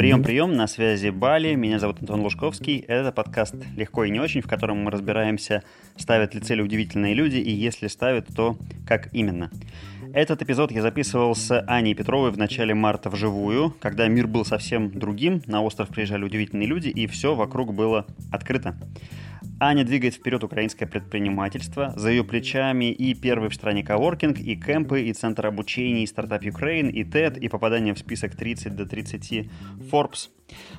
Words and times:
Прием, 0.00 0.22
прием, 0.22 0.56
на 0.56 0.66
связи 0.66 1.10
Бали, 1.10 1.54
меня 1.54 1.78
зовут 1.78 2.00
Антон 2.00 2.22
Лужковский. 2.22 2.78
Это 2.88 3.12
подкаст 3.12 3.54
«Легко 3.76 4.04
и 4.04 4.10
не 4.10 4.18
очень», 4.18 4.40
в 4.40 4.48
котором 4.48 4.78
мы 4.78 4.90
разбираемся, 4.90 5.62
ставят 5.94 6.34
ли 6.34 6.40
цели 6.40 6.62
удивительные 6.62 7.12
люди, 7.12 7.36
и 7.36 7.50
если 7.50 7.86
ставят, 7.86 8.26
то 8.34 8.56
как 8.86 9.12
именно. 9.12 9.50
Этот 10.14 10.40
эпизод 10.40 10.72
я 10.72 10.80
записывал 10.80 11.34
с 11.34 11.54
Аней 11.66 11.92
Петровой 11.92 12.30
в 12.30 12.38
начале 12.38 12.72
марта 12.72 13.10
вживую, 13.10 13.76
когда 13.78 14.08
мир 14.08 14.26
был 14.26 14.46
совсем 14.46 14.90
другим, 14.90 15.42
на 15.44 15.60
остров 15.60 15.90
приезжали 15.90 16.24
удивительные 16.24 16.66
люди, 16.66 16.88
и 16.88 17.06
все 17.06 17.34
вокруг 17.34 17.74
было 17.74 18.06
открыто. 18.32 18.76
Аня 19.62 19.84
двигает 19.84 20.14
вперед 20.14 20.42
украинское 20.42 20.88
предпринимательство. 20.88 21.92
За 21.94 22.08
ее 22.08 22.24
плечами 22.24 22.90
и 22.90 23.12
первый 23.14 23.50
в 23.50 23.54
стране 23.54 23.84
коворкинг, 23.84 24.38
и 24.40 24.56
кемпы, 24.56 25.02
и 25.02 25.12
центр 25.12 25.46
обучения, 25.46 26.02
и 26.02 26.06
стартап 26.06 26.46
Украин, 26.46 26.88
и 26.88 27.04
TED, 27.04 27.38
и 27.38 27.48
попадание 27.50 27.92
в 27.92 27.98
список 27.98 28.34
30 28.34 28.74
до 28.74 28.86
30 28.86 29.50
Forbes. 29.92 30.30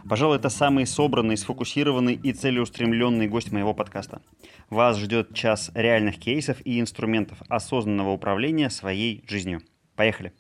Пожалуй, 0.09 0.38
это 0.38 0.49
самый 0.49 0.88
собранный, 0.88 1.38
сфокусированный 1.38 2.16
и 2.16 2.34
целеустремленный 2.34 3.27
гость 3.27 3.52
моего 3.52 3.76
подкаста. 3.76 4.23
Вас 4.71 4.98
ждет 4.98 5.32
час 5.35 5.70
реальных 5.76 6.18
кейсов 6.18 6.57
и 6.66 6.79
инструментов 6.79 7.38
осознанного 7.49 8.09
управления 8.09 8.71
своей 8.71 9.23
жизнью. 9.27 9.62
Поехали. 9.95 10.34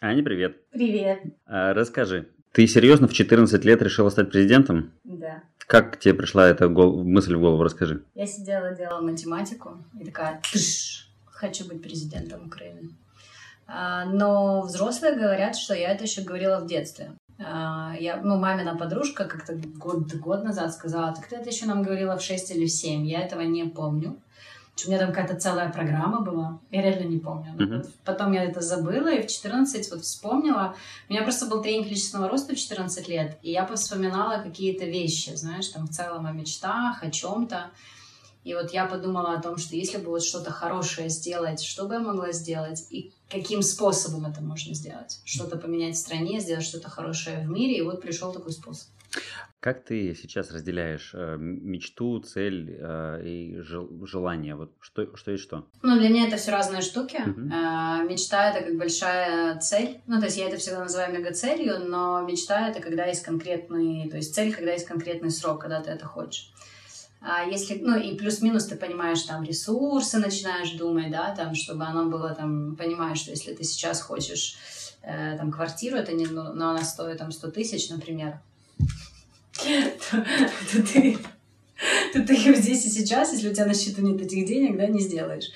Аня, 0.00 0.24
привет. 0.24 0.56
Привет. 0.72 1.20
А, 1.46 1.72
расскажи, 1.72 2.30
ты 2.52 2.66
серьезно 2.66 3.06
в 3.06 3.12
14 3.12 3.64
лет 3.64 3.80
решила 3.80 4.10
стать 4.10 4.32
президентом? 4.32 4.90
Да. 5.04 5.44
Как 5.70 6.00
тебе 6.00 6.14
пришла 6.14 6.48
эта 6.48 6.68
мысль 6.68 7.36
в 7.36 7.40
голову? 7.40 7.62
Расскажи. 7.62 8.02
Я 8.16 8.26
сидела, 8.26 8.74
делала 8.74 9.00
математику 9.00 9.78
и 10.00 10.04
такая, 10.04 10.42
тыш, 10.52 11.08
хочу 11.26 11.64
быть 11.64 11.80
президентом 11.80 12.48
Украины. 12.48 12.90
А, 13.68 14.04
но 14.04 14.62
взрослые 14.62 15.14
говорят, 15.14 15.54
что 15.54 15.74
я 15.74 15.92
это 15.92 16.02
еще 16.02 16.22
говорила 16.22 16.58
в 16.58 16.66
детстве. 16.66 17.12
А, 17.38 17.94
я, 18.00 18.16
ну, 18.16 18.36
мамина 18.36 18.76
подружка 18.76 19.26
как-то 19.26 19.54
год, 19.54 20.12
год 20.14 20.42
назад 20.42 20.72
сказала, 20.72 21.14
так 21.14 21.28
ты 21.28 21.36
это 21.36 21.50
еще 21.50 21.66
нам 21.66 21.84
говорила 21.84 22.18
в 22.18 22.22
6 22.22 22.50
или 22.50 22.66
в 22.66 22.70
7. 22.70 23.06
Я 23.06 23.20
этого 23.20 23.42
не 23.42 23.62
помню. 23.62 24.16
У 24.86 24.90
меня 24.90 24.98
там 24.98 25.12
какая-то 25.12 25.38
целая 25.40 25.70
программа 25.70 26.20
была. 26.20 26.60
Я 26.70 26.82
реально 26.82 27.08
не 27.08 27.18
помню. 27.18 27.54
Вот 27.58 27.90
потом 28.04 28.32
я 28.32 28.44
это 28.44 28.60
забыла, 28.60 29.12
и 29.12 29.22
в 29.22 29.30
14 29.30 29.90
вот 29.90 30.02
вспомнила. 30.02 30.74
У 31.08 31.12
меня 31.12 31.22
просто 31.22 31.46
был 31.46 31.62
тренинг 31.62 31.88
личностного 31.88 32.28
роста 32.28 32.54
в 32.54 32.58
14 32.58 33.08
лет, 33.08 33.38
и 33.42 33.50
я 33.50 33.64
повспоминала 33.64 34.42
какие-то 34.42 34.84
вещи, 34.84 35.34
знаешь, 35.34 35.68
там 35.68 35.86
в 35.86 35.90
целом 35.90 36.26
о 36.26 36.32
мечтах, 36.32 37.02
о 37.02 37.10
чем-то. 37.10 37.70
И 38.42 38.54
вот 38.54 38.72
я 38.72 38.86
подумала 38.86 39.34
о 39.34 39.42
том, 39.42 39.58
что 39.58 39.76
если 39.76 39.98
бы 39.98 40.06
вот 40.06 40.24
что-то 40.24 40.50
хорошее 40.50 41.10
сделать, 41.10 41.62
что 41.62 41.86
бы 41.86 41.94
я 41.94 42.00
могла 42.00 42.32
сделать, 42.32 42.86
и 42.90 43.12
каким 43.28 43.60
способом 43.60 44.24
это 44.24 44.40
можно 44.40 44.74
сделать. 44.74 45.20
Что-то 45.24 45.58
поменять 45.58 45.94
в 45.94 45.98
стране, 45.98 46.40
сделать 46.40 46.64
что-то 46.64 46.88
хорошее 46.88 47.40
в 47.40 47.50
мире, 47.50 47.76
и 47.76 47.82
вот 47.82 48.00
пришел 48.00 48.32
такой 48.32 48.52
способ. 48.52 48.88
Как 49.60 49.84
ты 49.84 50.14
сейчас 50.14 50.50
разделяешь 50.50 51.10
э, 51.12 51.36
мечту, 51.38 52.18
цель 52.20 52.76
э, 52.80 53.22
и 53.24 53.56
жел- 53.60 53.90
желание? 54.06 54.54
Вот 54.54 54.72
что, 54.80 55.14
что 55.16 55.32
и 55.32 55.36
что? 55.36 55.66
Ну, 55.82 55.98
для 55.98 56.08
меня 56.08 56.28
это 56.28 56.38
все 56.38 56.50
разные 56.50 56.80
штуки. 56.80 57.18
Мгм. 57.18 57.52
Э, 57.52 58.02
Мечта— 58.08 58.50
это 58.54 58.64
как 58.64 58.78
большая 58.78 59.58
цель. 59.60 60.00
Ну, 60.06 60.18
то 60.18 60.26
есть 60.26 60.38
я 60.38 60.48
это 60.48 60.56
всегда 60.56 60.80
называю 60.80 61.12
мегацелью, 61.12 61.78
но 61.80 62.22
мечта— 62.22 62.68
это 62.70 62.80
когда 62.80 63.04
есть 63.04 63.22
конкретный... 63.22 64.08
То 64.08 64.16
есть 64.16 64.34
цель, 64.34 64.54
когда 64.54 64.72
есть 64.72 64.86
конкретный 64.86 65.30
срок, 65.30 65.60
когда 65.60 65.82
ты 65.82 65.90
это 65.90 66.06
хочешь. 66.06 66.52
А 67.20 67.44
если, 67.44 67.78
ну, 67.78 67.98
и 67.98 68.16
плюс-минус 68.16 68.64
ты 68.64 68.76
понимаешь, 68.76 69.20
там, 69.24 69.42
ресурсы 69.44 70.18
начинаешь 70.18 70.70
думать, 70.72 71.10
да, 71.10 71.34
там, 71.34 71.54
чтобы 71.54 71.84
оно 71.84 72.08
было, 72.08 72.34
там, 72.34 72.76
понимаешь, 72.76 73.18
что 73.18 73.30
если 73.30 73.52
ты 73.52 73.62
сейчас 73.62 74.00
хочешь, 74.00 74.56
э, 75.02 75.36
там, 75.36 75.52
квартиру, 75.52 75.96
это 75.98 76.12
не, 76.14 76.24
ну, 76.24 76.54
но 76.54 76.70
она 76.70 76.82
стоит, 76.82 77.18
там, 77.18 77.30
100 77.30 77.50
тысяч, 77.50 77.90
например, 77.90 78.40
то, 80.72 80.82
ты, 80.92 81.18
то 82.12 82.22
ты 82.22 82.34
ее 82.34 82.54
здесь 82.54 82.86
и 82.86 82.90
сейчас, 82.90 83.32
если 83.32 83.50
у 83.50 83.54
тебя 83.54 83.66
на 83.66 83.74
счету 83.74 84.02
нет 84.02 84.20
этих 84.20 84.46
денег, 84.46 84.76
да, 84.76 84.86
не 84.86 85.00
сделаешь. 85.00 85.50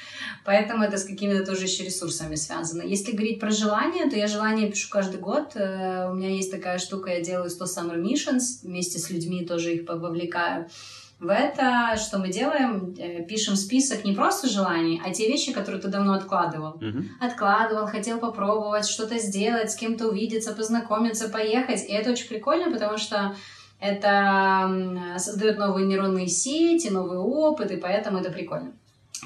Поэтому 0.44 0.84
это 0.84 0.98
с 0.98 1.04
какими-то 1.04 1.44
тоже 1.44 1.64
еще 1.64 1.84
ресурсами 1.84 2.34
связано. 2.34 2.82
Если 2.82 3.12
говорить 3.12 3.40
про 3.40 3.50
желание, 3.50 4.10
то 4.10 4.16
я 4.16 4.26
желание 4.26 4.70
пишу 4.70 4.88
каждый 4.90 5.20
год. 5.20 5.52
Э, 5.54 6.10
У 6.10 6.14
меня 6.14 6.28
есть 6.28 6.50
такая 6.50 6.78
штука, 6.78 7.10
я 7.10 7.20
делаю 7.22 7.48
100 7.48 7.64
Summer 7.64 8.00
Missions, 8.00 8.60
вместе 8.62 8.98
с 8.98 9.10
людьми 9.10 9.46
тоже 9.46 9.74
их 9.74 9.88
вовлекаю 9.88 10.68
в 11.20 11.28
это. 11.28 11.96
Что 11.96 12.18
мы 12.18 12.28
делаем? 12.28 12.94
Э, 12.98 13.24
Пишем 13.24 13.56
список 13.56 14.04
не 14.04 14.12
просто 14.14 14.48
желаний, 14.48 15.00
а 15.04 15.10
те 15.12 15.28
вещи, 15.28 15.52
которые 15.52 15.80
ты 15.80 15.88
давно 15.88 16.14
откладывал 16.14 16.76
Мгм. 16.80 17.10
откладывал, 17.20 17.86
хотел 17.86 18.18
попробовать 18.18 18.86
что-то 18.86 19.18
сделать, 19.18 19.70
с 19.70 19.76
кем-то 19.76 20.08
увидеться, 20.08 20.54
познакомиться, 20.54 21.28
поехать. 21.28 21.84
И 21.88 21.92
это 21.92 22.10
очень 22.10 22.28
прикольно, 22.28 22.70
потому 22.72 22.98
что 22.98 23.34
это 23.80 25.14
создает 25.18 25.58
новые 25.58 25.86
нейронные 25.86 26.28
сети, 26.28 26.88
новый 26.88 27.18
опыт, 27.18 27.70
и 27.70 27.76
поэтому 27.76 28.18
это 28.18 28.30
прикольно. 28.30 28.72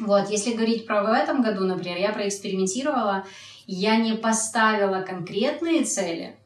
Вот, 0.00 0.31
если 0.31 0.53
говорить 0.53 0.87
про 0.87 1.03
в 1.03 1.06
этом 1.12 1.43
году, 1.43 1.65
например, 1.65 1.99
я 1.99 2.12
проэкспериментировала, 2.12 3.25
я 3.66 3.97
не 3.97 4.12
поставила 4.15 5.03
конкретные 5.03 5.84
цели, 5.84 6.37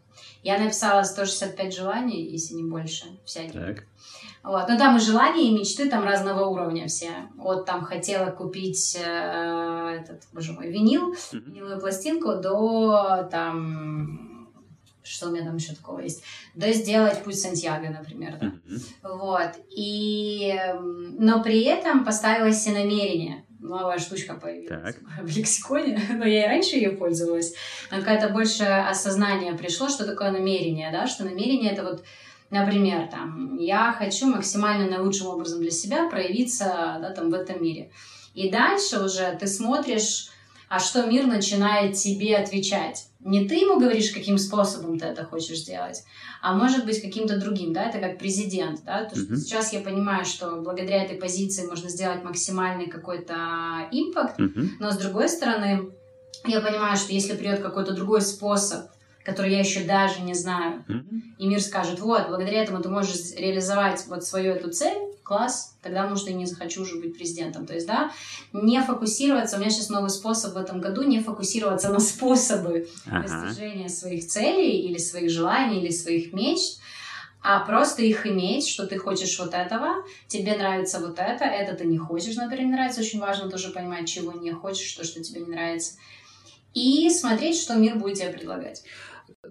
я 0.43 0.59
написала 0.59 1.03
165 1.03 1.75
желаний, 1.75 2.23
если 2.23 2.55
не 2.55 2.65
больше, 2.65 3.05
всяких. 3.25 3.53
Так. 3.53 3.85
Вот. 4.43 4.69
Но 4.69 4.77
там 4.77 4.97
и 4.97 5.01
желания, 5.01 5.49
и 5.51 5.55
мечты 5.59 5.89
там 5.89 6.05
разного 6.05 6.47
уровня 6.47 6.89
все. 6.89 7.13
Вот 7.37 7.65
там 7.65 7.85
хотела 7.85 8.31
купить 8.31 8.97
э, 9.01 9.99
этот, 10.01 10.23
боже 10.33 10.53
мой, 10.53 10.71
винил, 10.71 11.15
Мгм. 11.33 11.45
виниловую 11.53 11.81
пластинку, 11.81 12.35
до 12.35 13.29
там 13.31 14.33
что 15.05 15.29
у 15.29 15.33
меня 15.33 15.45
там 15.45 15.57
еще 15.57 15.75
такого 15.75 16.01
есть? 16.01 16.23
До 16.55 16.73
сделать 16.73 17.23
путь 17.25 17.39
Сантьяго, 17.39 17.91
например, 17.91 18.37
да. 18.41 18.47
Мгм. 18.47 18.81
Вот. 19.03 19.51
И, 19.77 20.55
м, 20.57 21.17
но 21.19 21.43
при 21.43 21.65
этом 21.65 22.05
поставила 22.05 22.53
себе 22.53 22.79
намерение. 22.79 23.45
Новая 23.59 23.99
штучка 23.99 24.35
появилась 24.35 24.69
Так. 24.69 24.97
в 25.23 25.37
лексиконе, 25.37 26.01
но 26.17 26.25
я 26.25 26.45
и 26.45 26.49
раньше 26.49 26.77
ее 26.77 26.91
пользовалась. 26.91 27.53
Но 27.91 27.99
какое-то 27.99 28.29
большее 28.29 28.87
осознание 28.89 29.55
пришло, 29.55 29.89
что 29.89 30.07
такое 30.07 30.31
намерение, 30.31 30.91
да, 30.93 31.07
что 31.07 31.25
намерение 31.25 31.73
это 31.73 31.83
вот 31.83 32.05
Например, 32.53 33.09
там, 33.09 33.57
я 33.57 33.95
хочу 33.99 34.27
максимально 34.27 34.87
наилучшим 34.87 35.29
образом 35.29 35.61
для 35.61 35.71
себя 35.71 36.11
проявиться 36.11 36.99
да, 37.01 37.11
там, 37.17 37.31
в 37.31 37.35
этом 37.35 37.63
мире. 37.63 37.91
И 38.35 38.51
дальше 38.51 39.01
уже 39.03 39.35
ты 39.41 39.47
смотришь, 39.47 40.29
а 40.69 40.79
что 40.79 41.07
мир 41.07 41.27
начинает 41.27 41.95
тебе 41.95 42.37
отвечать. 42.37 43.07
Не 43.21 43.49
ты 43.49 43.55
ему 43.55 43.81
говоришь, 43.81 44.11
каким 44.11 44.37
способом 44.37 44.99
ты 44.99 45.07
это 45.07 45.25
хочешь 45.25 45.61
сделать, 45.61 46.05
а 46.43 46.55
может 46.55 46.85
быть 46.85 47.01
каким-то 47.01 47.39
другим, 47.39 47.73
да, 47.73 47.85
это 47.85 47.99
как 48.01 48.19
президент, 48.19 48.85
да, 48.85 49.07
то, 49.07 49.17
что 49.17 49.33
Мгм. 49.33 49.37
сейчас 49.37 49.73
я 49.73 49.81
понимаю, 49.81 50.27
что 50.27 50.57
благодаря 50.57 51.05
этой 51.05 51.17
позиции 51.17 51.67
можно 51.67 51.89
сделать 51.89 52.23
максимальный 52.23 52.87
какой-то 52.87 53.89
импакт, 53.91 54.39
Мгм. 54.39 54.73
но 54.79 54.91
с 54.91 54.99
другой 54.99 55.31
стороны, 55.31 55.93
я 56.45 56.61
понимаю, 56.61 56.99
что 56.99 57.15
если 57.15 57.35
придет 57.35 57.61
какой-то 57.61 57.95
другой 57.95 58.21
способ, 58.21 58.91
который 59.25 59.53
я 59.53 59.61
еще 59.61 59.85
даже 59.85 60.21
не 60.21 60.35
знаю, 60.35 60.85
Мгм. 60.89 61.23
и 61.39 61.47
мир 61.47 61.61
скажет, 61.61 62.01
вот, 62.01 62.29
благодаря 62.29 62.63
этому 62.63 62.83
ты 62.83 62.89
можешь 62.89 63.33
реализовать 63.37 64.05
вот 64.07 64.25
свою 64.25 64.53
эту 64.53 64.71
цель, 64.71 64.99
класс, 65.23 65.77
тогда, 65.83 66.07
может, 66.07 66.29
и 66.29 66.35
не 66.35 66.47
захочу 66.47 66.83
уже 66.83 66.99
быть 66.99 67.17
президентом. 67.17 67.65
То 67.65 67.75
есть, 67.75 67.87
да, 67.87 68.11
не 68.53 68.81
фокусироваться, 68.83 69.57
у 69.57 69.61
меня 69.61 69.71
сейчас 69.71 69.89
новый 69.89 70.11
способ 70.11 70.55
в 70.55 70.57
этом 70.57 70.81
году, 70.81 71.03
не 71.03 71.21
фокусироваться 71.21 71.91
на 71.91 72.01
способы 72.01 72.89
Ага. 73.07 73.23
достижения 73.23 73.89
своих 73.89 74.27
целей 74.27 74.81
или 74.81 74.99
своих 74.99 75.31
желаний, 75.31 75.81
или 75.81 75.91
своих 75.91 76.33
мечт, 76.33 76.81
а 77.41 77.61
просто 77.61 78.03
их 78.03 78.27
иметь, 78.27 78.69
что 78.69 78.87
ты 78.87 78.99
хочешь 78.99 79.39
вот 79.39 79.55
этого, 79.55 80.05
тебе 80.29 80.57
нравится 80.57 81.01
вот 81.01 81.19
это, 81.19 81.45
это 81.45 81.75
ты 81.75 81.87
не 81.87 81.99
хочешь, 81.99 82.37
например, 82.37 82.67
не 82.67 82.73
нравится. 82.73 83.01
Очень 83.01 83.21
важно 83.21 83.51
тоже 83.51 83.71
понимать, 83.71 84.09
чего 84.09 84.33
не 84.33 84.53
хочешь, 84.53 84.89
что, 84.89 85.03
что 85.05 85.23
тебе 85.23 85.41
не 85.41 85.49
нравится. 85.51 85.95
И 86.75 87.11
смотреть, 87.11 87.61
что 87.61 87.75
мир 87.75 87.97
будет 87.97 88.19
тебе 88.19 88.31
предлагать. 88.31 88.85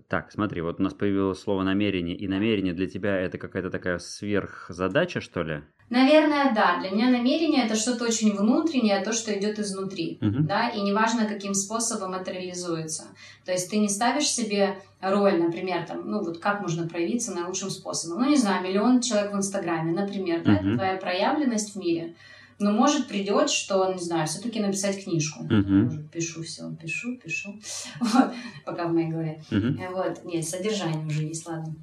Так, 0.07 0.31
смотри, 0.31 0.61
вот 0.61 0.79
у 0.79 0.83
нас 0.83 0.93
появилось 0.93 1.41
слово 1.41 1.63
намерение, 1.63 2.15
и 2.15 2.27
намерение 2.27 2.73
для 2.73 2.87
тебя 2.87 3.17
это 3.17 3.37
какая-то 3.37 3.69
такая 3.69 3.99
сверхзадача, 3.99 5.19
что 5.19 5.43
ли? 5.43 5.63
Наверное, 5.89 6.53
да. 6.55 6.79
Для 6.79 6.91
меня 6.91 7.09
намерение 7.09 7.65
это 7.65 7.75
что-то 7.75 8.05
очень 8.05 8.33
внутреннее, 8.33 9.03
то, 9.03 9.11
что 9.11 9.37
идет 9.37 9.59
изнутри. 9.59 10.17
Мгм. 10.21 10.45
Да, 10.45 10.69
и 10.69 10.79
неважно, 10.79 11.25
каким 11.25 11.53
способом 11.53 12.13
это 12.13 12.31
реализуется. 12.31 13.07
То 13.43 13.51
есть 13.51 13.69
ты 13.69 13.77
не 13.77 13.89
ставишь 13.89 14.29
себе 14.29 14.77
роль, 15.01 15.37
например, 15.37 15.85
там, 15.85 16.09
ну 16.09 16.23
вот 16.23 16.39
как 16.39 16.61
можно 16.61 16.87
проявиться 16.87 17.33
наилучшим 17.33 17.69
способом. 17.69 18.21
Ну, 18.21 18.29
не 18.29 18.37
знаю, 18.37 18.63
миллион 18.63 19.01
человек 19.01 19.33
в 19.33 19.35
Инстаграме, 19.35 19.91
например, 19.91 20.43
да, 20.45 20.53
это 20.53 20.75
твоя 20.75 20.95
проявленность 20.95 21.75
в 21.75 21.77
мире. 21.77 22.15
Но 22.61 22.71
может 22.71 23.07
придет, 23.07 23.49
что, 23.49 23.91
не 23.93 23.99
знаю, 23.99 24.27
все-таки 24.27 24.59
написать 24.59 25.03
книжку. 25.03 25.43
Может, 25.85 26.09
пишу 26.11 26.43
все, 26.43 26.71
пишу, 26.81 27.17
пишу. 27.17 27.59
Вот, 27.99 28.31
пока 28.65 28.85
в 28.85 28.93
моей 28.93 29.09
голове. 29.09 29.43
Э, 29.51 29.89
Вот, 29.91 30.23
нет, 30.25 30.47
содержание 30.47 31.05
уже 31.05 31.23
есть, 31.23 31.45
ладно. 31.47 31.73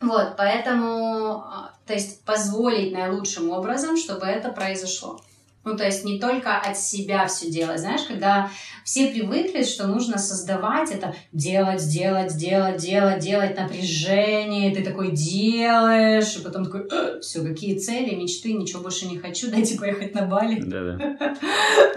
Вот, 0.00 0.34
поэтому, 0.36 1.42
а, 1.44 1.72
то 1.86 1.92
есть 1.92 2.22
позволить 2.24 2.92
наилучшим 2.92 3.50
образом, 3.50 3.96
чтобы 3.96 4.26
это 4.26 4.50
произошло. 4.50 5.20
Ну, 5.62 5.76
то 5.76 5.84
есть 5.84 6.04
не 6.04 6.18
только 6.18 6.56
от 6.56 6.78
себя 6.78 7.26
все 7.26 7.50
делать. 7.50 7.80
Знаешь, 7.80 8.02
когда 8.08 8.50
все 8.82 9.08
привыкли, 9.08 9.62
что 9.62 9.86
нужно 9.86 10.16
создавать 10.16 10.90
это, 10.90 11.14
делать, 11.32 11.86
делать, 11.86 12.34
делать, 12.36 12.78
делать, 12.78 13.22
делать, 13.22 13.58
напряжение, 13.58 14.74
ты 14.74 14.82
такой 14.82 15.10
делаешь, 15.10 16.34
и 16.36 16.42
потом 16.42 16.64
такой, 16.64 16.86
«Э, 16.90 17.20
все, 17.20 17.42
какие 17.42 17.78
цели, 17.78 18.14
мечты, 18.14 18.54
ничего 18.54 18.82
больше 18.82 19.06
не 19.06 19.18
хочу, 19.18 19.50
дайте 19.50 19.78
поехать 19.78 20.14
на 20.14 20.22
Бали. 20.22 20.60
Да-да. 20.60 21.36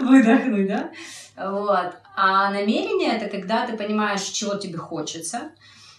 Выдохнуть, 0.00 0.68
да? 0.68 0.90
Вот. 1.36 1.94
А 2.16 2.50
намерение— 2.50 3.12
это 3.16 3.28
когда 3.28 3.66
ты 3.66 3.76
понимаешь, 3.76 4.22
чего 4.22 4.56
тебе 4.56 4.76
хочется, 4.76 5.50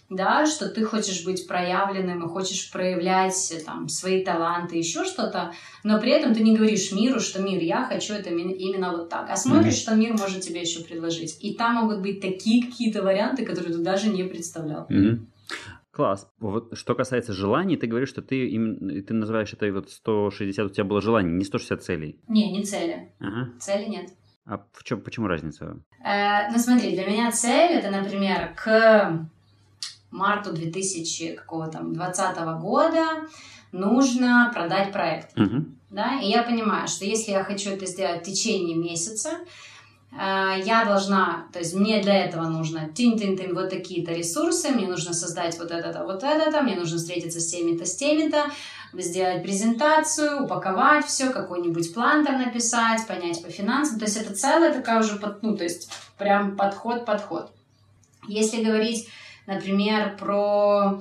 да, 0.09 0.45
что 0.45 0.69
ты 0.69 0.83
хочешь 0.83 1.25
быть 1.25 1.47
проявленным 1.47 2.25
и 2.25 2.29
хочешь 2.29 2.71
проявлять 2.71 3.63
там, 3.65 3.89
свои 3.89 4.23
таланты, 4.23 4.77
еще 4.77 5.03
что-то, 5.03 5.53
но 5.83 5.99
при 5.99 6.11
этом 6.11 6.33
ты 6.33 6.43
не 6.43 6.55
говоришь 6.55 6.91
миру, 6.91 7.19
что 7.19 7.41
мир, 7.41 7.61
я 7.61 7.85
хочу 7.85 8.13
это 8.13 8.29
именно 8.29 8.91
вот 8.91 9.09
так, 9.09 9.29
а 9.29 9.35
смотришь, 9.35 9.73
mm-hmm. 9.73 9.77
что 9.77 9.95
мир 9.95 10.13
может 10.13 10.41
тебе 10.41 10.61
еще 10.61 10.83
предложить. 10.83 11.37
И 11.43 11.55
там 11.55 11.75
могут 11.75 12.01
быть 12.01 12.21
такие 12.21 12.63
какие-то 12.63 13.01
варианты, 13.01 13.45
которые 13.45 13.73
ты 13.73 13.79
даже 13.79 14.09
не 14.09 14.23
представлял. 14.23 14.87
Mm-hmm. 14.89 15.25
Класс. 15.91 16.29
Вот 16.39 16.77
что 16.77 16.93
касается 16.93 17.31
желаний, 17.31 17.77
ты 17.77 17.87
говоришь, 17.87 18.09
что 18.09 18.21
ты 18.21 18.49
именно 18.49 19.01
ты 19.01 19.13
называешь 19.13 19.53
это 19.53 19.71
вот 19.71 19.89
160 19.89 20.65
у 20.65 20.69
тебя 20.69 20.83
было 20.83 21.01
желаний, 21.01 21.31
не 21.31 21.45
160 21.45 21.81
целей. 21.81 22.19
Не, 22.27 22.51
не 22.51 22.63
цели. 22.63 23.13
Ага. 23.19 23.53
Цели 23.59 23.85
нет. 23.85 24.09
А 24.45 24.57
в 24.73 24.83
чем, 24.83 25.01
почему 25.01 25.27
разница? 25.27 25.81
Э, 26.05 26.51
ну 26.51 26.59
смотри, 26.59 26.91
для 26.91 27.07
меня 27.07 27.31
цель 27.31 27.77
это, 27.77 27.89
например, 27.89 28.53
к 28.55 29.29
марту 30.15 30.53
2020 30.53 32.37
года 32.59 33.05
нужно 33.71 34.51
продать 34.53 34.91
проект. 34.91 35.37
Угу. 35.37 35.65
Да? 35.89 36.19
И 36.21 36.29
я 36.29 36.43
понимаю, 36.43 36.87
что 36.87 37.05
если 37.05 37.31
я 37.31 37.43
хочу 37.43 37.71
это 37.71 37.85
сделать 37.85 38.21
в 38.21 38.25
течение 38.25 38.75
месяца, 38.75 39.31
э, 40.11 40.61
я 40.65 40.85
должна, 40.85 41.47
то 41.53 41.59
есть 41.59 41.73
мне 41.73 42.01
для 42.01 42.25
этого 42.25 42.47
нужно 42.47 42.89
тин-тин-тин 42.89 43.53
вот 43.53 43.69
такие-то 43.69 44.13
ресурсы, 44.13 44.69
мне 44.69 44.87
нужно 44.87 45.13
создать 45.13 45.57
вот 45.59 45.71
это-то, 45.71 46.03
вот 46.03 46.23
это-то, 46.23 46.61
мне 46.61 46.75
нужно 46.75 46.97
встретиться 46.97 47.39
с 47.39 47.47
теми-то, 47.47 47.85
с 47.85 47.95
теми-то, 47.95 48.45
сделать 48.93 49.43
презентацию, 49.43 50.43
упаковать 50.43 51.05
все, 51.05 51.29
какой-нибудь 51.29 51.93
план 51.93 52.25
там 52.25 52.41
написать, 52.41 53.05
понять 53.05 53.43
по 53.43 53.49
финансам. 53.49 53.99
То 53.99 54.05
есть 54.05 54.17
это 54.17 54.33
целая 54.33 54.73
такая 54.73 54.99
уже, 55.01 55.17
под, 55.17 55.43
ну, 55.43 55.57
то 55.57 55.63
есть 55.65 55.89
прям 56.17 56.55
подход-подход. 56.55 57.51
Если 58.27 58.63
говорить 58.63 59.07
Например, 59.47 60.15
про... 60.17 60.99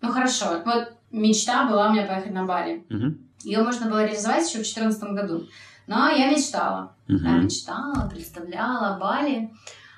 Ну 0.00 0.12
хорошо, 0.12 0.62
вот 0.64 0.92
мечта 1.10 1.68
была 1.68 1.88
у 1.88 1.92
меня 1.92 2.06
поехать 2.06 2.32
на 2.32 2.44
Бали. 2.44 2.84
Угу. 2.90 3.14
Ее 3.44 3.62
можно 3.62 3.88
было 3.88 4.04
реализовать 4.04 4.46
еще 4.46 4.58
в 4.58 4.62
2014 4.62 5.02
году. 5.10 5.46
Но 5.86 6.08
я 6.08 6.30
мечтала. 6.30 6.94
Угу. 7.08 7.18
Я 7.18 7.38
мечтала, 7.38 8.08
представляла 8.08 8.98
Бали. 8.98 9.50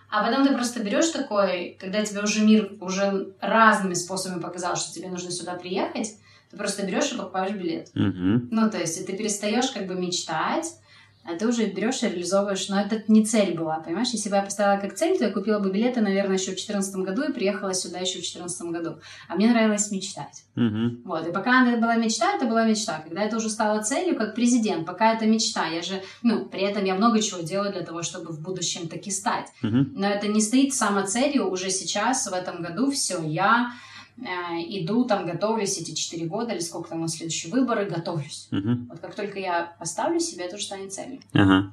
А 0.09 0.25
потом 0.25 0.47
ты 0.47 0.55
просто 0.55 0.83
берешь 0.83 1.09
такой, 1.09 1.77
когда 1.81 2.05
тебе 2.05 2.23
уже 2.23 2.45
мир 2.45 2.73
уже 2.81 3.35
разными 3.41 3.95
способами 3.95 4.41
показал, 4.41 4.77
что 4.77 4.95
тебе 4.95 5.09
нужно 5.09 5.31
сюда 5.31 5.55
приехать, 5.55 6.17
ты 6.51 6.57
просто 6.57 6.87
берешь 6.87 7.13
и 7.13 7.17
покупаешь 7.17 7.53
билет. 7.53 7.91
Угу. 7.95 8.49
Ну, 8.51 8.71
то 8.71 8.79
есть, 8.79 9.05
ты 9.05 9.17
перестаешь 9.17 9.71
как 9.71 9.87
бы 9.87 9.95
мечтать, 9.95 10.67
а 11.27 11.37
ты 11.37 11.47
уже 11.47 11.67
берешь 11.67 12.03
и 12.03 12.09
реализовываешь. 12.09 12.69
Но 12.69 12.81
это 12.81 13.03
не 13.09 13.25
цель 13.25 13.57
была, 13.57 13.79
понимаешь? 13.81 14.09
Если 14.09 14.29
бы 14.29 14.37
я 14.37 14.43
поставила 14.43 14.81
как 14.81 14.95
цель, 14.95 15.19
то 15.19 15.25
я 15.25 15.31
купила 15.31 15.59
бы 15.59 15.71
билеты, 15.71 16.01
наверное, 16.01 16.37
еще 16.37 16.53
в 16.53 16.57
2014 16.57 16.97
году 16.97 17.23
и 17.23 17.33
приехала 17.33 17.75
сюда 17.75 17.99
еще 17.99 18.19
в 18.19 18.23
2014 18.23 18.63
году. 18.69 18.99
А 19.29 19.35
мне 19.35 19.49
нравилось 19.49 19.91
мечтать. 19.91 20.45
Угу. 20.57 21.03
Вот. 21.05 21.27
И 21.27 21.33
пока 21.33 21.67
это 21.67 21.81
была 21.81 21.97
мечта, 21.97 22.35
это 22.35 22.47
была 22.47 22.65
мечта. 22.65 23.01
Когда 23.05 23.23
это 23.23 23.37
уже 23.37 23.51
стало 23.51 23.83
целью, 23.83 24.17
как 24.17 24.35
президент, 24.35 24.87
пока 24.87 25.15
это 25.15 25.27
мечта, 25.27 25.67
я 25.67 25.83
же, 25.83 26.03
ну, 26.23 26.47
при 26.47 26.63
этом 26.63 26.85
я 26.85 26.95
много 26.95 27.21
чего 27.21 27.41
делаю 27.41 27.73
для 27.73 27.83
того, 27.83 28.03
чтобы 28.03 28.33
в 28.33 28.41
будущем 28.41 28.89
таки 28.89 29.11
стать. 29.11 29.49
Угу. 29.63 29.87
Но 29.95 30.09
это 30.09 30.29
не 30.29 30.41
стоит 30.41 30.75
самоцелью 30.75 31.51
уже 31.51 31.71
сейчас, 31.71 32.27
в 32.27 32.33
этом 32.33 32.63
году, 32.63 32.91
все, 32.91 33.23
я 33.23 33.73
иду, 34.19 35.05
там, 35.05 35.27
готовлюсь 35.27 35.79
эти 35.79 35.95
четыре 35.95 36.27
года, 36.27 36.53
или 36.53 36.61
сколько 36.61 36.91
там 36.91 37.03
на 37.03 37.09
следующие 37.09 37.53
выборы, 37.53 37.87
готовлюсь. 37.87 38.49
Угу. 38.51 38.89
Вот 38.91 39.01
как 39.01 39.15
только 39.15 39.39
я 39.39 39.77
поставлю 39.79 40.21
себе, 40.21 40.45
это 40.45 40.57
уже 40.57 40.65
станет 40.65 40.93
целью. 40.93 41.21
Ага. 41.33 41.73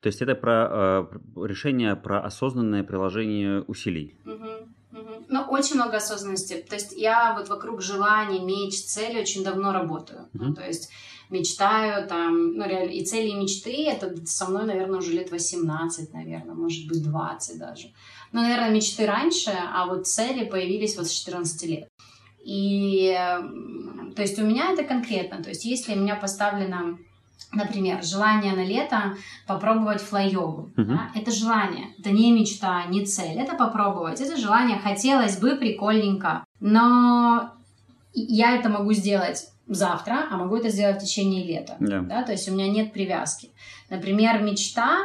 То 0.00 0.08
есть 0.08 0.20
это 0.20 0.34
про 0.34 0.68
э, 0.70 1.46
решение 1.46 1.96
про 1.96 2.22
осознанное 2.22 2.82
приложение 2.82 3.62
усилий. 3.62 4.14
Угу, 4.26 5.00
угу. 5.00 5.24
Ну, 5.28 5.40
очень 5.48 5.76
много 5.76 5.96
осознанности. 5.96 6.62
То 6.68 6.74
есть 6.74 6.92
я 6.92 7.34
вот 7.34 7.48
вокруг 7.48 7.80
желаний, 7.80 8.40
меч, 8.40 8.84
цели 8.84 9.20
очень 9.20 9.42
давно 9.42 9.72
работаю. 9.72 10.28
Угу. 10.34 10.44
Ну, 10.44 10.54
то 10.54 10.66
есть 10.66 10.90
мечтаю 11.30 12.06
там, 12.06 12.54
ну, 12.54 12.68
реально, 12.68 12.90
и 12.90 13.04
цели, 13.04 13.28
и 13.28 13.34
мечты, 13.34 13.88
это 13.88 14.14
со 14.26 14.50
мной, 14.50 14.66
наверное, 14.66 14.98
уже 14.98 15.12
лет 15.12 15.30
18, 15.30 16.12
наверное, 16.12 16.54
может 16.54 16.86
быть, 16.86 17.02
20 17.02 17.58
даже 17.58 17.88
ну, 18.34 18.42
наверное, 18.42 18.70
мечты 18.70 19.06
раньше, 19.06 19.52
а 19.72 19.86
вот 19.86 20.08
цели 20.08 20.44
появились 20.44 20.96
вот 20.96 21.06
с 21.06 21.12
14 21.12 21.68
лет. 21.68 21.88
И, 22.44 23.16
то 24.16 24.22
есть, 24.22 24.38
у 24.40 24.44
меня 24.44 24.72
это 24.72 24.82
конкретно, 24.82 25.42
то 25.42 25.50
есть, 25.50 25.64
если 25.64 25.94
у 25.94 26.00
меня 26.00 26.16
поставлено 26.16 26.98
Например, 27.52 28.02
желание 28.02 28.52
на 28.52 28.64
лето 28.64 29.16
попробовать 29.46 30.00
флай-йогу. 30.00 30.72
Uh-huh. 30.76 30.84
Да? 30.84 31.10
Это 31.14 31.30
желание, 31.30 31.94
это 32.00 32.10
не 32.10 32.32
мечта, 32.32 32.84
не 32.86 33.06
цель, 33.06 33.38
это 33.38 33.54
попробовать. 33.54 34.20
Это 34.20 34.36
желание 34.36 34.78
хотелось 34.78 35.38
бы 35.38 35.54
прикольненько. 35.54 36.44
Но 36.58 37.52
я 38.12 38.56
это 38.56 38.68
могу 38.68 38.92
сделать 38.92 39.46
завтра, 39.68 40.26
а 40.30 40.36
могу 40.36 40.56
это 40.56 40.68
сделать 40.68 41.00
в 41.00 41.04
течение 41.04 41.44
лета. 41.44 41.76
Yeah. 41.78 42.02
Да? 42.02 42.24
То 42.24 42.32
есть 42.32 42.48
у 42.48 42.52
меня 42.52 42.68
нет 42.68 42.92
привязки. 42.92 43.50
Например, 43.88 44.42
мечта 44.42 44.98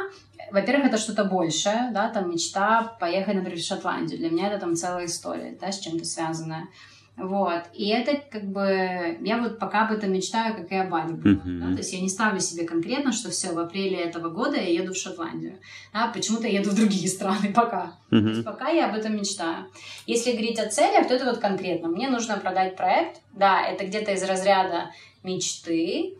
во-первых, 0.52 0.86
это 0.86 0.98
что-то 0.98 1.24
большее, 1.24 1.90
да, 1.92 2.08
там 2.08 2.30
мечта 2.30 2.96
поехать, 3.00 3.34
например, 3.34 3.58
в 3.58 3.64
Шотландию. 3.64 4.18
Для 4.18 4.30
меня 4.30 4.48
это 4.48 4.58
там 4.58 4.76
целая 4.76 5.06
история, 5.06 5.56
да, 5.60 5.72
с 5.72 5.78
чем-то 5.78 6.04
связанная. 6.04 6.68
Вот. 7.16 7.64
И 7.74 7.88
это 7.88 8.20
как 8.30 8.44
бы... 8.44 9.18
Я 9.20 9.38
вот 9.38 9.58
пока 9.58 9.86
об 9.86 9.92
этом 9.92 10.12
мечтаю, 10.12 10.54
как 10.54 10.70
и 10.72 10.74
о 10.74 10.84
Бали 10.84 11.12
было. 11.12 11.32
Uh-huh. 11.32 11.60
Да? 11.60 11.72
То 11.72 11.78
есть 11.78 11.92
я 11.92 12.00
не 12.00 12.08
ставлю 12.08 12.40
себе 12.40 12.66
конкретно, 12.66 13.12
что 13.12 13.30
все, 13.30 13.52
в 13.52 13.58
апреле 13.58 13.98
этого 13.98 14.30
года 14.30 14.56
я 14.56 14.68
еду 14.68 14.94
в 14.94 14.96
Шотландию. 14.96 15.58
Да? 15.92 16.10
Почему-то 16.14 16.46
я 16.46 16.60
еду 16.60 16.70
в 16.70 16.74
другие 16.74 17.08
страны 17.08 17.52
пока. 17.54 17.96
Uh-huh. 18.10 18.22
То 18.22 18.28
есть 18.30 18.44
пока 18.44 18.68
я 18.70 18.88
об 18.88 18.96
этом 18.96 19.16
мечтаю. 19.16 19.66
Если 20.06 20.32
говорить 20.32 20.58
о 20.58 20.68
целях, 20.68 21.08
то 21.08 21.14
это 21.14 21.26
вот 21.26 21.38
конкретно. 21.38 21.88
Мне 21.88 22.08
нужно 22.08 22.38
продать 22.38 22.76
проект. 22.76 23.20
Да, 23.32 23.66
это 23.66 23.86
где-то 23.86 24.12
из 24.12 24.22
разряда 24.22 24.90
мечты, 25.22 26.14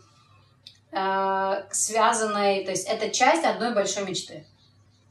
связанной, 0.92 2.64
то 2.64 2.70
есть 2.70 2.86
это 2.86 3.10
часть 3.10 3.44
одной 3.44 3.74
большой 3.74 4.04
мечты. 4.04 4.44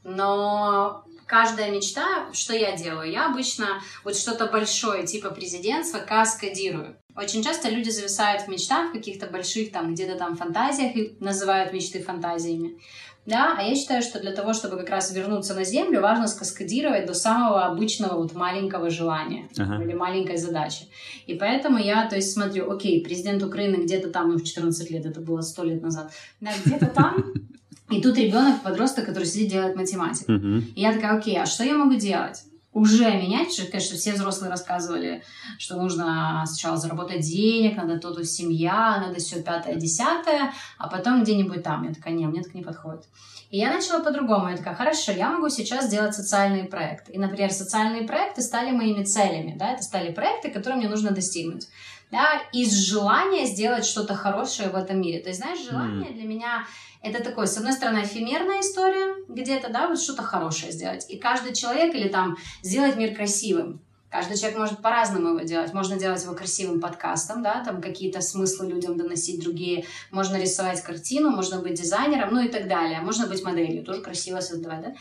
Но 0.04 1.04
каждая 1.26 1.70
мечта, 1.70 2.28
что 2.32 2.54
я 2.54 2.76
делаю? 2.76 3.10
Я 3.10 3.26
обычно 3.26 3.80
вот 4.04 4.16
что-то 4.16 4.46
большое, 4.46 5.06
типа 5.06 5.30
президентства, 5.30 5.98
каскадирую. 5.98 6.96
Очень 7.16 7.42
часто 7.42 7.68
люди 7.68 7.90
зависают 7.90 8.42
в 8.42 8.48
мечтах, 8.48 8.90
в 8.90 8.92
каких-то 8.92 9.26
больших 9.26 9.72
там, 9.72 9.94
где-то 9.94 10.16
там 10.16 10.36
фантазиях 10.36 10.96
и 10.96 11.16
называют 11.20 11.72
мечты 11.72 12.02
фантазиями. 12.02 12.78
Да, 13.26 13.54
а 13.56 13.62
я 13.62 13.76
считаю, 13.76 14.02
что 14.02 14.18
для 14.18 14.32
того, 14.32 14.54
чтобы 14.54 14.76
как 14.76 14.88
раз 14.88 15.12
вернуться 15.12 15.54
на 15.54 15.64
Землю, 15.64 16.00
важно 16.00 16.26
скаскадировать 16.26 17.06
до 17.06 17.14
самого 17.14 17.66
обычного 17.66 18.16
вот 18.16 18.34
маленького 18.34 18.90
желания 18.90 19.48
ага. 19.58 19.82
или 19.82 19.92
маленькой 19.92 20.38
задачи. 20.38 20.86
И 21.26 21.34
поэтому 21.34 21.78
я, 21.78 22.08
то 22.08 22.16
есть, 22.16 22.32
смотрю, 22.32 22.70
окей, 22.70 23.02
президент 23.02 23.42
Украины 23.42 23.84
где-то 23.84 24.08
там, 24.08 24.30
ну, 24.30 24.38
в 24.38 24.44
14 24.44 24.90
лет, 24.90 25.04
это 25.04 25.20
было 25.20 25.42
100 25.42 25.64
лет 25.64 25.82
назад, 25.82 26.12
да, 26.40 26.50
где-то 26.64 26.86
там, 26.86 27.34
и 27.90 28.00
тут 28.00 28.16
ребенок, 28.16 28.62
подросток, 28.62 29.06
который 29.06 29.24
сидит, 29.24 29.50
делает 29.50 29.76
математику. 29.76 30.32
Uh-huh. 30.32 30.62
И 30.74 30.80
я 30.80 30.92
такая, 30.92 31.18
окей, 31.18 31.38
а 31.38 31.46
что 31.46 31.62
я 31.62 31.74
могу 31.74 31.94
делать? 31.94 32.44
Уже 32.72 33.10
менять, 33.10 33.52
что, 33.52 33.66
конечно, 33.66 33.96
все 33.96 34.12
взрослые 34.12 34.48
рассказывали, 34.48 35.24
что 35.58 35.74
нужно 35.74 36.44
сначала 36.46 36.76
заработать 36.76 37.22
денег, 37.22 37.76
надо 37.76 37.98
то-то 37.98 38.24
семья, 38.24 39.02
надо 39.04 39.18
все 39.18 39.42
пятое, 39.42 39.74
десятое, 39.74 40.52
а 40.78 40.88
потом 40.88 41.24
где-нибудь 41.24 41.64
там. 41.64 41.82
Я 41.88 41.92
такая, 41.92 42.14
не, 42.14 42.26
мне 42.26 42.42
так 42.42 42.54
не 42.54 42.62
подходит. 42.62 43.06
И 43.50 43.58
я 43.58 43.72
начала 43.72 43.98
по-другому. 44.04 44.50
Я 44.50 44.56
такая, 44.56 44.76
хорошо, 44.76 45.10
я 45.10 45.30
могу 45.30 45.48
сейчас 45.48 45.90
делать 45.90 46.14
социальные 46.14 46.64
проекты. 46.64 47.12
И, 47.12 47.18
например, 47.18 47.50
социальные 47.50 48.04
проекты 48.04 48.42
стали 48.42 48.70
моими 48.70 49.02
целями, 49.02 49.56
да, 49.58 49.72
это 49.72 49.82
стали 49.82 50.12
проекты, 50.12 50.50
которые 50.50 50.78
мне 50.78 50.88
нужно 50.88 51.10
достигнуть. 51.10 51.66
Да, 52.12 52.42
из 52.52 52.72
желания 52.72 53.46
сделать 53.46 53.84
что-то 53.84 54.16
хорошее 54.16 54.68
в 54.70 54.74
этом 54.74 55.00
мире. 55.00 55.20
То 55.20 55.28
есть, 55.28 55.40
знаешь, 55.40 55.60
желание 55.60 56.10
mm. 56.10 56.14
для 56.14 56.24
меня 56.24 56.66
это 57.02 57.22
такой, 57.24 57.46
с 57.46 57.56
одной 57.56 57.72
стороны, 57.72 58.02
эфемерная 58.04 58.60
история, 58.60 59.14
где-то, 59.28 59.70
да, 59.70 59.88
вот 59.88 60.00
что-то 60.00 60.22
хорошее 60.22 60.72
сделать. 60.72 61.06
И 61.08 61.16
каждый 61.16 61.54
человек 61.54 61.94
или 61.94 62.08
там 62.08 62.36
сделать 62.62 62.96
мир 62.96 63.14
красивым. 63.14 63.80
Каждый 64.10 64.36
человек 64.36 64.58
может 64.58 64.82
по-разному 64.82 65.28
его 65.28 65.40
делать. 65.40 65.72
Можно 65.72 65.96
делать 65.96 66.22
его 66.24 66.34
красивым 66.34 66.80
подкастом, 66.80 67.42
да, 67.42 67.62
там 67.64 67.80
какие-то 67.80 68.20
смыслы 68.20 68.66
людям 68.66 68.96
доносить 68.96 69.40
другие. 69.40 69.86
Можно 70.10 70.36
рисовать 70.36 70.82
картину, 70.82 71.30
можно 71.30 71.60
быть 71.60 71.74
дизайнером, 71.74 72.34
ну 72.34 72.40
и 72.40 72.48
так 72.48 72.66
далее. 72.66 73.00
Можно 73.00 73.28
быть 73.28 73.44
моделью, 73.44 73.84
тоже 73.84 74.02
красиво 74.02 74.40
создавать, 74.40 74.82
да. 74.82 74.94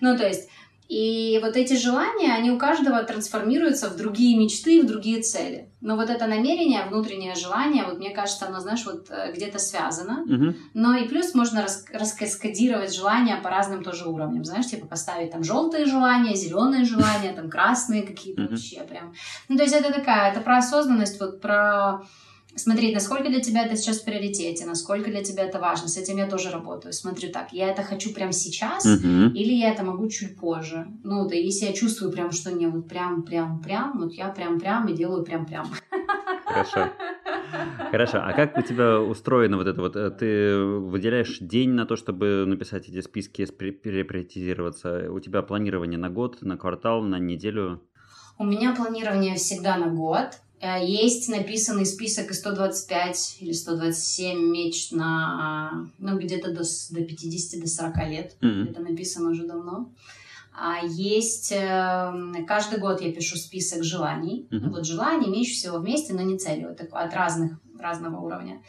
Ну, 0.00 0.16
то 0.16 0.26
есть 0.26 0.48
И 0.88 1.40
вот 1.42 1.56
эти 1.56 1.74
желания, 1.74 2.32
они 2.32 2.50
у 2.50 2.58
каждого 2.58 3.02
трансформируются 3.02 3.88
в 3.90 3.96
другие 3.96 4.38
мечты, 4.38 4.82
в 4.82 4.86
другие 4.86 5.20
цели. 5.20 5.68
Но 5.80 5.96
вот 5.96 6.10
это 6.10 6.26
намерение, 6.26 6.84
внутреннее 6.88 7.34
желание, 7.34 7.84
вот 7.84 7.98
мне 7.98 8.10
кажется, 8.10 8.46
оно, 8.46 8.60
знаешь, 8.60 8.84
вот 8.86 9.06
э, 9.10 9.32
где-то 9.32 9.58
связано. 9.58 10.24
Мгм. 10.26 10.56
Но 10.74 10.96
и 10.96 11.08
плюс 11.08 11.34
можно 11.34 11.62
рас- 11.62 11.86
раскаскадировать 11.92 12.94
желания 12.94 13.36
по 13.42 13.50
разным 13.50 13.82
тоже 13.82 14.08
уровням. 14.08 14.44
Знаешь, 14.44 14.66
типа 14.66 14.86
поставить 14.86 15.32
там 15.32 15.42
желтые 15.42 15.86
желания, 15.86 16.36
зеленые 16.36 16.84
желания, 16.84 17.32
там 17.34 17.50
красные 17.50 18.02
какие-то 18.02 18.42
Мгм. 18.42 18.50
вообще 18.50 18.80
прям. 18.82 19.12
Ну, 19.48 19.56
то 19.56 19.64
есть 19.64 19.74
это 19.74 19.92
такая, 19.92 20.30
это 20.30 20.40
про 20.40 20.58
осознанность, 20.58 21.20
вот 21.20 21.40
про 21.40 22.02
смотреть, 22.56 22.94
насколько 22.94 23.28
для 23.28 23.40
тебя 23.40 23.64
это 23.64 23.76
сейчас 23.76 24.00
в 24.00 24.04
приоритете, 24.04 24.66
насколько 24.66 25.10
для 25.10 25.22
тебя 25.22 25.44
это 25.44 25.58
важно. 25.60 25.88
С 25.88 25.96
этим 25.96 26.16
я 26.16 26.26
тоже 26.26 26.50
работаю. 26.50 26.92
Смотрю 26.92 27.30
так, 27.30 27.52
я 27.52 27.68
это 27.68 27.82
хочу 27.82 28.12
прямо 28.12 28.32
сейчас, 28.32 28.84
Мгм. 28.84 29.34
или 29.34 29.52
я 29.52 29.72
это 29.72 29.84
могу 29.84 30.08
чуть 30.08 30.36
позже. 30.36 30.86
Ну, 31.04 31.28
да, 31.28 31.34
если 31.34 31.66
я 31.66 31.72
чувствую 31.72 32.12
прям, 32.12 32.32
что 32.32 32.52
не 32.52 32.66
вот 32.66 32.88
прям, 32.88 33.22
прям, 33.22 33.62
прям, 33.62 33.98
вот 33.98 34.12
я 34.12 34.28
прям, 34.28 34.58
прям 34.58 34.88
и 34.88 34.92
делаю 34.94 35.24
прям, 35.24 35.46
прям. 35.46 35.66
Хорошо. 36.46 36.88
Хорошо. 37.90 38.18
А 38.22 38.32
как 38.32 38.56
у 38.58 38.62
тебя 38.62 39.00
устроено 39.00 39.56
вот 39.56 39.66
это 39.66 39.80
вот? 39.80 39.96
э, 39.96 40.10
Ты 40.10 40.56
выделяешь 40.58 41.38
день 41.40 41.70
на 41.70 41.86
то, 41.86 41.96
чтобы 41.96 42.44
написать 42.46 42.88
эти 42.88 43.00
списки, 43.00 43.46
переприоритизироваться? 43.46 45.10
У 45.10 45.20
тебя 45.20 45.42
планирование 45.42 45.98
на 45.98 46.10
год, 46.10 46.42
на 46.42 46.56
квартал, 46.56 47.02
на 47.02 47.18
неделю? 47.18 47.82
У 48.38 48.44
меня 48.44 48.74
планирование 48.74 49.36
всегда 49.36 49.76
на 49.76 49.86
год. 49.88 50.40
Э, 50.60 50.84
Есть 50.84 51.28
написанный 51.28 51.86
список 51.86 52.30
и 52.30 52.34
125 52.34 53.36
или 53.40 53.52
127 53.52 54.38
меч 54.38 54.90
на, 54.90 55.88
ну, 55.98 56.18
где-то 56.18 56.52
до, 56.52 56.62
до 56.62 57.04
50, 57.04 57.60
до 57.60 57.68
40 57.68 57.96
лет. 58.08 58.36
Мгм. 58.40 58.68
Это 58.70 58.80
написано 58.80 59.30
уже 59.30 59.46
давно. 59.46 59.90
А 60.58 60.78
есть... 60.86 61.52
э, 61.52 62.44
Каждый 62.46 62.78
год 62.78 63.02
я 63.02 63.12
пишу 63.12 63.36
список 63.36 63.84
желаний. 63.84 64.46
Мгм. 64.50 64.70
Вот 64.70 64.86
желаний, 64.86 65.28
меч 65.28 65.52
всего 65.52 65.78
вместе, 65.78 66.14
но 66.14 66.22
не 66.22 66.38
цели. 66.38 66.64
Вот 66.64 66.80
от 66.80 67.14
разных, 67.14 67.58
разного 67.78 68.20
уровня. 68.20 68.62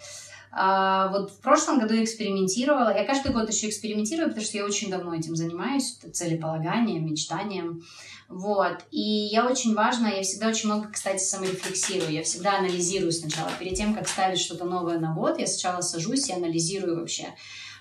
А, 0.51 1.09
вот 1.11 1.31
в 1.31 1.39
прошлом 1.39 1.79
году 1.79 1.93
я 1.93 2.03
экспериментировала. 2.03 2.95
Я 2.95 3.05
каждый 3.05 3.31
год 3.31 3.49
еще 3.49 3.69
экспериментирую, 3.69 4.29
потому 4.29 4.45
что 4.45 4.57
я 4.57 4.65
очень 4.65 4.89
давно 4.89 5.13
этим 5.13 5.35
занимаюсь. 5.35 5.97
Это 6.01 6.11
целеполаганием, 6.11 7.05
мечтанием. 7.05 7.83
Вот. 8.29 8.79
И 8.91 9.01
я 9.01 9.47
очень 9.47 9.73
важно, 9.73 10.07
я 10.07 10.21
всегда 10.21 10.49
очень 10.49 10.69
много, 10.69 10.89
кстати, 10.91 11.23
саморефлексирую. 11.23 12.11
Я 12.11 12.23
всегда 12.23 12.57
анализирую 12.57 13.11
сначала. 13.11 13.49
Перед 13.57 13.75
тем, 13.75 13.95
как 13.95 14.07
ставить 14.07 14.39
что-то 14.39 14.65
новое 14.65 14.99
на 14.99 15.13
год, 15.13 15.39
я 15.39 15.47
сначала 15.47 15.81
сажусь 15.81 16.27
и 16.27 16.33
анализирую 16.33 16.99
вообще, 16.99 17.27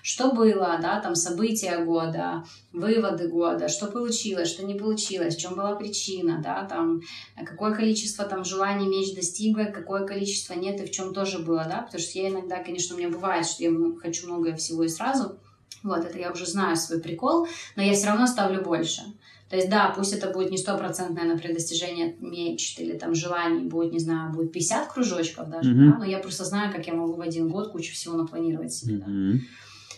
что 0.01 0.31
было, 0.31 0.79
да, 0.81 1.01
там 1.01 1.15
события 1.15 1.79
года, 1.79 2.45
выводы 2.71 3.27
года, 3.27 3.67
что 3.67 3.87
получилось, 3.87 4.49
что 4.49 4.63
не 4.63 4.75
получилось, 4.75 5.35
в 5.35 5.39
чем 5.39 5.55
была 5.55 5.75
причина, 5.75 6.41
да, 6.41 6.63
там 6.63 7.01
какое 7.45 7.73
количество 7.73 8.23
там 8.23 8.45
желаний 8.45 8.87
меч 8.87 9.13
достигла, 9.13 9.65
какое 9.65 10.05
количество 10.05 10.53
нет 10.53 10.79
и 10.79 10.85
в 10.85 10.91
чем 10.91 11.13
тоже 11.13 11.39
было, 11.39 11.65
да, 11.65 11.81
потому 11.81 12.01
что 12.01 12.19
я 12.19 12.29
иногда, 12.29 12.63
конечно, 12.63 12.95
у 12.95 12.99
меня 12.99 13.09
бывает, 13.09 13.45
что 13.45 13.63
я 13.63 13.71
хочу 14.01 14.27
многое 14.27 14.55
всего 14.55 14.83
и 14.83 14.87
сразу, 14.87 15.39
вот, 15.83 16.05
это 16.05 16.17
я 16.17 16.31
уже 16.31 16.45
знаю 16.45 16.77
свой 16.77 17.01
прикол, 17.01 17.47
но 17.75 17.83
я 17.83 17.93
все 17.93 18.07
равно 18.07 18.27
ставлю 18.27 18.61
больше. 18.61 19.01
То 19.49 19.55
есть, 19.55 19.69
да, 19.69 19.93
пусть 19.95 20.13
это 20.13 20.29
будет 20.31 20.51
не 20.51 20.57
стопроцентное, 20.57 21.23
например, 21.23 21.55
достижение 21.55 22.15
мечт 22.19 22.79
или 22.79 22.97
там 22.97 23.15
желаний, 23.15 23.65
будет, 23.65 23.93
не 23.93 23.99
знаю, 23.99 24.33
будет 24.33 24.51
50 24.51 24.91
кружочков 24.91 25.49
даже, 25.49 25.71
Мгм. 25.71 25.91
да, 25.91 25.97
но 25.99 26.05
я 26.05 26.19
просто 26.19 26.43
знаю, 26.43 26.73
как 26.73 26.85
я 26.87 26.93
могу 26.93 27.13
в 27.13 27.21
один 27.21 27.47
год 27.47 27.71
кучу 27.71 27.93
всего 27.93 28.17
напланировать 28.17 28.73
себе, 28.73 28.97
да. 28.97 29.05
Мгм. 29.07 29.41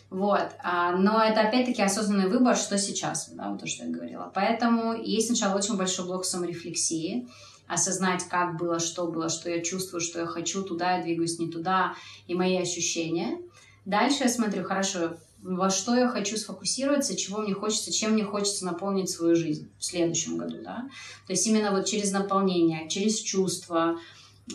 Вот. 0.10 0.50
А, 0.64 0.96
но 0.96 1.24
это 1.24 1.42
опять-таки 1.42 1.82
осознанный 1.82 2.30
выбор, 2.30 2.56
что 2.56 2.78
сейчас, 2.78 3.30
да, 3.30 3.50
вот 3.50 3.60
то, 3.60 3.68
что 3.68 3.86
я 3.86 3.92
говорила. 3.92 4.32
Поэтому 4.34 4.94
есть 4.94 5.28
сначала 5.28 5.58
очень 5.58 5.78
большой 5.78 6.06
блок 6.06 6.26
саморефлексии, 6.26 7.28
осознать, 7.68 8.24
как 8.28 8.58
было, 8.58 8.80
что 8.80 9.08
было, 9.08 9.30
что 9.30 9.50
я 9.50 9.62
чувствую, 9.62 10.02
что 10.02 10.20
я 10.20 10.26
хочу, 10.26 10.64
туда 10.64 10.98
я 10.98 11.04
двигаюсь, 11.04 11.38
не 11.38 11.48
туда, 11.50 11.94
и 12.28 12.34
мои 12.34 12.58
ощущения. 12.58 13.38
Дальше 13.86 14.24
я 14.24 14.30
смотрю, 14.30 14.64
хорошо, 14.64 15.18
во 15.42 15.70
что 15.70 15.96
я 15.96 16.08
хочу 16.08 16.38
сфокусироваться, 16.38 17.16
чего 17.16 17.40
мне 17.40 17.54
хочется, 17.54 17.92
чем 17.92 18.14
мне 18.14 18.24
хочется 18.24 18.66
наполнить 18.66 19.10
свою 19.10 19.36
жизнь 19.36 19.70
в 19.80 19.86
следующем 19.86 20.38
году, 20.38 20.58
да. 20.64 20.90
То 21.28 21.34
есть 21.34 21.48
именно 21.48 21.72
вот 21.72 21.86
через 21.86 22.12
наполнение, 22.12 22.90
через 22.90 23.20
чувства, 23.20 23.98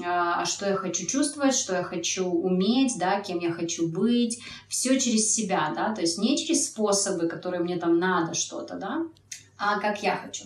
а, 0.05 0.45
что 0.45 0.69
я 0.69 0.77
хочу 0.77 1.07
чувствовать, 1.07 1.55
что 1.55 1.75
я 1.75 1.85
хочу 1.85 2.27
уметь, 2.27 2.99
да, 2.99 3.21
кем 3.21 3.39
я 3.39 3.53
хочу 3.53 3.89
быть, 3.89 4.41
все 4.69 4.99
через 4.99 5.33
себя, 5.33 5.73
да, 5.75 5.95
то 5.95 6.01
есть 6.01 6.19
не 6.19 6.37
через 6.37 6.67
способы, 6.67 7.29
которые 7.29 7.63
мне 7.63 7.77
там 7.77 7.99
надо 7.99 8.35
что-то, 8.35 8.77
да, 8.77 9.07
а 9.57 9.79
как 9.79 10.03
я 10.03 10.17
хочу. 10.17 10.45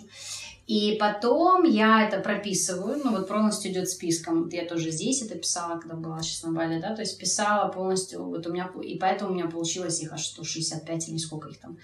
И 0.69 0.99
потом 1.01 1.65
я 1.65 2.07
это 2.07 2.21
прописываю, 2.21 3.01
ну 3.03 3.13
вот 3.13 3.27
полностью 3.27 3.73
идет 3.73 3.89
списком. 3.89 4.43
Вот 4.43 4.53
я 4.53 4.67
тоже 4.67 4.91
здесь 4.91 5.23
это 5.23 5.35
писала, 5.35 5.79
когда 5.79 5.97
была 5.97 6.21
сейчас 6.21 6.43
на 6.43 6.53
Бали, 6.53 6.79
да, 6.79 6.95
то 6.95 7.01
есть 7.01 7.19
писала 7.19 7.73
полностью, 7.73 8.23
вот 8.25 8.47
у 8.47 8.53
меня, 8.53 8.71
и 8.83 8.99
поэтому 8.99 9.31
у 9.31 9.35
меня 9.35 9.47
получилось 9.47 10.03
их 10.03 10.13
аж 10.13 10.27
165 10.27 11.09
или 11.09 11.17
сколько 11.17 11.49
их 11.49 11.59
там, 11.59 11.79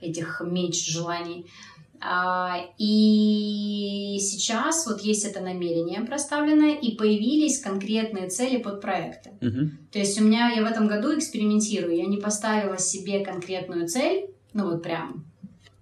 этих 0.00 0.40
меч 0.40 0.88
желаний. 0.88 1.46
А, 2.00 2.58
и 2.78 4.18
сейчас 4.20 4.86
вот 4.86 5.00
есть 5.00 5.24
это 5.24 5.40
намерение 5.40 6.02
проставленное, 6.02 6.76
и 6.76 6.94
появились 6.94 7.58
конкретные 7.58 8.28
цели 8.28 8.58
под 8.58 8.80
проекты. 8.80 9.32
Мгм. 9.40 9.78
То 9.90 9.98
есть 9.98 10.20
у 10.20 10.22
меня, 10.22 10.50
я 10.50 10.62
в 10.62 10.66
этом 10.66 10.86
году 10.86 11.12
экспериментирую, 11.18 11.96
я 11.96 12.06
не 12.06 12.18
поставила 12.18 12.78
себе 12.78 13.24
конкретную 13.24 13.88
цель, 13.88 14.30
ну 14.52 14.70
вот 14.70 14.84
прям, 14.84 15.24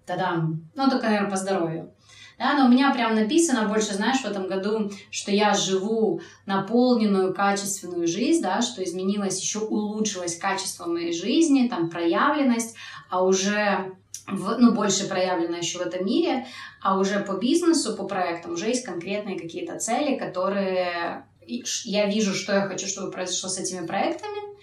тадам, 0.07 0.67
ну 0.75 0.89
только, 0.89 1.05
наверное, 1.05 1.31
по 1.31 1.37
здоровью. 1.37 1.93
Да, 2.38 2.52
но 2.52 2.66
у 2.66 2.69
меня 2.69 2.93
прям 2.93 3.14
написано 3.14 3.66
больше, 3.66 3.95
знаешь, 3.95 4.21
в 4.21 4.26
этом 4.26 4.47
году, 4.47 4.90
что 5.11 5.31
я 5.31 5.55
живу 5.55 6.21
наполненную, 6.45 7.33
качественную 7.33 8.07
жизнь, 8.07 8.43
да, 8.43 8.61
что 8.61 8.85
изменилось, 8.85 9.40
еще 9.40 9.61
улучшилось 9.61 10.37
качество 10.37 10.85
моей 10.85 11.14
жизни, 11.14 11.69
там, 11.69 11.88
проявленность, 11.88 12.76
а 13.09 13.25
уже, 13.25 13.95
в, 14.26 14.59
ну, 14.59 14.73
больше 14.73 15.09
проявлено 15.09 15.57
еще 15.57 15.78
в 15.78 15.83
этом 15.83 16.05
мире, 16.05 16.47
а 16.83 16.99
уже 16.99 17.21
по 17.21 17.33
бизнесу, 17.33 17.97
по 17.97 18.05
проектам 18.05 18.52
уже 18.52 18.66
есть 18.66 18.85
конкретные 18.85 19.40
какие-то 19.40 19.78
цели, 19.78 20.19
которые 20.19 21.25
я 21.47 22.07
вижу, 22.07 22.35
что 22.35 22.52
я 22.52 22.69
хочу, 22.69 22.87
чтобы 22.87 23.11
произошло 23.11 23.49
с 23.49 23.59
этими 23.59 23.87
проектами, 23.87 24.57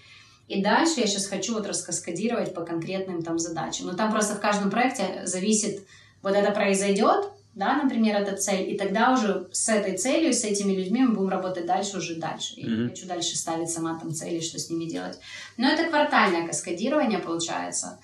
и 0.48 0.62
дальше 0.62 1.00
я 1.00 1.08
сейчас 1.08 1.26
хочу 1.26 1.54
вот 1.54 1.66
раскаскадировать 1.66 2.54
по 2.54 2.62
конкретным 2.62 3.24
там 3.24 3.40
задачам. 3.40 3.88
Но 3.88 3.94
там 3.94 4.12
просто 4.12 4.36
в 4.36 4.42
каждом 4.42 4.70
проекте 4.70 5.22
зависит, 5.26 5.88
вот 6.22 6.34
это 6.34 6.52
произойдет, 6.52 7.32
да, 7.56 7.76
например, 7.82 8.16
эта 8.16 8.36
цель, 8.36 8.72
и 8.72 8.78
тогда 8.78 9.14
уже 9.14 9.48
с 9.52 9.70
этой 9.70 9.96
целью, 9.98 10.34
с 10.34 10.44
этими 10.44 10.74
людьми 10.74 11.02
мы 11.04 11.14
будем 11.14 11.30
работать 11.30 11.66
дальше, 11.68 11.98
уже 11.98 12.16
дальше. 12.16 12.54
Я 12.58 12.68
не 12.68 12.76
Мгм. 12.76 12.90
хочу 12.90 13.06
дальше 13.06 13.38
ставить 13.38 13.70
сама 13.70 14.00
там 14.00 14.12
цели, 14.14 14.40
что 14.40 14.58
с 14.58 14.70
ними 14.70 14.86
делать. 14.86 15.20
Но 15.58 15.68
это 15.68 15.88
квартальное 15.88 16.48
каскадирование 16.48 17.20
получается. 17.20 18.00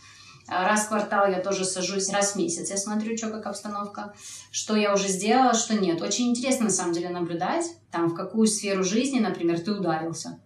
А 0.47 0.67
Раз 0.67 0.85
в 0.85 0.87
квартал 0.89 1.27
я 1.29 1.41
тоже 1.41 1.63
сажусь, 1.63 2.09
раз 2.09 2.33
в 2.33 2.35
месяц 2.35 2.69
я 2.71 2.77
смотрю, 2.77 3.15
что 3.17 3.29
как 3.29 3.45
обстановка, 3.45 4.13
что 4.51 4.75
я 4.75 4.93
уже 4.93 5.07
сделала, 5.07 5.53
что 5.53 5.75
нет. 5.75 6.01
Очень 6.01 6.29
интересно, 6.29 6.65
на 6.65 6.71
самом 6.71 6.93
деле, 6.93 7.09
наблюдать, 7.09 7.65
там, 7.91 8.09
в 8.09 8.15
какую 8.15 8.47
сферу 8.47 8.83
жизни, 8.83 9.19
например, 9.19 9.59
ты 9.59 9.71
ударился. 9.71 10.39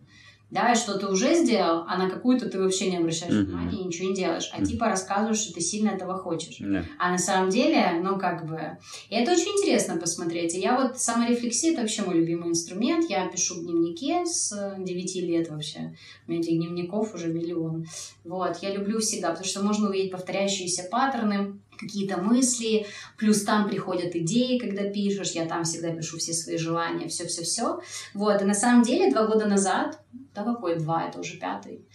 Да, 0.54 0.72
и 0.72 0.76
что 0.76 1.00
ты 1.00 1.08
уже 1.08 1.34
сделал, 1.34 1.84
а 1.88 1.98
на 1.98 2.10
какую-то 2.12 2.48
ты 2.48 2.62
вообще 2.62 2.92
не 2.92 2.98
обращаешь 2.98 3.34
Мгм. 3.34 3.46
внимания 3.46 3.82
и 3.82 3.86
ничего 3.86 4.10
не 4.10 4.16
делаешь. 4.16 4.52
А 4.54 4.58
Мгм. 4.58 4.66
типа 4.66 4.86
рассказываешь, 4.86 5.40
что 5.40 5.54
ты 5.54 5.62
сильно 5.62 5.90
этого 5.90 6.16
хочешь. 6.16 6.58
Да. 6.60 6.84
А 7.00 7.10
на 7.12 7.18
самом 7.18 7.50
деле, 7.50 8.00
ну, 8.04 8.20
как 8.20 8.46
бы... 8.46 8.60
И 9.10 9.16
это 9.16 9.32
очень 9.32 9.52
интересно 9.60 9.98
посмотреть. 9.98 10.54
И 10.54 10.60
я 10.60 10.80
вот... 10.80 11.00
Саморефлексия— 11.00 11.72
это 11.74 11.82
вообще 11.82 12.04
мой 12.04 12.16
любимый 12.20 12.50
инструмент. 12.50 13.10
Я 13.10 13.28
пишу 13.30 13.56
в 13.56 13.64
дневнике 13.64 14.28
с 14.28 14.76
9 14.78 15.16
лет 15.24 15.50
вообще. 15.50 15.96
У 16.28 16.32
меня 16.32 16.42
этих 16.42 16.56
дневников 16.56 17.16
уже 17.16 17.34
миллион. 17.34 17.86
Вот. 18.24 18.58
Я 18.62 18.76
люблю 18.76 19.00
всегда, 19.00 19.30
потому 19.30 19.48
что 19.48 19.64
можно 19.64 19.90
увидеть 19.90 20.12
повторяющиеся 20.12 20.84
паттерны, 20.92 21.60
какие-то 21.80 22.18
мысли, 22.18 22.86
плюс 23.18 23.44
там 23.44 23.68
приходят 23.68 24.16
идеи, 24.16 24.58
когда 24.58 24.84
пишешь, 24.84 25.32
я 25.32 25.46
там 25.46 25.64
всегда 25.64 25.92
пишу 25.92 26.18
все 26.18 26.34
свои 26.34 26.58
желания, 26.58 27.08
все-все-все. 27.08 27.82
Вот, 28.14 28.42
и 28.42 28.46
на 28.46 28.54
самом 28.54 28.84
деле 28.84 29.12
два 29.12 29.28
года 29.28 29.46
назад, 29.46 30.00
да 30.34 30.44
какой 30.44 30.80
два, 30.80 31.08
это 31.08 31.20
уже 31.20 31.38
пятый, 31.38 31.86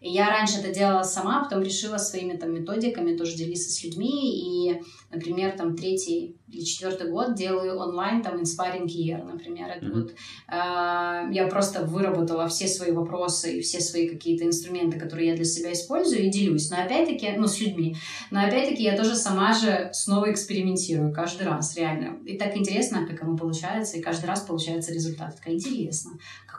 и 0.00 0.10
я 0.10 0.28
раньше 0.30 0.58
это 0.58 0.72
делала 0.72 1.02
сама, 1.02 1.42
потом 1.42 1.62
решила 1.62 1.98
своими 1.98 2.36
там 2.36 2.54
методиками 2.54 3.16
тоже 3.16 3.36
делиться 3.36 3.70
с 3.70 3.82
людьми. 3.82 4.68
И, 4.68 4.82
например, 5.10 5.56
там 5.56 5.76
третий 5.76 6.36
или 6.48 6.62
четвертый 6.62 7.10
год 7.10 7.34
делаю 7.34 7.76
онлайн 7.78 8.22
там 8.22 8.40
Inspiring 8.40 8.86
Year, 8.86 9.22
например. 9.24 9.68
Это 9.68 9.90
вот 9.92 10.10
э, 10.10 11.32
я 11.32 11.48
просто 11.50 11.84
выработала 11.84 12.46
все 12.46 12.68
свои 12.68 12.92
вопросы 12.92 13.58
и 13.58 13.60
все 13.60 13.80
свои 13.80 14.08
какие-то 14.08 14.44
инструменты, 14.44 14.98
которые 14.98 15.30
я 15.30 15.36
для 15.36 15.44
себя 15.44 15.72
использую 15.72 16.26
и 16.26 16.30
делюсь. 16.30 16.70
Но 16.70 16.80
опять-таки, 16.80 17.32
ну, 17.36 17.48
с 17.48 17.60
людьми. 17.60 17.96
Но 18.30 18.40
опять-таки 18.40 18.82
я 18.82 18.96
тоже 18.96 19.16
сама 19.16 19.52
же 19.52 19.90
снова 19.92 20.30
экспериментирую 20.30 21.12
каждый 21.12 21.46
раз, 21.46 21.76
реально. 21.76 22.18
И 22.24 22.38
так 22.38 22.56
интересно, 22.56 23.06
как 23.06 23.22
оно 23.22 23.36
получается, 23.36 23.98
и 23.98 24.02
каждый 24.02 24.26
раз 24.26 24.42
получается 24.42 24.92
результат. 24.92 25.36
Так 25.36 25.52
интересно. 25.52 26.12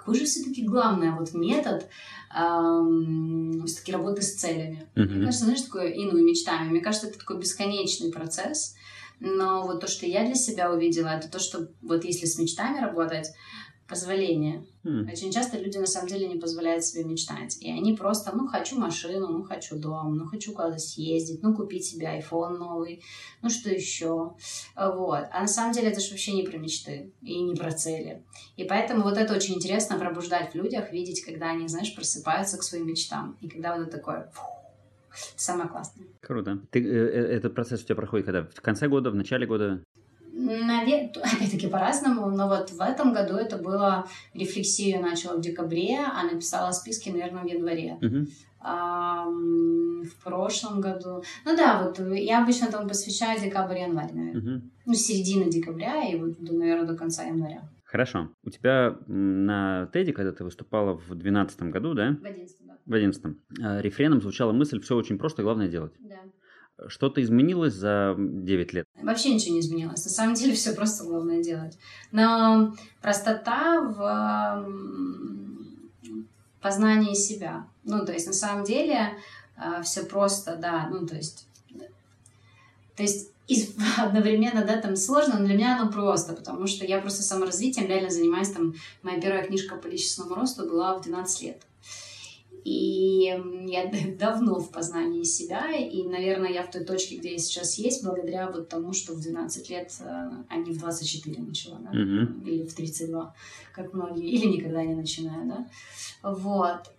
Какой 0.10 0.22
же 0.22 0.26
все-таки 0.26 0.64
главный 0.64 1.12
вот 1.12 1.36
метод 1.36 1.88
эм, 2.36 3.64
все-таки 3.68 3.92
работы 3.92 4.24
с 4.24 4.34
целями? 4.34 4.88
Мне 4.96 5.06
Мгм. 5.06 5.24
кажется, 5.26 5.46
знаешь, 5.46 5.62
такое, 5.62 5.90
и 5.90 6.04
ну, 6.04 6.18
и 6.18 6.24
мечтами. 6.24 6.68
Мне 6.70 6.82
кажется, 6.82 7.10
это 7.10 7.20
такой 7.20 7.38
бесконечный 7.38 8.12
процесс. 8.12 8.74
Но 9.20 9.68
вот 9.68 9.82
то, 9.82 9.88
что 9.88 10.08
я 10.08 10.26
для 10.26 10.34
себя 10.34 10.72
увидела, 10.74 11.10
это 11.10 11.30
то, 11.30 11.38
что 11.38 11.68
вот 11.84 12.06
если 12.06 12.26
с 12.26 12.40
мечтами 12.40 12.80
работать, 12.80 13.28
позволение. 13.90 14.64
Mm. 14.84 15.12
Очень 15.12 15.32
часто 15.32 15.58
люди 15.58 15.78
на 15.78 15.88
самом 15.88 16.08
деле 16.08 16.28
не 16.28 16.38
позволяют 16.38 16.86
себе 16.86 17.04
мечтать. 17.04 17.58
И 17.60 17.70
они 17.70 17.94
просто, 17.94 18.36
ну, 18.36 18.48
хочу 18.48 18.80
машину, 18.80 19.28
ну, 19.28 19.44
хочу 19.44 19.78
дом, 19.78 20.16
ну, 20.16 20.26
хочу 20.26 20.54
куда-то 20.54 20.78
съездить, 20.78 21.42
ну, 21.42 21.56
купить 21.56 21.86
себе 21.86 22.06
iPhone 22.20 22.58
новый, 22.58 23.04
ну, 23.42 23.50
что 23.50 23.70
еще. 23.70 24.36
Вот. 24.76 25.26
А 25.32 25.42
на 25.42 25.48
самом 25.48 25.74
деле 25.74 25.90
это 25.90 26.00
же 26.00 26.12
вообще 26.12 26.34
не 26.34 26.44
про 26.44 26.58
мечты 26.58 27.12
и 27.22 27.42
не 27.42 27.56
про 27.56 27.72
цели. 27.72 28.24
И 28.56 28.64
поэтому 28.64 29.04
вот 29.04 29.18
это 29.18 29.36
очень 29.36 29.56
интересно 29.56 29.98
пробуждать 29.98 30.54
в 30.54 30.56
людях, 30.56 30.94
видеть, 30.94 31.26
когда 31.26 31.50
они, 31.50 31.68
знаешь, 31.68 31.94
просыпаются 31.96 32.58
к 32.58 32.64
своим 32.64 32.88
мечтам. 32.88 33.38
И 33.42 33.50
когда 33.50 33.76
вот 33.76 33.88
это 33.88 33.98
такое... 33.98 34.32
Фух, 34.34 34.60
самое 35.36 35.70
классное. 35.70 36.08
Круто. 36.22 36.60
Ты, 36.72 36.80
э, 36.80 36.92
э, 36.92 37.38
этот 37.38 37.56
процесс 37.56 37.82
у 37.82 37.86
тебя 37.86 37.96
проходит 37.96 38.26
когда? 38.26 38.44
В 38.44 38.62
конце 38.62 38.88
года, 38.88 39.12
в 39.12 39.16
начале 39.16 39.46
года? 39.46 39.84
Навер... 40.40 41.10
Опять-таки 41.22 41.68
по-разному, 41.68 42.30
но 42.30 42.48
вот 42.48 42.72
в 42.72 42.82
этом 42.82 43.14
году 43.14 43.36
это 43.36 43.58
было 43.58 44.08
рефлексию 44.34 45.02
начала 45.02 45.38
в 45.38 45.42
декабре, 45.42 46.00
а 46.00 46.24
написала 46.24 46.72
списки, 46.72 47.10
наверное, 47.10 47.44
в 47.44 47.48
январе. 47.48 47.98
Uh-huh. 48.02 48.28
А, 48.62 49.26
в 49.26 50.24
прошлом 50.24 50.82
году. 50.82 51.24
Ну 51.46 51.56
да, 51.56 51.84
вот 51.84 52.00
я 52.14 52.44
обычно 52.44 52.72
там 52.72 52.88
посвящаю 52.88 53.40
декабрь-январь, 53.40 54.14
наверное. 54.14 54.42
Uh-huh. 54.42 54.62
Ну, 54.86 54.94
середина 54.94 55.50
декабря 55.50 56.04
и 56.04 56.16
вот, 56.16 56.40
наверное, 56.40 56.86
до 56.86 56.96
конца 56.96 57.24
января. 57.24 57.70
Хорошо. 57.84 58.30
У 58.44 58.50
тебя 58.52 58.98
на 59.08 59.90
Теди, 59.94 60.12
когда 60.12 60.32
ты 60.32 60.44
выступала 60.44 60.94
в 60.94 61.08
2012 61.08 61.62
году, 61.64 61.94
да? 61.96 62.18
В 62.22 62.26
11 62.26 62.58
да. 62.62 62.78
В 62.86 62.94
11 62.94 63.24
а, 63.62 63.82
рефреном 63.82 64.22
звучала 64.22 64.52
мысль 64.52 64.80
«все 64.80 64.96
очень 64.96 65.18
просто, 65.18 65.42
главное 65.42 65.68
делать». 65.68 65.94
Да. 66.00 66.18
Что-то 66.88 67.22
изменилось 67.22 67.74
за 67.74 68.16
9 68.18 68.74
лет? 68.74 68.86
Вообще 69.02 69.34
ничего 69.34 69.56
не 69.56 69.62
изменилось. 69.62 70.06
На 70.06 70.12
самом 70.12 70.34
деле 70.36 70.54
все 70.54 70.74
просто 70.74 71.04
главное 71.04 71.44
делать. 71.44 71.78
Но 72.12 72.76
простота 73.02 73.82
в 73.82 74.66
познании 76.62 77.14
себя. 77.14 77.66
Ну, 77.84 78.06
то 78.06 78.12
есть, 78.12 78.28
на 78.28 78.34
самом 78.34 78.64
деле, 78.64 79.18
а, 79.56 79.82
все 79.82 80.04
просто, 80.04 80.56
да, 80.56 80.88
ну, 80.92 81.06
то 81.06 81.16
есть, 81.16 81.48
то 82.96 83.04
есть, 83.04 83.32
и 83.48 83.68
одновременно, 83.98 84.64
да, 84.64 84.78
там 84.78 84.96
сложно, 84.96 85.40
но 85.40 85.46
для 85.46 85.56
меня 85.56 85.80
оно 85.80 85.92
просто, 85.92 86.34
потому 86.34 86.68
что 86.68 86.86
я 86.86 87.00
просто 87.00 87.24
саморазвитием 87.24 87.88
реально 87.88 88.10
занимаюсь, 88.10 88.50
там, 88.50 88.74
моя 89.02 89.20
первая 89.20 89.46
книжка 89.46 89.76
по 89.76 89.88
личностному 89.88 90.36
росту 90.36 90.68
была 90.68 90.98
в 90.98 91.02
12 91.02 91.42
лет. 91.44 91.62
И 92.66 93.34
я 93.68 93.92
давно 94.20 94.60
в 94.60 94.72
познании 94.72 95.24
себя, 95.24 95.72
и, 95.72 96.04
наверное, 96.04 96.52
я 96.52 96.64
в 96.64 96.72
той 96.72 96.84
точке, 96.84 97.18
где 97.18 97.32
я 97.34 97.38
сейчас 97.38 97.78
есть, 97.78 98.04
благодаря 98.04 98.52
вот 98.52 98.70
тому, 98.70 98.94
что 98.94 99.14
в 99.14 99.22
12 99.22 99.70
лет, 99.70 99.92
э, 100.02 100.30
а 100.50 100.56
не 100.58 100.74
в 100.74 100.78
24 100.78 101.42
начала, 101.42 101.80
да, 101.80 101.98
mm-hmm. 101.98 102.44
или 102.46 102.66
в 102.66 102.74
32, 102.74 103.34
как 103.74 103.94
многие, 103.94 104.30
или 104.30 104.46
никогда 104.46 104.84
не 104.84 104.96
начинаю, 104.96 105.48
да. 105.48 105.68
Вот. 106.22 106.92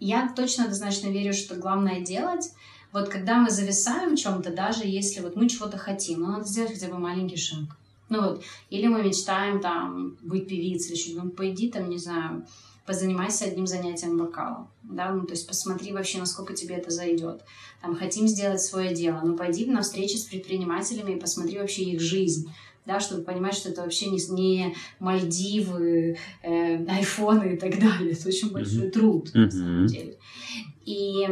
Я 0.00 0.32
точно 0.34 0.64
однозначно 0.64 1.08
верю, 1.08 1.34
что 1.34 1.54
главное 1.54 2.00
делать, 2.00 2.52
вот 2.92 3.08
когда 3.08 3.36
мы 3.36 3.50
зависаем 3.50 4.16
в 4.16 4.18
чем-то, 4.18 4.52
даже 4.52 4.84
если 4.86 5.20
вот 5.20 5.36
мы 5.36 5.48
чего-то 5.48 5.76
хотим, 5.78 6.20
ну, 6.20 6.26
надо 6.32 6.44
сделать 6.44 6.72
хотя 6.72 6.88
бы 6.88 6.98
маленький 6.98 7.36
шаг. 7.36 7.76
Ну 8.08 8.22
вот, 8.22 8.42
или 8.70 8.88
мы 8.88 9.04
мечтаем 9.04 9.60
там 9.60 10.16
быть 10.22 10.48
певицей, 10.48 10.94
или 10.94 11.00
что-то, 11.00 11.24
ну, 11.24 11.30
пойди 11.30 11.70
там, 11.70 11.88
не 11.88 11.98
знаю, 11.98 12.44
позанимайся 12.90 13.44
одним 13.44 13.68
занятием 13.68 14.18
вокалом, 14.18 14.68
да, 14.82 15.12
ну, 15.12 15.24
то 15.24 15.30
есть 15.34 15.46
посмотри 15.46 15.92
вообще, 15.92 16.18
насколько 16.18 16.54
тебе 16.54 16.74
это 16.74 16.90
зайдет. 16.90 17.44
Там, 17.80 17.94
хотим 17.94 18.26
сделать 18.26 18.60
свое 18.60 18.92
дело, 18.92 19.20
ну, 19.22 19.36
пойди 19.36 19.64
на 19.66 19.82
встречи 19.82 20.16
с 20.16 20.24
предпринимателями 20.24 21.12
и 21.12 21.20
посмотри 21.20 21.58
вообще 21.58 21.84
их 21.84 22.00
жизнь, 22.00 22.52
да, 22.86 22.98
чтобы 22.98 23.22
понимать, 23.22 23.54
что 23.54 23.68
это 23.68 23.82
вообще 23.82 24.10
не, 24.10 24.18
не 24.30 24.74
Мальдивы, 24.98 26.18
э, 26.42 26.84
айфоны 26.86 27.54
и 27.54 27.56
так 27.56 27.78
далее. 27.78 28.10
Это 28.10 28.26
очень 28.26 28.50
большой 28.50 28.88
mm-hmm. 28.88 28.90
труд, 28.90 29.30
на 29.34 29.48
самом 29.48 29.86
деле. 29.86 30.18
И 30.84 31.28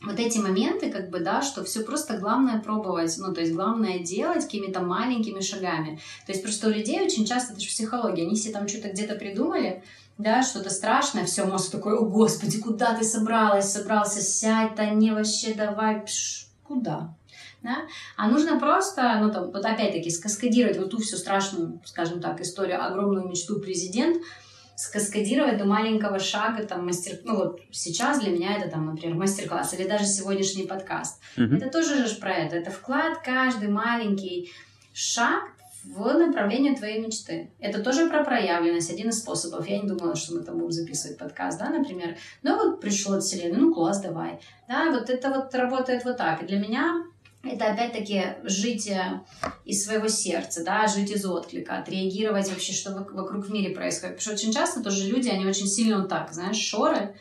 вот 0.00 0.18
эти 0.18 0.38
моменты, 0.38 0.90
как 0.90 1.10
бы, 1.10 1.20
да, 1.20 1.42
что 1.42 1.62
все 1.62 1.82
просто 1.84 2.16
главное 2.16 2.58
пробовать, 2.58 3.14
ну, 3.18 3.34
то 3.34 3.42
есть 3.42 3.52
главное 3.52 3.98
делать 3.98 4.44
какими-то 4.44 4.80
маленькими 4.80 5.40
шагами. 5.40 6.00
То 6.24 6.32
есть 6.32 6.42
просто 6.42 6.68
у 6.68 6.70
людей 6.70 7.02
очень 7.02 7.26
часто, 7.26 7.52
это 7.52 7.60
же 7.60 7.68
психология, 7.68 8.22
они 8.22 8.34
все 8.34 8.50
там 8.50 8.66
что-то 8.66 8.88
где-то 8.88 9.16
придумали, 9.16 9.82
да, 10.18 10.42
что-то 10.42 10.70
страшное, 10.70 11.24
все, 11.24 11.44
мозг 11.44 11.70
такой, 11.70 11.96
о, 11.96 12.04
господи, 12.04 12.60
куда 12.60 12.94
ты 12.94 13.04
собралась, 13.04 13.72
собрался, 13.72 14.20
сядь, 14.20 14.74
да 14.74 14.90
не 14.90 15.10
вообще, 15.10 15.54
давай, 15.54 16.00
пш, 16.02 16.46
куда? 16.62 17.14
Да? 17.62 17.78
А 18.16 18.28
нужно 18.28 18.58
просто, 18.58 19.18
ну, 19.20 19.32
там, 19.32 19.50
вот 19.50 19.64
опять-таки, 19.64 20.10
скаскадировать 20.10 20.78
вот 20.78 20.90
ту 20.90 20.98
всю 20.98 21.16
страшную, 21.16 21.80
скажем 21.84 22.20
так, 22.20 22.40
историю, 22.40 22.84
огромную 22.84 23.28
мечту 23.28 23.60
президент, 23.60 24.20
скаскадировать 24.74 25.58
до 25.58 25.64
маленького 25.64 26.18
шага, 26.18 26.64
там, 26.64 26.86
мастер, 26.86 27.18
ну, 27.24 27.36
вот 27.36 27.60
сейчас 27.70 28.20
для 28.20 28.32
меня 28.32 28.56
это, 28.56 28.68
там, 28.68 28.86
например, 28.86 29.16
мастер-класс 29.16 29.74
или 29.74 29.86
даже 29.86 30.06
сегодняшний 30.06 30.66
подкаст. 30.66 31.20
Mm-hmm. 31.36 31.56
Это 31.56 31.70
тоже 31.70 32.06
же 32.06 32.16
про 32.16 32.34
это. 32.34 32.56
Это 32.56 32.70
вклад 32.70 33.18
каждый 33.22 33.68
маленький 33.68 34.50
шаг 34.92 35.51
в 35.84 36.12
направлении 36.12 36.74
твоей 36.74 37.00
мечты. 37.00 37.50
Это 37.58 37.82
тоже 37.82 38.08
про 38.08 38.24
проявленность, 38.24 38.90
один 38.90 39.08
из 39.08 39.18
способов. 39.18 39.68
Я 39.68 39.80
не 39.80 39.88
думала, 39.88 40.14
что 40.14 40.34
мы 40.34 40.42
там 40.42 40.58
будем 40.58 40.70
записывать 40.70 41.18
подкаст, 41.18 41.58
да, 41.58 41.70
например. 41.70 42.16
Но 42.42 42.56
вот 42.56 42.80
пришло 42.80 43.16
от 43.16 43.22
вселенной, 43.22 43.58
ну 43.58 43.74
класс, 43.74 44.00
давай. 44.00 44.40
Да, 44.68 44.90
вот 44.90 45.10
это 45.10 45.30
вот 45.30 45.54
работает 45.54 46.04
вот 46.04 46.16
так. 46.16 46.42
И 46.42 46.46
для 46.46 46.58
меня 46.58 47.04
это 47.42 47.72
опять-таки 47.72 48.22
жить 48.44 48.88
э, 48.88 49.20
из 49.64 49.84
своего 49.84 50.06
сердца, 50.06 50.64
да, 50.64 50.86
жить 50.86 51.10
из 51.10 51.26
отклика, 51.26 51.78
отреагировать 51.78 52.48
вообще, 52.48 52.72
что 52.72 52.92
вокруг 52.92 53.46
в 53.46 53.52
мире 53.52 53.74
происходит. 53.74 54.18
Потому 54.18 54.36
что 54.36 54.44
очень 54.44 54.52
часто 54.52 54.82
тоже 54.82 55.08
люди, 55.08 55.28
они 55.28 55.44
очень 55.46 55.66
сильно 55.66 55.98
вот 55.98 56.08
так, 56.08 56.32
знаешь, 56.32 56.56
шоры, 56.56 57.16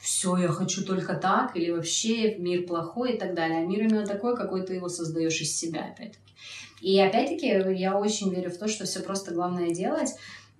все, 0.00 0.36
я 0.38 0.48
хочу 0.48 0.84
только 0.84 1.14
так, 1.14 1.56
или 1.56 1.70
вообще 1.70 2.36
мир 2.36 2.66
плохой 2.66 3.14
и 3.14 3.18
так 3.18 3.34
далее. 3.34 3.58
А 3.58 3.66
мир 3.66 3.82
именно 3.82 4.06
такой, 4.06 4.36
какой 4.36 4.62
ты 4.62 4.74
его 4.74 4.88
создаешь 4.88 5.40
из 5.40 5.54
себя, 5.54 5.92
опять-таки. 5.92 6.25
И 6.80 7.00
опять-таки 7.00 7.46
я 7.74 7.98
очень 7.98 8.30
верю 8.32 8.50
в 8.50 8.58
то, 8.58 8.68
что 8.68 8.84
все 8.84 9.00
просто 9.00 9.32
главное 9.32 9.70
делать. 9.70 10.10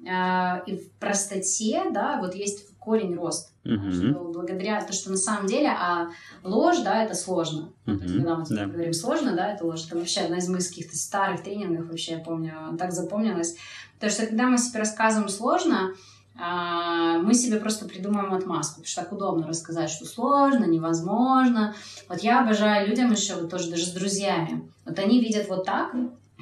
А, 0.09 0.62
и 0.66 0.76
в 0.76 0.90
простоте, 0.92 1.83
да, 1.92 2.18
вот 2.20 2.35
есть 2.35 2.66
корень 2.79 3.16
рост. 3.16 3.52
Uh-huh. 3.64 3.90
Что 3.90 4.24
благодаря 4.33 4.81
то, 4.85 4.92
что 4.92 5.11
на 5.11 5.16
самом 5.16 5.46
деле, 5.46 5.68
а 5.68 6.09
ложь, 6.44 6.79
да, 6.85 7.02
это 7.02 7.14
сложно. 7.14 7.72
То 7.85 7.92
есть, 7.92 8.14
когда 8.14 8.37
мы 8.37 8.44
yeah. 8.44 8.66
говорим 8.66 8.92
сложно, 8.92 9.35
да, 9.35 9.52
это 9.52 9.66
ложь. 9.66 9.87
Это 9.87 9.98
вообще 9.98 10.20
одна 10.20 10.38
из 10.38 10.48
моих 10.48 10.68
каких-то 10.68 10.96
старых 10.96 11.42
тренингов, 11.42 11.88
вообще, 11.88 12.12
я 12.12 12.18
помню, 12.18 12.52
так 12.79 12.92
запомнилось. 12.92 13.57
Потому 13.94 14.12
что 14.12 14.26
когда 14.26 14.46
мы 14.46 14.59
себе 14.59 14.79
рассказываем 14.79 15.29
сложно, 15.29 15.94
мы 16.38 17.35
себе 17.35 17.59
просто 17.59 17.87
придумаем 17.87 18.35
отмазку, 18.35 18.75
потому 18.83 18.87
что 18.87 19.03
так 19.03 19.12
удобно 19.12 19.46
рассказать, 19.46 19.90
что 19.90 20.05
сложно, 20.05 20.64
невозможно. 20.64 21.75
Вот 22.09 22.20
я 22.20 22.42
обожаю 22.42 22.88
людям 22.88 23.11
еще, 23.12 23.37
вот 23.37 23.51
тоже 23.51 23.70
даже 23.70 23.87
с 23.87 23.92
друзьями, 23.92 24.70
вот 24.85 24.99
они 24.99 25.20
видят 25.20 25.49
вот 25.49 25.64
так, 25.64 25.94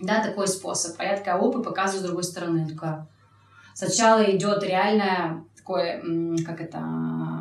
да, 0.02 0.22
такой 0.22 0.48
способ, 0.48 0.96
а 0.98 1.04
я 1.04 1.16
такая, 1.16 1.38
оп, 1.38 1.56
и 1.56 1.62
показываю 1.62 2.00
с 2.02 2.06
другой 2.06 2.24
стороны, 2.24 2.68
такая, 2.68 3.06
сначала 3.74 4.22
идет 4.24 4.62
реальная 4.64 5.44
такой, 5.56 6.44
как 6.44 6.60
это, 6.60 6.82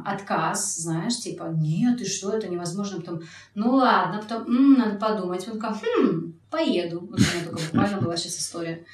отказ, 0.06 0.78
знаешь, 0.78 1.18
типа, 1.18 1.50
нет, 1.52 2.00
и 2.02 2.06
что, 2.06 2.32
это 2.32 2.48
невозможно, 2.48 3.02
потом, 3.02 3.22
ну 3.56 3.76
ладно, 3.76 4.22
потом, 4.22 4.44
м, 4.48 4.74
надо 4.74 4.98
подумать, 4.98 5.48
он 5.48 5.60
такой, 5.60 5.78
хм, 5.82 6.34
поеду, 6.50 7.00
вот 7.02 7.20
у 7.20 7.24
меня 7.24 7.46
только 7.46 7.62
буквально 7.64 8.00
была 8.00 8.16
сейчас 8.16 8.38
история, 8.38 8.86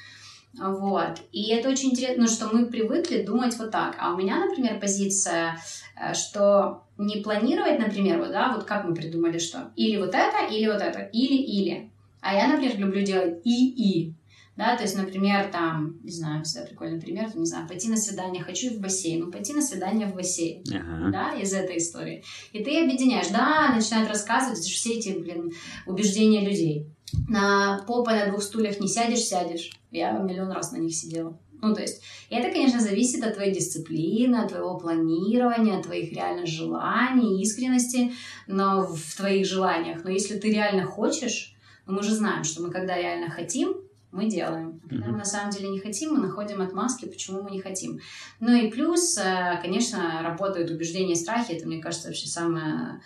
вот. 0.58 1.20
И 1.32 1.50
это 1.50 1.68
очень 1.68 1.90
интересно, 1.90 2.22
ну, 2.22 2.28
что 2.28 2.48
мы 2.48 2.66
привыкли 2.66 3.22
думать 3.22 3.56
вот 3.58 3.70
так. 3.70 3.96
А 4.00 4.12
у 4.12 4.16
меня, 4.16 4.44
например, 4.44 4.80
позиция, 4.80 5.56
э, 5.96 6.12
что 6.14 6.84
не 6.98 7.22
планировать, 7.22 7.78
например, 7.78 8.18
вот, 8.18 8.32
да, 8.32 8.52
вот 8.54 8.64
как 8.64 8.84
мы 8.84 8.94
придумали, 8.94 9.38
что 9.38 9.70
или 9.76 9.96
вот 9.96 10.14
это, 10.14 10.46
или 10.50 10.66
вот 10.66 10.82
это, 10.82 11.00
или-или. 11.00 11.90
А 12.20 12.34
я, 12.34 12.48
например, 12.48 12.78
люблю 12.78 13.02
делать 13.02 13.40
и-и. 13.44 14.14
Да, 14.56 14.76
то 14.76 14.82
есть, 14.82 14.94
например, 14.94 15.48
там, 15.50 15.98
не 16.02 16.12
знаю, 16.12 16.44
всегда 16.44 16.66
прикольный 16.66 17.00
пример, 17.00 17.34
не 17.34 17.46
знаю, 17.46 17.66
пойти 17.66 17.88
на 17.88 17.96
свидание, 17.96 18.44
хочу 18.44 18.68
в 18.74 18.78
бассейн, 18.78 19.20
ну, 19.20 19.30
пойти 19.30 19.54
на 19.54 19.62
свидание 19.62 20.06
в 20.06 20.14
бассейн, 20.14 20.62
ага. 20.68 21.10
да, 21.10 21.40
из 21.40 21.54
этой 21.54 21.78
истории. 21.78 22.22
И 22.52 22.62
ты 22.62 22.82
объединяешь, 22.82 23.28
да, 23.28 23.72
начинают 23.74 24.10
рассказывать 24.10 24.58
все 24.58 24.98
эти, 24.98 25.18
блин, 25.18 25.52
убеждения 25.86 26.44
людей. 26.44 26.88
На 27.28 27.84
попа 27.86 28.12
на 28.12 28.26
двух 28.26 28.42
стульях 28.42 28.80
не 28.80 28.88
сядешь, 28.88 29.24
сядешь. 29.24 29.70
Я 29.90 30.12
миллион 30.12 30.50
раз 30.52 30.72
на 30.72 30.76
них 30.76 30.94
сидела. 30.94 31.38
Ну, 31.62 31.74
то 31.74 31.82
есть, 31.82 32.02
это, 32.30 32.50
конечно, 32.50 32.80
зависит 32.80 33.22
от 33.22 33.34
твоей 33.34 33.52
дисциплины, 33.52 34.36
от 34.36 34.48
твоего 34.48 34.78
планирования, 34.78 35.78
от 35.78 35.84
твоих 35.84 36.12
реально 36.12 36.46
желаний, 36.46 37.42
искренности 37.42 38.12
но 38.46 38.86
в 38.86 39.16
твоих 39.16 39.46
желаниях. 39.46 40.04
Но 40.04 40.10
если 40.10 40.38
ты 40.38 40.50
реально 40.50 40.86
хочешь, 40.86 41.54
ну, 41.86 41.94
мы 41.94 42.02
же 42.02 42.14
знаем, 42.14 42.44
что 42.44 42.62
мы 42.62 42.70
когда 42.70 42.96
реально 42.96 43.30
хотим, 43.30 43.76
мы 44.12 44.28
делаем. 44.28 44.80
Когда 44.88 45.06
мы 45.06 45.18
на 45.18 45.24
самом 45.24 45.50
деле 45.50 45.68
не 45.68 45.78
хотим, 45.78 46.14
мы 46.14 46.26
находим 46.26 46.60
отмазки, 46.60 47.04
почему 47.04 47.42
мы 47.42 47.50
не 47.50 47.60
хотим. 47.60 48.00
Ну 48.40 48.52
и 48.52 48.70
плюс, 48.70 49.16
э, 49.18 49.58
конечно, 49.62 50.20
работают 50.22 50.70
убеждения 50.70 51.12
и 51.12 51.16
страхи. 51.16 51.52
Это, 51.52 51.66
мне 51.66 51.80
кажется, 51.80 52.08
вообще 52.08 52.26
самое 52.26 53.00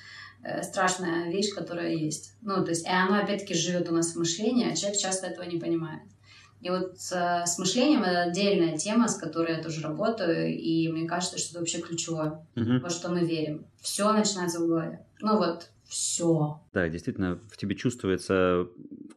страшная 0.62 1.30
вещь, 1.30 1.54
которая 1.54 1.94
есть. 1.94 2.34
Ну, 2.42 2.62
то 2.64 2.70
есть, 2.70 2.86
и 2.86 2.90
оно 2.90 3.18
опять-таки 3.18 3.54
живет 3.54 3.88
у 3.90 3.94
нас 3.94 4.12
в 4.12 4.18
мышлении, 4.18 4.70
а 4.70 4.76
человек 4.76 4.98
часто 4.98 5.26
этого 5.26 5.44
не 5.44 5.58
понимает. 5.58 6.02
И 6.64 6.70
вот 6.70 6.94
э, 7.12 7.44
с 7.44 7.58
мышлением 7.58 8.04
это 8.04 8.22
отдельная 8.22 8.78
тема, 8.78 9.06
с 9.06 9.16
которой 9.16 9.54
я 9.54 9.62
тоже 9.62 9.82
работаю, 9.82 10.48
и 10.48 10.88
мне 10.88 11.06
кажется, 11.06 11.36
что 11.38 11.50
это 11.50 11.58
вообще 11.58 11.78
ключевое, 11.80 12.46
uh-huh. 12.54 12.80
во 12.80 12.88
что 12.88 13.10
мы 13.10 13.20
верим. 13.20 13.66
Все 13.82 14.10
начинается 14.10 14.60
в 14.60 14.66
голове. 14.66 15.04
Ну 15.20 15.36
вот, 15.36 15.68
все. 15.86 16.62
Да, 16.72 16.88
действительно, 16.88 17.38
в 17.50 17.58
тебе 17.58 17.76
чувствуется 17.76 18.66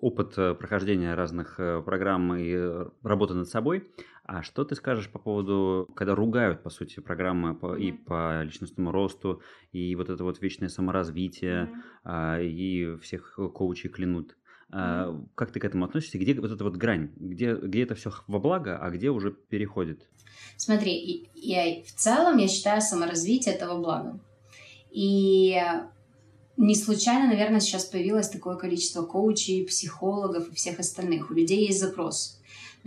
опыт 0.02 0.34
э, 0.38 0.56
прохождения 0.56 1.16
разных 1.16 1.58
э, 1.58 1.82
программ 1.82 2.36
и 2.36 2.54
работы 3.02 3.34
над 3.34 3.48
собой. 3.48 3.90
А 4.28 4.44
что 4.44 4.66
ты 4.66 4.76
скажешь 4.76 5.10
по 5.10 5.20
поводу, 5.20 5.90
когда 5.96 6.14
ругают, 6.14 6.62
по 6.62 6.70
сути, 6.70 7.00
программы 7.00 7.56
по, 7.56 7.68
mm-hmm. 7.68 7.82
и 7.82 7.92
по 7.94 8.44
личностному 8.44 8.92
росту, 8.92 9.42
и 9.72 9.96
вот 9.96 10.10
это 10.10 10.22
вот 10.26 10.42
вечное 10.42 10.68
саморазвитие, 10.68 11.64
mm-hmm. 11.64 11.82
а, 12.04 12.42
и 12.42 12.98
всех 12.98 13.40
коучей 13.54 13.90
клянут? 13.90 14.36
А, 14.70 15.18
как 15.34 15.52
ты 15.52 15.62
к 15.62 15.66
этому 15.66 15.86
относишься? 15.86 16.18
Где 16.18 16.34
вот 16.34 16.52
эта 16.52 16.62
вот 16.66 16.76
грань? 16.76 17.14
Где, 17.16 17.56
где 17.56 17.84
это 17.84 17.96
все 17.96 18.12
во 18.28 18.40
благо, 18.40 18.78
а 18.78 18.90
где 18.90 19.12
уже 19.12 19.32
переходит? 19.32 20.10
Смотри, 20.58 21.30
я, 21.34 21.82
в 21.84 21.92
целом 21.94 22.38
я 22.38 22.50
считаю 22.50 22.82
саморазвитие 22.82 23.56
этого 23.56 23.82
благом. 23.82 24.20
И 24.92 25.58
не 26.58 26.76
случайно, 26.76 27.28
наверное, 27.28 27.62
сейчас 27.62 27.86
появилось 27.86 28.28
такое 28.28 28.58
количество 28.58 29.04
коучей, 29.04 29.66
психологов 29.66 30.50
и 30.50 30.56
всех 30.56 30.80
остальных. 30.80 31.32
У 31.32 31.34
людей 31.34 31.68
есть 31.68 31.80
запрос. 31.80 32.37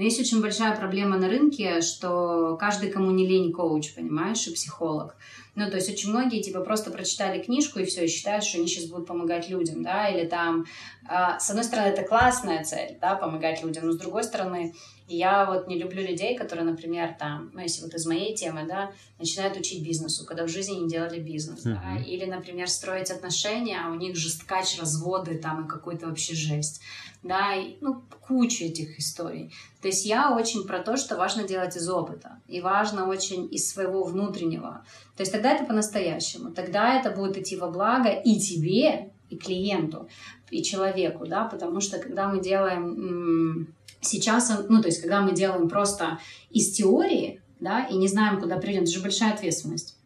Но 0.00 0.04
есть 0.04 0.18
очень 0.18 0.40
большая 0.40 0.74
проблема 0.74 1.18
на 1.18 1.28
рынке, 1.28 1.82
что 1.82 2.56
каждый, 2.58 2.90
кому 2.90 3.10
не 3.10 3.26
лень, 3.26 3.52
коуч, 3.52 3.92
понимаешь, 3.94 4.46
и 4.46 4.54
психолог. 4.54 5.14
Ну, 5.60 5.70
то 5.70 5.76
есть 5.76 5.90
очень 5.90 6.08
многие, 6.08 6.42
типа, 6.42 6.60
просто 6.60 6.90
прочитали 6.90 7.42
книжку 7.42 7.80
и 7.80 7.84
все, 7.84 8.06
и 8.06 8.08
считают, 8.08 8.44
что 8.44 8.56
они 8.56 8.66
сейчас 8.66 8.86
будут 8.86 9.06
помогать 9.06 9.50
людям, 9.50 9.82
да, 9.82 10.08
или 10.08 10.26
там, 10.26 10.64
э, 11.06 11.38
с 11.38 11.50
одной 11.50 11.64
стороны, 11.64 11.88
это 11.88 12.02
классная 12.02 12.64
цель, 12.64 12.96
да, 12.98 13.14
помогать 13.14 13.62
людям, 13.62 13.86
но 13.86 13.92
с 13.92 13.98
другой 13.98 14.24
стороны, 14.24 14.74
я 15.06 15.44
вот 15.44 15.66
не 15.66 15.78
люблю 15.78 16.02
людей, 16.02 16.36
которые, 16.36 16.64
например, 16.64 17.14
там, 17.18 17.50
ну, 17.52 17.60
если 17.60 17.82
вот 17.82 17.92
из 17.94 18.06
моей 18.06 18.34
темы, 18.34 18.64
да, 18.66 18.92
начинают 19.18 19.56
учить 19.56 19.84
бизнесу, 19.84 20.24
когда 20.24 20.44
в 20.44 20.48
жизни 20.48 20.76
не 20.76 20.88
делали 20.88 21.18
бизнес, 21.18 21.66
uh-huh. 21.66 21.74
да, 21.74 22.02
или, 22.02 22.24
например, 22.24 22.68
строить 22.68 23.10
отношения, 23.10 23.80
а 23.84 23.90
у 23.90 23.96
них 23.96 24.16
жесткач, 24.16 24.78
разводы 24.78 25.36
там 25.36 25.66
и 25.66 25.68
какой-то 25.68 26.06
вообще 26.06 26.34
жесть, 26.34 26.80
да, 27.22 27.54
и, 27.54 27.76
ну, 27.80 28.02
куча 28.20 28.64
этих 28.64 28.98
историй. 28.98 29.52
То 29.82 29.88
есть 29.88 30.06
я 30.06 30.34
очень 30.34 30.64
про 30.66 30.78
то, 30.78 30.96
что 30.96 31.16
важно 31.16 31.42
делать 31.42 31.76
из 31.76 31.88
опыта, 31.88 32.38
и 32.46 32.60
важно 32.60 33.08
очень 33.08 33.48
из 33.52 33.68
своего 33.68 34.04
внутреннего. 34.04 34.84
То 35.16 35.22
есть 35.22 35.32
тогда 35.32 35.49
это 35.52 35.64
по-настоящему, 35.64 36.50
тогда 36.50 36.98
это 36.98 37.10
будет 37.10 37.36
идти 37.36 37.56
во 37.56 37.68
благо 37.68 38.10
и 38.10 38.38
тебе, 38.38 39.10
и 39.28 39.36
клиенту, 39.36 40.08
и 40.50 40.62
человеку, 40.62 41.26
да, 41.26 41.44
потому 41.44 41.80
что 41.80 41.98
когда 41.98 42.28
мы 42.28 42.40
делаем 42.40 43.68
сейчас, 44.00 44.52
ну, 44.68 44.80
то 44.80 44.88
есть, 44.88 45.00
когда 45.00 45.20
мы 45.20 45.32
делаем 45.32 45.68
просто 45.68 46.18
из 46.50 46.72
теории, 46.72 47.40
да, 47.60 47.84
и 47.84 47.96
не 47.96 48.08
знаем, 48.08 48.40
куда 48.40 48.56
придем, 48.56 48.82
это 48.82 48.90
же 48.90 49.00
большая 49.00 49.34
ответственность. 49.34 49.96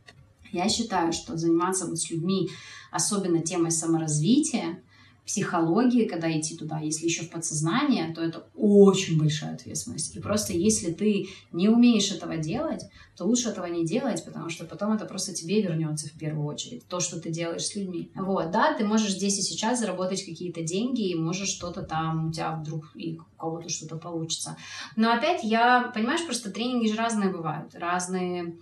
Я 0.52 0.68
считаю, 0.68 1.12
что 1.12 1.37
заниматься 1.37 1.87
вот 1.87 1.98
с 1.98 2.11
людьми, 2.11 2.50
особенно 2.90 3.42
темой 3.42 3.70
саморазвития, 3.70 4.83
психологии, 5.26 6.04
когда 6.04 6.30
идти 6.30 6.56
туда, 6.56 6.80
если 6.80 7.06
еще 7.06 7.22
в 7.24 7.30
подсознание, 7.30 8.12
то 8.14 8.22
это 8.22 8.46
очень 8.54 9.18
большая 9.18 9.54
ответственность. 9.54 10.14
И 10.14 10.20
просто 10.20 10.52
если 10.52 10.92
ты 10.92 11.28
не 11.50 11.68
умеешь 11.68 12.10
этого 12.10 12.37
делать, 12.37 12.82
то 13.16 13.24
лучше 13.24 13.48
этого 13.48 13.66
не 13.66 13.87
делать, 13.87 14.24
потому 14.24 14.50
что 14.50 14.64
потом 14.64 14.92
это 14.92 15.06
просто 15.06 15.32
тебе 15.32 15.62
вернется 15.62 16.08
в 16.08 16.12
первую 16.12 16.46
очередь, 16.46 16.87
то, 16.88 17.00
что 17.00 17.18
ты 17.20 17.30
делаешь 17.30 17.64
с 17.64 17.74
людьми. 17.74 18.10
Вот, 18.14 18.50
да, 18.50 18.74
ты 18.74 18.84
можешь 18.84 19.12
здесь 19.12 19.38
и 19.38 19.42
сейчас 19.42 19.80
заработать 19.80 20.24
какие-то 20.24 20.62
деньги, 20.62 21.10
и 21.10 21.14
можешь 21.14 21.48
что-то 21.48 21.82
там, 21.82 22.28
у 22.28 22.32
тебя 22.32 22.56
вдруг 22.56 22.90
и 22.94 23.18
у 23.18 23.40
кого-то 23.40 23.68
что-то 23.68 23.96
получится. 23.96 24.56
Но 24.96 25.12
опять 25.12 25.42
я, 25.42 25.90
понимаешь, 25.94 26.24
просто 26.26 26.50
тренинги 26.50 26.88
же 26.88 26.96
разные 26.96 27.30
бывают, 27.30 27.74
разные 27.74 28.56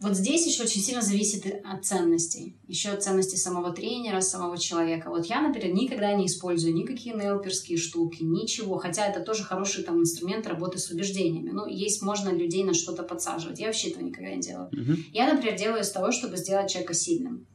вот 0.00 0.14
здесь 0.14 0.46
еще 0.46 0.62
очень 0.62 0.80
сильно 0.80 1.02
зависит 1.02 1.44
от 1.64 1.84
ценностей. 1.84 2.56
Еще 2.68 2.90
от 2.90 3.02
ценностей 3.02 3.36
самого 3.36 3.72
тренера, 3.72 4.20
самого 4.20 4.56
человека. 4.56 5.10
Вот 5.10 5.26
я, 5.26 5.40
например, 5.40 5.74
никогда 5.74 6.12
не 6.14 6.26
использую 6.26 6.72
никакие 6.72 7.16
нелперские 7.16 7.78
штуки, 7.78 8.22
ничего. 8.22 8.78
Хотя 8.78 9.06
это 9.06 9.20
тоже 9.20 9.42
хороший 9.42 9.82
там 9.82 10.00
инструмент 10.00 10.46
работы 10.46 10.78
с 10.78 10.88
убеждениями. 10.90 11.50
Ну, 11.50 11.66
есть, 11.66 12.00
можно 12.02 12.28
людей 12.28 12.62
на 12.62 12.74
что-то 12.74 13.02
подсаживать. 13.02 13.58
Я 13.58 13.66
вообще 13.66 13.90
этого 13.90 14.04
никогда 14.04 14.30
не 14.30 14.40
делаю. 14.40 14.70
Uh-huh. 14.70 14.96
Я, 15.12 15.32
например, 15.32 15.58
делаю 15.58 15.82
из 15.82 15.90
того, 15.90 16.12
чтобы 16.12 16.36
сделать 16.36 16.70
человека 16.70 16.94
сильным. 16.94 17.46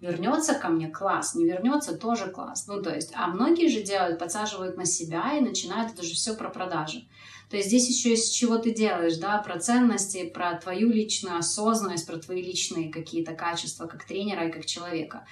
Вернется 0.00 0.54
ко 0.54 0.68
мне 0.68 0.88
класс, 0.88 1.34
не 1.34 1.46
вернется 1.46 1.96
тоже 1.96 2.30
класс. 2.30 2.66
Ну, 2.68 2.80
то 2.80 2.94
есть, 2.94 3.10
а 3.14 3.28
многие 3.28 3.68
же 3.68 3.82
делают, 3.82 4.20
подсаживают 4.20 4.76
на 4.76 4.84
себя 4.84 5.36
и 5.36 5.40
начинают 5.40 5.94
это 5.94 6.04
же 6.04 6.14
все 6.14 6.34
про 6.34 6.48
продажи. 6.48 7.08
То 7.50 7.56
есть 7.56 7.68
здесь 7.68 7.88
еще 7.88 8.14
из 8.14 8.28
чего 8.28 8.58
ты 8.58 8.74
делаешь, 8.74 9.16
да, 9.18 9.38
про 9.38 9.58
ценности, 9.60 10.28
про 10.28 10.58
твою 10.58 10.90
личную 10.90 11.38
осознанность, 11.38 12.06
про 12.06 12.18
твои 12.18 12.42
личные 12.42 12.90
какие-то 12.90 13.34
качества 13.34 13.86
как 13.86 14.04
тренера 14.04 14.48
и 14.48 14.52
как 14.52 14.66
человека. 14.66 15.26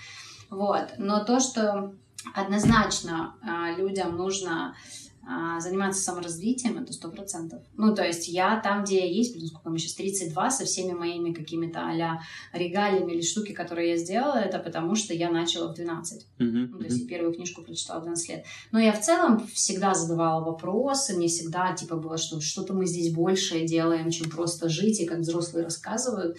Вот. 0.48 0.94
Но 0.98 1.24
то, 1.24 1.40
что 1.40 1.94
однозначно 2.34 3.34
э, 3.42 3.76
людям 3.76 4.16
нужно 4.16 4.68
а, 4.70 4.74
заниматься 5.60 6.02
саморазвитием, 6.02 6.78
это 6.78 6.92
сто 6.92 7.10
процентов. 7.10 7.62
Ну, 7.76 7.94
то 7.94 8.04
есть 8.04 8.28
я 8.28 8.60
там, 8.60 8.84
где 8.84 9.00
я 9.00 9.06
есть, 9.06 9.34
блин, 9.34 9.46
сколько 9.46 9.70
мы 9.70 9.78
сейчас, 9.78 9.94
32, 9.94 10.50
со 10.50 10.64
всеми 10.64 10.92
моими 10.92 11.32
какими-то 11.32 11.80
а 11.80 12.20
регалиями 12.52 13.12
или 13.12 13.22
штуки, 13.22 13.52
которые 13.52 13.90
я 13.90 13.96
сделала, 13.96 14.36
это 14.36 14.58
потому 14.58 14.94
что 14.94 15.14
я 15.14 15.30
начала 15.30 15.72
в 15.72 15.74
12. 15.74 16.26
Uh-huh, 16.38 16.68
ну, 16.70 16.78
то 16.78 16.84
есть 16.84 17.08
первую 17.08 17.32
книжку 17.32 17.62
прочитала 17.62 18.00
в 18.00 18.02
12 18.04 18.28
лет. 18.28 18.44
Но 18.72 18.78
я 18.78 18.92
в 18.92 19.00
целом 19.00 19.46
всегда 19.52 19.94
задавала 19.94 20.44
вопросы, 20.44 21.14
мне 21.14 21.28
всегда 21.28 21.72
типа 21.72 21.96
было, 21.96 22.18
что 22.18 22.40
что-то 22.40 22.74
мы 22.74 22.86
здесь 22.86 23.12
большее 23.12 23.66
делаем, 23.66 24.10
чем 24.10 24.30
просто 24.30 24.68
жить, 24.68 25.00
и 25.00 25.06
как 25.06 25.20
взрослые 25.20 25.64
рассказывают. 25.64 26.36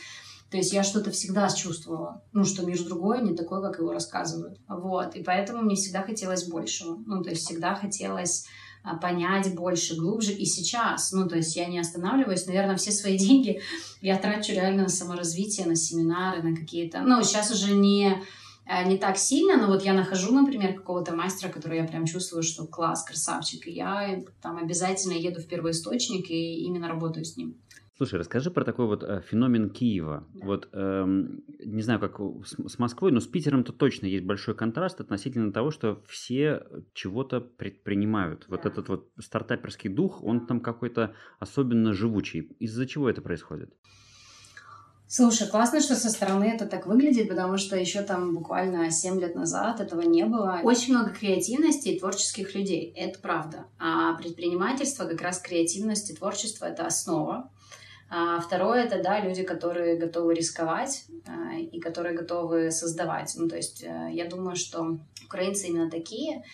То 0.52 0.58
есть 0.58 0.74
я 0.74 0.84
что-то 0.84 1.12
всегда 1.12 1.50
чувствовала, 1.50 2.22
ну, 2.32 2.44
что 2.44 2.66
мир 2.66 2.82
другой, 2.84 3.22
не 3.22 3.36
такой, 3.36 3.62
как 3.62 3.80
его 3.80 3.92
рассказывают. 3.92 4.60
Вот, 4.68 5.16
и 5.16 5.24
поэтому 5.24 5.64
мне 5.64 5.76
всегда 5.76 6.04
хотелось 6.04 6.48
большего. 6.48 6.98
Ну, 7.06 7.24
то 7.24 7.32
есть 7.32 7.46
всегда 7.46 7.76
хотелось 7.76 8.46
а, 8.46 8.65
понять 8.94 9.54
больше, 9.56 9.96
глубже 9.96 10.32
и 10.32 10.46
сейчас. 10.46 11.12
Ну, 11.12 11.28
то 11.28 11.36
есть 11.36 11.56
я 11.56 11.66
не 11.66 11.80
останавливаюсь. 11.80 12.46
Наверное, 12.46 12.76
все 12.76 12.92
свои 12.92 13.18
деньги 13.18 13.62
я 14.02 14.18
трачу 14.18 14.54
реально 14.54 14.84
на 14.84 14.90
саморазвитие, 14.90 15.66
на 15.66 15.76
семинары, 15.76 16.44
на 16.44 16.56
какие-то... 16.56 17.02
Ну, 17.02 17.24
сейчас 17.24 17.52
уже 17.52 17.74
не 17.74 18.22
э, 18.66 18.88
не 18.88 18.98
так 18.98 19.18
сильно, 19.18 19.58
но 19.58 19.68
вот 19.68 19.84
я 19.84 19.94
нахожу, 19.94 20.34
например, 20.34 20.74
какого-то 20.74 21.16
мастера, 21.16 21.50
который 21.50 21.80
я 21.80 21.86
прям 21.86 22.06
чувствую, 22.06 22.44
что 22.44 22.66
класс, 22.66 23.04
красавчик, 23.04 23.68
и 23.68 23.72
я 23.72 24.24
там 24.42 24.58
обязательно 24.58 25.14
еду 25.14 25.42
в 25.42 25.48
первый 25.48 25.72
источник 25.72 26.30
и 26.30 26.64
именно 26.64 26.88
работаю 26.88 27.26
с 27.26 27.38
ним. 27.38 27.56
Слушай, 27.98 28.20
расскажи 28.20 28.52
про 28.52 28.66
такой 28.66 28.88
вот 28.88 29.04
э, 29.04 29.22
феномен 29.26 29.70
Киева. 29.70 30.28
Да. 30.34 30.46
Вот 30.46 30.68
эм, 30.74 31.46
не 31.64 31.82
знаю, 31.82 32.02
как 32.02 32.20
с, 32.46 32.56
с 32.70 32.78
Москвой, 32.78 33.14
но 33.14 33.22
с 33.22 33.28
Питером-то 33.28 33.72
точно 33.72 34.06
есть 34.08 34.26
большой 34.26 34.54
контраст 34.54 35.00
относительно 35.00 35.54
того, 35.54 35.72
что 35.72 36.04
все 36.08 36.64
чего-то 36.94 37.40
предпринимают. 37.40 38.42
Да. 38.42 38.46
Вот 38.50 38.66
этот 38.66 38.90
вот 38.90 39.10
стартаперский 39.18 39.90
дух, 39.90 40.22
он 40.24 40.46
там 40.46 40.60
какой-то 40.60 41.14
особенно 41.40 41.94
живучий. 41.94 42.42
Из-за 42.60 42.86
чего 42.86 43.10
это 43.10 43.22
происходит? 43.22 43.74
Слушай, 45.08 45.48
классно, 45.48 45.80
что 45.80 45.96
со 45.96 46.10
стороны 46.10 46.46
это 46.46 46.66
так 46.66 46.88
выглядит, 46.88 47.30
потому 47.30 47.58
что 47.58 47.78
еще 47.78 48.02
там 48.02 48.34
буквально 48.34 48.90
7 48.90 49.20
лет 49.22 49.36
назад 49.36 49.80
этого 49.80 50.02
не 50.02 50.26
было. 50.26 50.60
Очень 50.64 50.96
много 50.96 51.12
креативности 51.12 51.90
и 51.90 52.00
творческих 52.00 52.56
людей, 52.56 52.92
это 52.96 53.20
правда. 53.20 53.68
А 53.80 54.16
предпринимательство, 54.16 55.06
как 55.06 55.22
раз 55.22 55.40
креативность 55.40 56.10
и 56.10 56.16
творчество— 56.16 56.66
это 56.66 56.88
основа. 56.88 57.52
А 58.18 58.40
второе 58.40 58.86
это, 58.86 59.04
да, 59.04 59.20
люди, 59.20 59.44
которые 59.44 59.98
готовы 59.98 60.36
рисковать 60.36 61.04
а, 61.28 61.54
и 61.56 61.82
которые 61.82 62.16
готовы 62.16 62.72
создавать. 62.72 63.34
Ну, 63.36 63.50
то 63.50 63.58
есть 63.58 63.84
э, 63.84 64.10
я 64.14 64.26
думаю, 64.30 64.56
что 64.56 65.00
украинцы 65.26 65.68
именно 65.68 65.92
такие. 65.92 66.46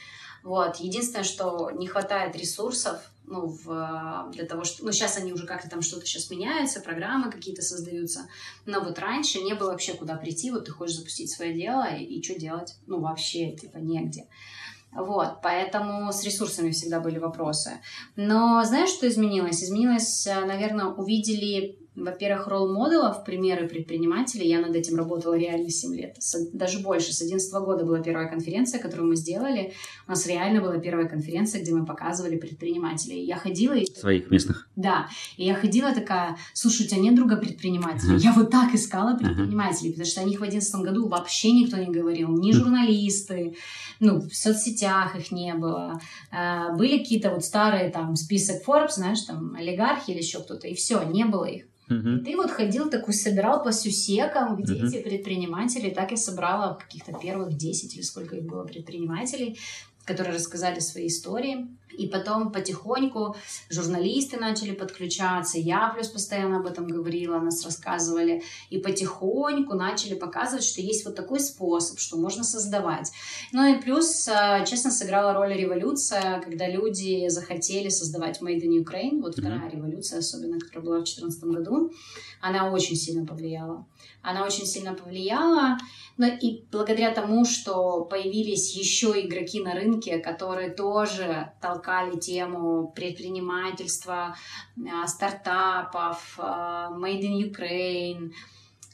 Вот. 0.42 0.78
Единственное, 0.78 1.24
что 1.24 1.70
не 1.70 1.86
хватает 1.86 2.36
ресурсов 2.36 3.12
ну, 3.26 3.46
в, 3.46 4.32
для 4.32 4.46
того, 4.46 4.64
что... 4.64 4.84
Ну, 4.84 4.92
сейчас 4.92 5.20
они 5.20 5.34
уже 5.34 5.46
как-то 5.46 5.70
там 5.70 5.84
что-то 5.84 6.08
сейчас 6.08 6.32
меняется, 6.32 6.82
программы 6.82 7.30
какие-то 7.30 7.62
создаются. 7.62 8.28
Но 8.66 8.82
вот 8.82 8.98
раньше 8.98 9.40
не 9.42 9.54
было 9.54 9.70
вообще 9.70 9.94
куда 9.94 10.16
прийти. 10.16 10.50
Вот 10.50 10.66
ты 10.66 10.72
хочешь 10.72 10.96
запустить 10.96 11.30
свое 11.30 11.54
дело, 11.54 11.84
и, 11.96 12.04
и 12.04 12.24
что 12.24 12.40
делать? 12.40 12.76
Ну, 12.88 13.02
вообще, 13.02 13.52
типа, 13.52 13.78
негде. 13.78 14.26
Вот, 14.94 15.40
поэтому 15.42 16.12
с 16.12 16.24
ресурсами 16.24 16.72
всегда 16.72 17.00
были 17.00 17.18
вопросы. 17.18 17.80
Но 18.16 18.64
знаешь, 18.66 18.90
что 18.90 19.08
изменилось? 19.08 19.64
Изменилось, 19.64 20.28
э, 20.28 20.46
наверное, 20.46 20.88
увидели 20.88 21.81
Во-первых, 21.94 22.48
ролл-моделов, 22.48 23.26
примеры 23.26 23.68
предпринимателей. 23.68 24.48
Я 24.48 24.62
над 24.62 24.74
этим 24.76 24.96
работала 24.96 25.38
реально 25.38 25.70
7 25.70 25.94
лет. 25.94 26.18
Даже 26.54 26.80
больше. 26.80 27.12
С 27.14 27.22
11 27.22 27.54
года 27.66 27.86
была 27.86 28.00
первая 28.00 28.30
конференция, 28.30 28.80
которую 28.80 29.10
мы 29.10 29.18
сделали. 29.18 29.74
У 30.08 30.12
нас 30.12 30.26
реально 30.26 30.62
была 30.62 30.78
первая 30.78 31.08
конференция, 31.10 31.62
где 31.62 31.74
мы 31.74 31.86
показывали 31.86 32.38
предпринимателей. 32.38 33.26
Я 33.26 33.36
ходила... 33.36 33.74
И... 33.74 33.86
Своих 33.94 34.32
местных? 34.32 34.70
Да. 34.78 35.10
И 35.36 35.44
я 35.44 35.54
ходила 35.54 35.94
такая, 35.94 36.38
слушай, 36.54 36.86
у 36.86 36.90
тебя 36.90 37.02
нет 37.02 37.16
друга 37.16 37.36
предпринимателя? 37.36 38.16
Uh-huh. 38.16 38.20
Я 38.20 38.32
вот 38.32 38.50
так 38.52 38.74
искала 38.74 39.18
предпринимателей, 39.18 39.90
uh-huh. 39.90 39.94
потому 39.94 40.10
что 40.10 40.22
о 40.22 40.24
них 40.24 40.40
в 40.40 40.44
11 40.44 40.76
году 40.76 41.10
вообще 41.10 41.52
никто 41.52 41.76
не 41.76 41.92
говорил. 41.92 42.30
Ни 42.30 42.54
журналисты, 42.54 43.56
ну, 44.00 44.22
в 44.22 44.34
соцсетях 44.34 45.18
их 45.18 45.32
не 45.34 45.54
было. 45.56 46.00
А, 46.32 46.74
были 46.74 47.00
какие-то 47.00 47.32
вот 47.32 47.44
старые 47.44 47.90
там 47.90 48.16
список 48.16 48.66
Forbes, 48.66 48.94
знаешь, 48.96 49.22
там 49.22 49.56
олигархи 49.56 50.12
или 50.12 50.20
еще 50.20 50.40
кто-то, 50.40 50.68
и 50.68 50.74
все, 50.74 51.04
не 51.04 51.26
было 51.26 51.46
их. 51.46 51.66
Uh-huh. 51.92 52.20
И 52.20 52.24
ты 52.24 52.36
вот 52.38 52.52
ходил 52.52 52.90
такой, 52.90 53.14
собирал 53.14 53.64
по 53.64 53.72
сюсекам, 53.72 54.56
где 54.56 54.74
uh-huh. 54.74 54.88
эти 54.88 55.02
предприниматели. 55.02 55.90
Так 55.90 56.12
я 56.12 56.18
собрала 56.18 56.76
каких-то 56.76 57.14
первых 57.14 57.56
10 57.58 57.96
или 57.96 58.02
сколько 58.02 58.38
их 58.38 58.44
было 58.44 58.64
предпринимателей, 58.64 59.58
которые 60.06 60.36
рассказали 60.36 60.80
свои 60.80 61.08
истории. 61.08 61.68
И 61.98 62.08
потом 62.08 62.52
потихоньку 62.52 63.36
журналисты 63.70 64.38
начали 64.38 64.72
подключаться, 64.72 65.58
я 65.60 65.90
плюс 65.90 66.08
постоянно 66.08 66.58
об 66.58 66.66
этом 66.66 66.88
говорила, 66.88 67.38
нас 67.40 67.66
рассказывали, 67.66 68.44
и 68.70 68.78
потихоньку 68.78 69.76
начали 69.76 70.16
показывать, 70.16 70.64
что 70.64 70.82
есть 70.82 71.06
вот 71.06 71.16
такой 71.16 71.42
способ, 71.42 72.00
что 72.00 72.18
можно 72.18 72.44
создавать. 72.44 73.12
Ну 73.52 73.66
и 73.66 73.82
плюс, 73.82 74.28
э, 74.28 74.64
честно, 74.66 74.90
сыграла 74.90 75.34
роль 75.34 75.54
революция, 75.54 76.40
когда 76.40 76.68
люди 76.68 77.28
захотели 77.28 77.90
создавать 77.90 78.42
Made 78.42 78.62
in 78.62 78.84
Ukraine, 78.84 79.22
вот 79.22 79.38
вторая 79.38 79.60
mm-hmm. 79.60 79.76
революция, 79.76 80.20
особенно, 80.20 80.60
которая 80.60 80.86
была 80.86 80.96
в 80.96 81.04
2014 81.04 81.44
году, 81.44 81.92
она 82.40 82.72
очень 82.72 82.96
сильно 82.96 83.26
повлияла. 83.26 83.86
Она 84.22 84.46
очень 84.46 84.66
сильно 84.66 84.94
повлияла, 84.94 85.78
но 86.18 86.28
и 86.28 86.64
благодаря 86.72 87.12
тому, 87.12 87.46
что 87.46 88.06
появились 88.06 88.76
еще 88.76 89.20
игроки 89.22 89.62
на 89.62 89.74
рынке, 89.74 90.20
которые 90.20 90.70
тоже 90.70 91.52
толкали 91.62 92.20
тему 92.20 92.92
предпринимательства, 92.96 94.36
а, 94.92 95.08
стартапов, 95.08 96.36
а, 96.38 96.92
Made 96.92 97.22
in 97.22 97.52
Ukraine, 97.52 98.32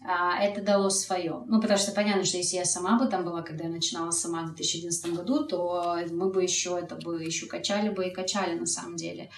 а, 0.06 0.40
это 0.42 0.62
дало 0.62 0.90
свое. 0.90 1.44
Ну, 1.48 1.60
потому 1.60 1.78
что 1.78 1.92
понятно, 1.92 2.24
что 2.24 2.38
если 2.38 2.58
я 2.58 2.66
сама 2.66 2.98
бы 2.98 3.08
там 3.08 3.26
была, 3.26 3.42
когда 3.42 3.66
я 3.66 3.70
начинала 3.70 4.12
сама 4.12 4.44
в 4.44 4.56
2011 4.56 5.14
году, 5.14 5.46
то 5.46 5.98
мы 6.12 6.30
бы 6.30 6.44
еще 6.44 6.80
это 6.82 6.96
бы 6.96 7.24
еще 7.24 7.48
качали 7.48 7.90
бы 7.90 8.08
и 8.08 8.14
качали 8.14 8.58
на 8.58 8.68
самом 8.68 8.96
деле. 8.96 9.30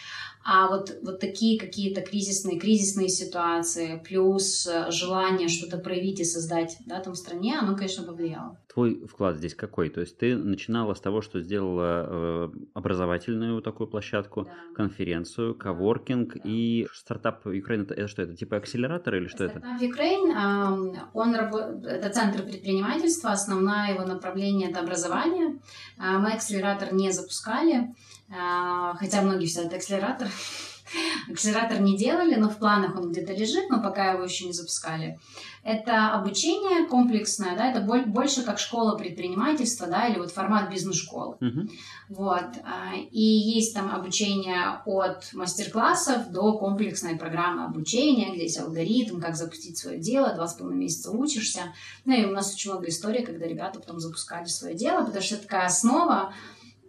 А 0.44 0.68
вот, 0.68 0.98
вот 1.04 1.20
такие 1.20 1.60
какие-то 1.60 2.02
кризисные, 2.02 2.60
кризисные 2.60 3.10
ситуации, 3.10 4.02
плюс 4.06 4.66
э, 4.66 4.90
желание 4.90 5.50
что-то 5.50 5.78
проявить 5.78 6.22
и 6.22 6.24
создать 6.24 6.78
да, 6.86 7.00
там 7.02 7.14
в 7.14 7.18
стране, 7.18 7.58
оно, 7.60 7.76
конечно, 7.76 8.04
повлияло. 8.04 8.58
Твой 8.74 9.06
вклад 9.06 9.38
здесь 9.38 9.54
какой? 9.54 9.90
То 9.90 10.02
есть 10.02 10.18
ты 10.18 10.38
начинала 10.38 10.94
с 10.94 11.02
того, 11.02 11.22
что 11.22 11.42
сделала 11.42 12.06
э, 12.08 12.50
образовательную 12.74 13.62
такую 13.62 13.88
площадку, 13.88 14.44
да. 14.44 14.52
конференцию, 14.76 15.56
коворкинг 15.56 16.36
да. 16.36 16.42
и 16.46 16.88
стартап 16.94 17.46
Ukraine. 17.46 17.84
Это, 17.84 17.94
это 17.94 18.08
что, 18.08 18.22
это 18.22 18.36
типа 18.36 18.58
акселератор 18.58 19.16
или 19.16 19.28
что 19.28 19.46
стартап 19.46 19.58
это? 19.58 19.78
Стартап 19.78 20.00
Ukraine, 20.00 21.00
он, 21.14 21.36
это 21.36 22.10
центр 22.10 22.44
предпринимательства, 22.44 23.32
основное 23.32 23.94
его 23.94 24.06
направление– 24.06 24.70
это 24.72 24.80
образование. 24.80 25.60
А, 25.98 26.20
мы 26.20 26.34
акселератор 26.34 26.94
не 26.94 27.12
запускали, 27.12 27.94
хотя 28.30 29.22
многие 29.22 29.48
все 29.48 29.64
это 29.64 29.78
акселератор. 29.78 30.28
Акселератор 31.30 31.80
не 31.82 31.98
делали, 31.98 32.36
но 32.36 32.50
в 32.50 32.58
планах 32.58 32.96
он 32.96 33.12
где-то 33.12 33.34
лежит, 33.34 33.70
но 33.70 33.82
пока 33.82 34.12
его 34.12 34.24
еще 34.24 34.46
не 34.46 34.54
запускали. 34.54 35.20
Это 35.64 36.14
обучение 36.14 36.88
комплексное, 36.88 37.56
да, 37.56 37.70
это 37.70 37.82
больше 37.82 38.44
как 38.44 38.60
школа 38.60 38.98
предпринимательства, 38.98 39.88
да, 39.88 40.08
или 40.08 40.18
вот 40.18 40.32
формат 40.32 40.72
бизнес-школы. 40.72 41.36
Uh-huh. 41.42 41.70
Вот. 42.08 42.48
А, 42.64 42.96
и 42.96 43.22
есть 43.22 43.76
там 43.76 43.94
обучение 43.94 44.82
от 44.86 45.30
мастер-классов 45.34 46.32
до 46.32 46.58
комплексной 46.58 47.18
программы 47.18 47.66
обучения, 47.66 48.32
где 48.32 48.44
есть 48.44 48.60
алгоритм, 48.60 49.20
как 49.20 49.36
запустить 49.36 49.78
свое 49.78 50.00
дело, 50.00 50.34
два 50.34 50.48
с 50.48 50.54
половиной 50.54 50.84
месяца 50.84 51.12
учишься. 51.12 51.74
Ну 52.06 52.14
и 52.14 52.26
у 52.26 52.32
нас 52.32 52.54
очень 52.54 52.72
много 52.72 52.88
историй, 52.88 53.24
когда 53.24 53.46
ребята 53.46 53.80
потом 53.80 54.00
запускали 54.00 54.46
свое 54.46 54.76
дело, 54.76 55.04
потому 55.04 55.22
что 55.22 55.36
это 55.36 55.44
такая 55.44 55.66
основа, 55.66 56.34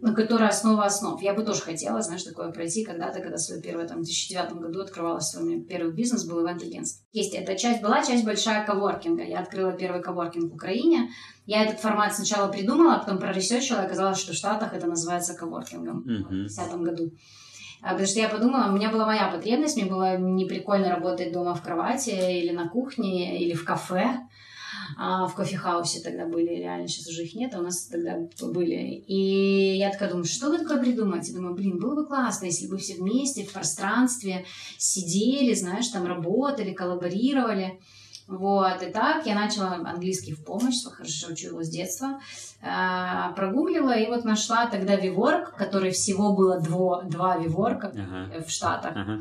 на 0.01 0.15
которой 0.15 0.49
основа 0.49 0.85
основ. 0.85 1.21
Я 1.21 1.33
бы 1.33 1.43
тоже 1.43 1.61
хотела, 1.61 2.01
знаешь, 2.01 2.23
такое 2.23 2.51
пройти 2.51 2.83
когда-то, 2.83 3.19
когда 3.19 3.37
свой 3.37 3.61
первый, 3.61 3.87
там, 3.87 3.99
в 3.99 4.03
2009 4.03 4.53
году 4.53 4.81
открывала 4.81 5.19
свой 5.19 5.61
первый 5.61 5.93
бизнес, 5.93 6.25
был 6.25 6.43
ивент-агентство. 6.43 7.05
Есть 7.11 7.35
эта 7.35 7.55
часть, 7.55 7.81
была 7.81 8.03
часть 8.03 8.25
большая 8.25 8.65
коворкинга. 8.65 9.23
Я 9.23 9.39
открыла 9.39 9.71
первый 9.73 10.01
коворкинг 10.01 10.51
в 10.51 10.55
Украине. 10.55 11.09
Я 11.45 11.63
этот 11.63 11.79
формат 11.79 12.15
сначала 12.15 12.51
придумала, 12.51 12.95
а 12.95 12.99
потом 12.99 13.19
проресечила, 13.19 13.81
и 13.81 13.85
оказалось, 13.85 14.17
что 14.17 14.33
в 14.33 14.35
Штатах 14.35 14.73
это 14.73 14.87
называется 14.87 15.35
коворкингом 15.35 15.99
uh-huh. 15.99 16.23
в 16.23 16.29
2010 16.29 16.73
году. 16.77 17.11
А, 17.83 17.89
потому 17.91 18.07
что 18.07 18.19
я 18.19 18.29
подумала, 18.29 18.69
у 18.69 18.75
меня 18.75 18.91
была 18.91 19.05
моя 19.05 19.29
потребность, 19.29 19.75
мне 19.75 19.85
было 19.85 20.17
не 20.17 20.45
прикольно 20.45 20.89
работать 20.89 21.31
дома 21.31 21.55
в 21.55 21.61
кровати 21.61 22.09
или 22.09 22.51
на 22.51 22.69
кухне, 22.69 23.39
или 23.39 23.53
в 23.53 23.65
кафе 23.65 24.19
а, 24.97 25.27
в 25.27 25.35
кофехаусе 25.35 26.01
тогда 26.01 26.25
были, 26.25 26.49
реально, 26.55 26.87
сейчас 26.87 27.07
уже 27.07 27.23
их 27.23 27.35
нет, 27.35 27.53
а 27.53 27.59
у 27.59 27.63
нас 27.63 27.85
тогда 27.85 28.17
были. 28.41 29.03
И 29.07 29.77
я 29.77 29.91
такая 29.91 30.09
думаю, 30.09 30.25
что 30.25 30.49
бы 30.49 30.57
такое 30.57 30.81
придумать? 30.81 31.27
И 31.29 31.33
думаю, 31.33 31.55
блин, 31.55 31.79
было 31.79 31.95
бы 31.95 32.05
классно, 32.05 32.45
если 32.45 32.67
бы 32.67 32.77
все 32.77 32.95
вместе 32.95 33.45
в 33.45 33.53
пространстве 33.53 34.45
сидели, 34.77 35.53
знаешь, 35.53 35.87
там 35.89 36.05
работали, 36.05 36.73
коллаборировали. 36.73 37.79
Вот, 38.27 38.81
и 38.81 38.89
так 38.91 39.25
я 39.25 39.35
начала 39.35 39.73
английский 39.73 40.33
в 40.33 40.45
помощь, 40.45 40.83
хорошо 40.85 41.33
учу 41.33 41.47
его 41.47 41.63
с 41.63 41.69
детства, 41.69 42.21
э, 42.61 43.35
прогуглила 43.35 43.91
и 43.91 44.07
вот 44.07 44.23
нашла 44.23 44.67
тогда 44.67 44.95
Виворк, 44.95 45.55
который 45.55 45.91
всего 45.91 46.33
было 46.33 46.61
дво, 46.61 47.03
два 47.03 47.37
Виворка 47.37 47.87
ага. 47.87 48.43
в 48.45 48.49
Штатах. 48.49 48.93
Ага. 48.95 49.19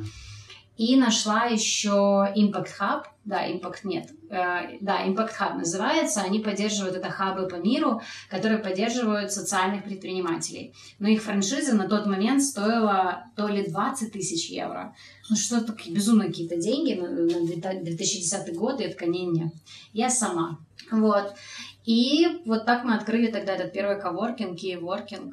И 0.80 0.96
нашла 0.96 1.44
еще 1.44 2.32
Impact 2.34 2.70
Hub, 2.80 3.02
да, 3.26 3.46
Impact 3.46 3.80
нет, 3.84 4.08
э, 4.30 4.78
да, 4.80 5.06
Impact 5.06 5.32
Hub 5.38 5.58
называется, 5.58 6.22
они 6.22 6.38
поддерживают 6.38 6.96
это 6.96 7.10
хабы 7.10 7.48
по 7.48 7.56
миру, 7.56 8.00
которые 8.30 8.62
поддерживают 8.62 9.30
социальных 9.30 9.84
предпринимателей. 9.84 10.72
Но 10.98 11.08
их 11.08 11.20
франшиза 11.20 11.76
на 11.76 11.86
тот 11.86 12.06
момент 12.06 12.42
стоила 12.42 13.24
то 13.36 13.46
ли 13.48 13.68
20 13.68 14.10
тысяч 14.10 14.48
евро, 14.48 14.94
ну 15.28 15.36
что 15.36 15.60
такие 15.60 15.94
безумные 15.94 16.30
какие-то 16.30 16.56
деньги 16.56 16.94
на, 16.94 17.10
на 17.10 17.82
2010 17.82 18.56
год, 18.56 18.80
и 18.80 18.84
это, 18.84 18.96
конечно, 18.96 19.32
не, 19.32 19.52
я 19.92 20.08
сама. 20.08 20.60
Вот. 20.90 21.34
И 21.90 22.24
вот 22.44 22.66
так 22.66 22.84
мы 22.84 22.94
открыли 22.94 23.32
тогда 23.32 23.56
этот 23.56 23.72
первый 23.72 24.00
коворкинг, 24.00 24.56
Key 24.56 24.78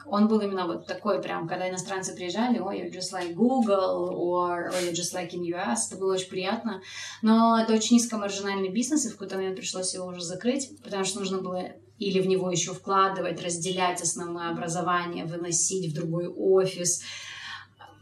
Он 0.07 0.27
был 0.27 0.39
именно 0.39 0.65
вот 0.65 0.87
такой 0.87 1.21
прям, 1.21 1.47
когда 1.47 1.69
иностранцы 1.69 2.15
приезжали, 2.15 2.57
ой, 2.57 2.79
you're 2.79 2.91
just 2.91 3.13
like 3.13 3.35
Google, 3.35 4.09
or, 4.09 4.71
or 4.71 4.81
you're 4.81 4.91
just 4.91 5.13
like 5.13 5.35
in 5.35 5.43
US. 5.53 5.91
Это 5.91 5.99
было 5.99 6.15
очень 6.15 6.29
приятно. 6.29 6.81
Но 7.21 7.59
это 7.61 7.73
очень 7.73 7.97
низкомаржинальный 7.97 8.69
бизнес, 8.69 9.05
и 9.05 9.09
в 9.09 9.11
какой-то 9.11 9.35
момент 9.35 9.57
пришлось 9.57 9.93
его 9.93 10.07
уже 10.07 10.23
закрыть, 10.23 10.71
потому 10.83 11.03
что 11.03 11.19
нужно 11.19 11.41
было 11.41 11.73
или 11.99 12.19
в 12.19 12.25
него 12.25 12.49
еще 12.49 12.73
вкладывать, 12.73 13.43
разделять 13.43 14.01
основное 14.01 14.49
образование, 14.49 15.25
выносить 15.25 15.91
в 15.91 15.95
другой 15.95 16.27
офис, 16.27 17.03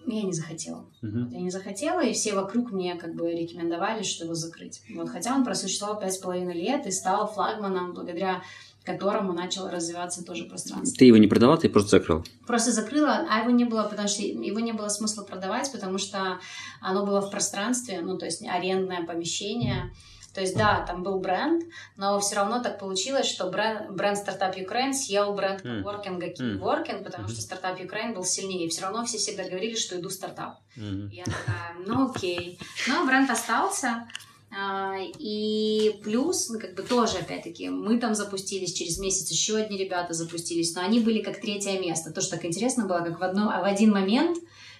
я 0.07 0.23
не 0.23 0.33
захотела. 0.33 0.85
Uh-huh. 1.01 1.31
Я 1.31 1.39
не 1.39 1.49
захотела, 1.49 2.03
и 2.03 2.13
все 2.13 2.33
вокруг 2.33 2.71
мне 2.71 2.95
как 2.95 3.15
бы 3.15 3.31
рекомендовали, 3.31 4.03
что 4.03 4.25
его 4.25 4.33
закрыть. 4.33 4.81
Вот, 4.95 5.09
хотя 5.09 5.33
он 5.33 5.43
просуществовал 5.43 5.99
пять 5.99 6.13
с 6.13 6.17
половиной 6.17 6.53
лет 6.53 6.85
и 6.85 6.91
стал 6.91 7.27
флагманом, 7.27 7.93
благодаря 7.93 8.43
которому 8.83 9.33
начало 9.33 9.71
развиваться 9.71 10.23
тоже 10.23 10.45
пространство. 10.45 10.95
Ты 10.97 11.05
его 11.05 11.17
не 11.17 11.27
продала, 11.27 11.57
ты 11.57 11.69
просто 11.69 11.97
закрыл? 11.97 12.23
Просто 12.45 12.71
закрыла, 12.71 13.25
а 13.29 13.39
его 13.39 13.49
не 13.49 13.65
было, 13.65 13.83
потому 13.83 14.07
что 14.07 14.21
его 14.21 14.59
не 14.59 14.73
было 14.73 14.89
смысла 14.89 15.23
продавать, 15.23 15.71
потому 15.71 15.97
что 15.97 16.39
оно 16.81 17.03
было 17.03 17.21
в 17.21 17.31
пространстве, 17.31 18.01
ну, 18.01 18.17
то 18.17 18.25
есть 18.25 18.43
арендное 18.43 19.03
помещение. 19.03 19.85
Uh-huh 19.85 20.14
то 20.35 20.41
есть, 20.41 20.57
да, 20.57 20.83
там 20.85 21.01
был 21.01 21.19
бренд, 21.19 21.63
но 21.95 22.19
все 22.19 22.35
равно 22.35 22.61
так 22.61 22.77
получилось, 22.77 23.25
что 23.25 23.49
бренд, 23.49 23.91
бренд 23.91 24.17
Startup 24.17 24.53
Ukraine 24.53 24.91
съел 24.91 25.33
бренд 25.33 25.61
коворкинга 25.61 26.27
Keyworking, 26.27 27.05
потому 27.05 27.29
что 27.29 27.39
Startup 27.39 27.79
Ukraine 27.79 28.13
был 28.13 28.25
сильнее. 28.25 28.67
Все 28.67 28.81
равно 28.81 29.05
все 29.05 29.17
всегда 29.17 29.45
говорили, 29.45 29.75
что 29.75 29.97
иду 29.97 30.09
в 30.09 30.11
стартап. 30.11 30.59
Я 30.75 31.23
такая, 31.23 31.75
ну 31.87 32.11
окей. 32.11 32.59
Но 32.89 33.05
бренд 33.05 33.29
остался, 33.29 34.05
а, 34.51 34.97
и 35.19 36.01
плюс, 36.03 36.49
ну, 36.49 36.59
как 36.59 36.75
бы 36.75 36.83
тоже, 36.83 37.19
опять-таки, 37.19 37.69
мы 37.69 37.97
там 37.97 38.13
запустились, 38.13 38.73
через 38.73 38.99
месяц 38.99 39.31
еще 39.31 39.55
одни 39.55 39.77
ребята 39.77 40.13
запустились, 40.13 40.75
но 40.75 40.81
они 40.81 40.99
были 40.99 41.21
как 41.21 41.39
третье 41.39 41.79
место. 41.79 42.11
То, 42.11 42.19
что 42.19 42.35
так 42.35 42.43
интересно 42.43 42.85
было, 42.85 42.99
как 42.99 43.21
в, 43.21 43.23
одно, 43.23 43.47
в 43.47 43.63
один 43.63 43.91
момент 43.91 44.37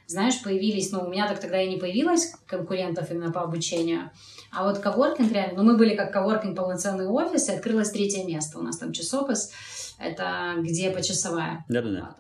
знаешь, 0.07 0.41
появились, 0.43 0.91
ну, 0.91 1.01
у 1.01 1.09
меня 1.09 1.27
так 1.27 1.39
тогда 1.39 1.61
и 1.61 1.69
не 1.69 1.77
появилось 1.77 2.33
конкурентов 2.47 3.11
именно 3.11 3.31
по 3.31 3.41
обучению, 3.41 4.11
а 4.51 4.63
вот 4.63 4.79
коворкинг 4.79 5.31
реально, 5.31 5.63
ну, 5.63 5.71
мы 5.71 5.77
были 5.77 5.95
как 5.95 6.13
коворкинг 6.13 6.55
полноценный 6.55 7.07
офис, 7.07 7.49
и 7.49 7.53
открылось 7.53 7.91
третье 7.91 8.23
место. 8.25 8.59
У 8.59 8.61
нас 8.61 8.77
там 8.77 8.93
часопис, 8.93 9.51
это 9.99 10.53
где 10.57 10.91
почасовая. 10.91 11.65
Да-да-да. 11.67 12.15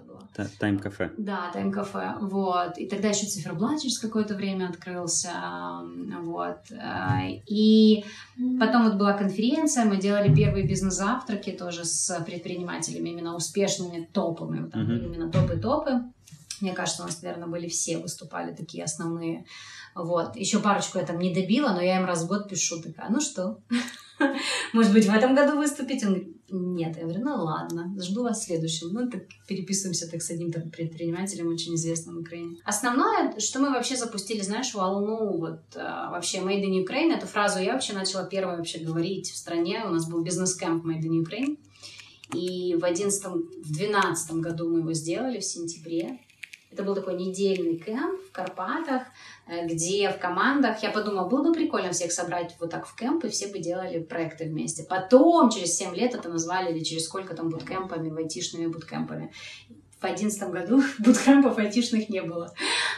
Тайм-кафе. 0.59 1.11
Да, 1.17 1.49
тайм-кафе, 1.53 2.15
вот. 2.19 2.77
И 2.77 2.87
тогда 2.87 3.07
еще 3.07 3.25
циферблат 3.25 3.81
через 3.81 3.99
какое-то 3.99 4.35
время 4.35 4.67
открылся, 4.67 5.31
вот. 6.23 6.57
И 7.47 8.03
потом 8.59 8.83
вот 8.83 8.95
была 8.95 9.13
конференция, 9.13 9.85
мы 9.85 9.95
делали 9.95 10.35
первые 10.35 10.67
бизнес-завтраки 10.67 11.51
тоже 11.51 11.85
с 11.85 12.21
предпринимателями, 12.25 13.11
именно 13.11 13.33
успешными 13.33 14.09
топами, 14.11 14.59
вот 14.63 14.71
там 14.71 14.81
uh-huh. 14.81 15.05
именно 15.05 15.31
топы-топы. 15.31 16.01
Мне 16.61 16.73
кажется, 16.73 17.03
у 17.03 17.05
нас, 17.05 17.21
наверное, 17.21 17.47
были 17.47 17.67
все 17.67 17.97
выступали 17.97 18.53
такие 18.53 18.83
основные 18.83 19.45
вот. 19.95 20.35
Еще 20.35 20.59
парочку 20.59 20.99
я 20.99 21.05
там 21.05 21.19
не 21.19 21.33
добила, 21.33 21.69
но 21.69 21.81
я 21.81 21.97
им 21.97 22.05
раз 22.05 22.23
в 22.23 22.27
год 22.27 22.49
пишу, 22.49 22.81
такая, 22.81 23.09
ну 23.09 23.21
что, 23.21 23.61
может 24.73 24.91
быть, 24.91 25.05
в 25.05 25.13
этом 25.13 25.33
году 25.33 25.57
выступить? 25.57 26.03
Он 26.03 26.09
говорит, 26.09 26.35
нет. 26.49 26.97
Я 26.97 27.03
говорю, 27.03 27.23
ну 27.23 27.43
ладно, 27.43 27.95
жду 28.01 28.23
вас 28.23 28.41
в 28.41 28.43
следующем. 28.43 28.89
Ну, 28.91 29.09
так 29.09 29.23
переписываемся 29.47 30.11
так 30.11 30.21
с 30.21 30.29
одним 30.29 30.51
там, 30.51 30.69
предпринимателем, 30.69 31.47
очень 31.47 31.75
известным 31.75 32.17
в 32.17 32.19
Украине. 32.19 32.57
Основное, 32.65 33.39
что 33.39 33.59
мы 33.59 33.69
вообще 33.69 33.95
запустили, 33.95 34.41
знаешь, 34.41 34.73
волну, 34.73 35.37
вот 35.37 35.61
а, 35.77 36.11
вообще 36.11 36.39
Made 36.39 36.63
in 36.63 36.85
Ukraine, 36.85 37.15
эту 37.15 37.25
фразу 37.25 37.59
я 37.59 37.71
вообще 37.71 37.93
начала 37.93 38.25
первой 38.25 38.57
вообще 38.57 38.79
говорить 38.79 39.31
в 39.31 39.37
стране. 39.37 39.83
У 39.85 39.91
нас 39.91 40.09
был 40.09 40.21
бизнес-кэмп 40.23 40.85
Made 40.85 41.03
in 41.03 41.23
Ukraine. 41.23 41.57
И 42.33 42.75
в 42.75 42.83
11 42.83 43.23
в 43.25 43.71
12 43.71 44.31
году 44.33 44.69
мы 44.69 44.79
его 44.79 44.91
сделали, 44.91 45.39
в 45.39 45.45
сентябре. 45.45 46.19
Это 46.75 46.83
был 46.83 46.93
такой 46.93 47.15
недельный 47.15 47.77
кемп 47.77 48.19
в 48.27 48.33
Карпатах, 48.33 49.03
э, 49.47 49.65
где 49.65 50.09
в 50.09 50.19
командах, 50.19 50.83
я 50.83 50.89
подумала, 50.89 51.25
было 51.25 51.41
бы 51.41 51.53
прикольно 51.53 51.91
всех 51.91 52.11
собрать 52.11 52.53
вот 52.59 52.69
так 52.69 52.85
в 52.85 52.95
кемп, 52.97 53.23
и 53.23 53.29
все 53.29 53.47
бы 53.47 53.59
делали 53.59 53.99
проекты 53.99 54.43
вместе. 54.43 54.83
Потом, 54.83 55.49
через 55.49 55.77
7 55.77 55.95
лет 55.95 56.13
это 56.15 56.27
назвали, 56.27 56.73
или 56.73 56.83
через 56.83 57.05
сколько 57.05 57.33
там 57.33 57.49
буткемпами, 57.49 58.13
айтишными 58.21 58.67
буткемпами. 58.67 59.31
В 60.01 60.03
одиннадцатом 60.03 60.51
году 60.51 60.83
буткемпов 60.99 61.57
айтишных 61.57 62.09
не 62.09 62.21
было. 62.21 62.53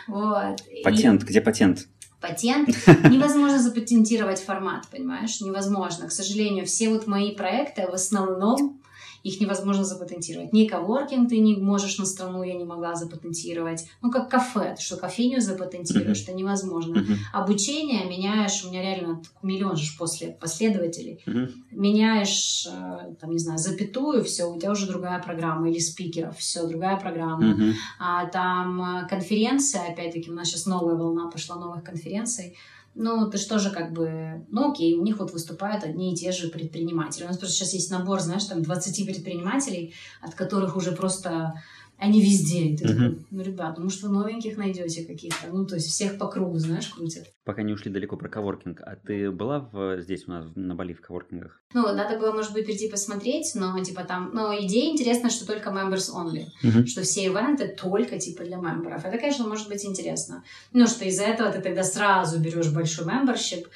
Вот. 0.08 0.58
Патент, 0.84 1.22
и... 1.22 1.26
где 1.28 1.40
патент? 1.40 1.88
патент. 2.20 2.70
Невозможно 2.88 3.60
запатентировать 3.60 4.40
формат, 4.40 4.88
понимаешь? 4.88 5.40
Невозможно. 5.40 6.08
К 6.08 6.12
сожалению, 6.12 6.66
все 6.66 6.90
вот 6.90 7.06
мои 7.06 7.36
проекты 7.36 7.86
в 7.86 7.94
основном 7.94 8.82
их 9.24 9.40
невозможно 9.42 9.84
запатентировать. 9.84 10.54
Ни 10.54 10.68
коворкинг 10.68 11.30
ты 11.30 11.40
не 11.40 11.56
можешь 11.56 11.98
на 11.98 12.06
страну, 12.06 12.44
я 12.44 12.54
не 12.54 12.66
могла 12.66 12.96
запатентировать. 12.96 13.86
Ну, 14.02 14.12
как 14.12 14.30
кафе, 14.30 14.76
ты 14.78 14.82
что, 14.82 14.98
кофейню 14.98 15.42
запатентируешь, 15.42 16.24
это 16.24 16.34
невозможно. 16.34 17.06
Обучение 17.34 18.06
меняешь, 18.06 18.64
у 18.64 18.70
меня 18.70 18.82
реально 18.82 19.22
миллион 19.42 19.76
же 19.76 19.98
после 19.98 20.30
последователей, 20.30 21.24
меняешь, 21.72 22.68
э, 22.68 23.16
там, 23.20 23.32
не 23.32 23.40
знаю, 23.40 23.58
запятую, 23.58 24.24
все, 24.24 24.46
у 24.46 24.60
тебя 24.60 24.72
уже 24.72 24.88
другая 24.88 25.22
программа, 25.22 25.70
или 25.70 25.80
спикеров, 25.80 26.38
все, 26.38 26.68
другая 26.68 26.98
программа. 26.98 27.74
А 28.00 28.26
там 28.28 28.82
э, 28.82 29.08
конференция, 29.08 29.92
опять-таки, 29.92 30.32
у 30.32 30.34
нас 30.34 30.48
сейчас 30.48 30.66
новая 30.66 30.96
волна 30.96 31.30
пошла 31.30 31.56
новых 31.56 31.84
конференций, 31.84 32.56
ну, 32.98 33.30
ты 33.30 33.38
что 33.38 33.60
же 33.60 33.70
как 33.70 33.94
бы, 33.94 34.46
ну 34.50 34.72
окей, 34.72 34.96
у 34.96 35.04
них 35.04 35.20
вот 35.20 35.32
выступают 35.32 35.84
одни 35.84 36.14
и 36.14 36.16
те 36.16 36.32
же 36.32 36.50
предприниматели. 36.50 37.24
У 37.24 37.28
нас 37.28 37.38
просто 37.38 37.56
сейчас 37.56 37.74
есть 37.74 37.92
набор, 37.92 38.20
знаешь, 38.20 38.46
там 38.46 38.64
20 38.64 39.06
предпринимателей, 39.06 39.94
от 40.22 40.34
которых 40.34 40.76
уже 40.76 40.92
просто 40.92 41.54
они 41.98 42.22
везде. 42.22 42.68
И 42.68 42.78
ты 42.78 42.88
такой, 42.88 43.26
ну, 43.32 43.42
ребят, 43.42 43.78
ну, 43.78 43.86
может, 43.86 44.04
вы 44.04 44.10
новеньких 44.10 44.56
найдете 44.58 45.04
каких-то? 45.04 45.48
Ну, 45.52 45.66
то 45.66 45.76
есть 45.76 45.88
всех 45.88 46.18
по 46.18 46.28
кругу, 46.28 46.60
знаешь, 46.60 46.88
крутят. 46.88 47.26
Пока 47.44 47.64
не 47.64 47.74
ушли 47.74 47.92
далеко 47.92 48.18
про 48.18 48.30
коворкинг. 48.30 48.82
А 48.82 48.96
ты 48.96 49.32
была 49.32 49.60
в, 49.60 50.02
здесь 50.02 50.28
у 50.28 50.32
нас 50.32 50.46
на 50.56 50.76
Бали 50.76 50.94
в 50.94 51.02
коворкингах? 51.02 51.60
Ну, 51.74 51.82
надо 51.82 52.20
было, 52.20 52.32
может 52.32 52.54
быть, 52.54 52.66
прийти 52.66 52.88
посмотреть, 52.90 53.52
но, 53.56 53.84
типа, 53.84 54.04
там... 54.04 54.32
Но 54.34 54.54
идея 54.60 54.92
интересная, 54.92 55.32
что 55.32 55.48
только 55.48 55.70
members 55.72 56.10
only. 56.14 56.46
Uh-huh. 56.64 56.86
Что 56.86 57.02
все 57.02 57.26
ивенты 57.26 57.68
только, 57.68 58.20
типа, 58.20 58.44
для 58.44 58.58
мемберов. 58.58 59.04
Это, 59.04 59.18
конечно, 59.18 59.48
может 59.48 59.68
быть 59.68 59.84
интересно. 59.84 60.44
Ну, 60.74 60.86
что 60.88 61.06
из-за 61.06 61.24
этого 61.24 61.52
ты 61.52 61.62
тогда 61.62 61.84
сразу 61.84 62.40
берешь 62.40 62.72
большой 62.72 63.08
membership, 63.08 63.68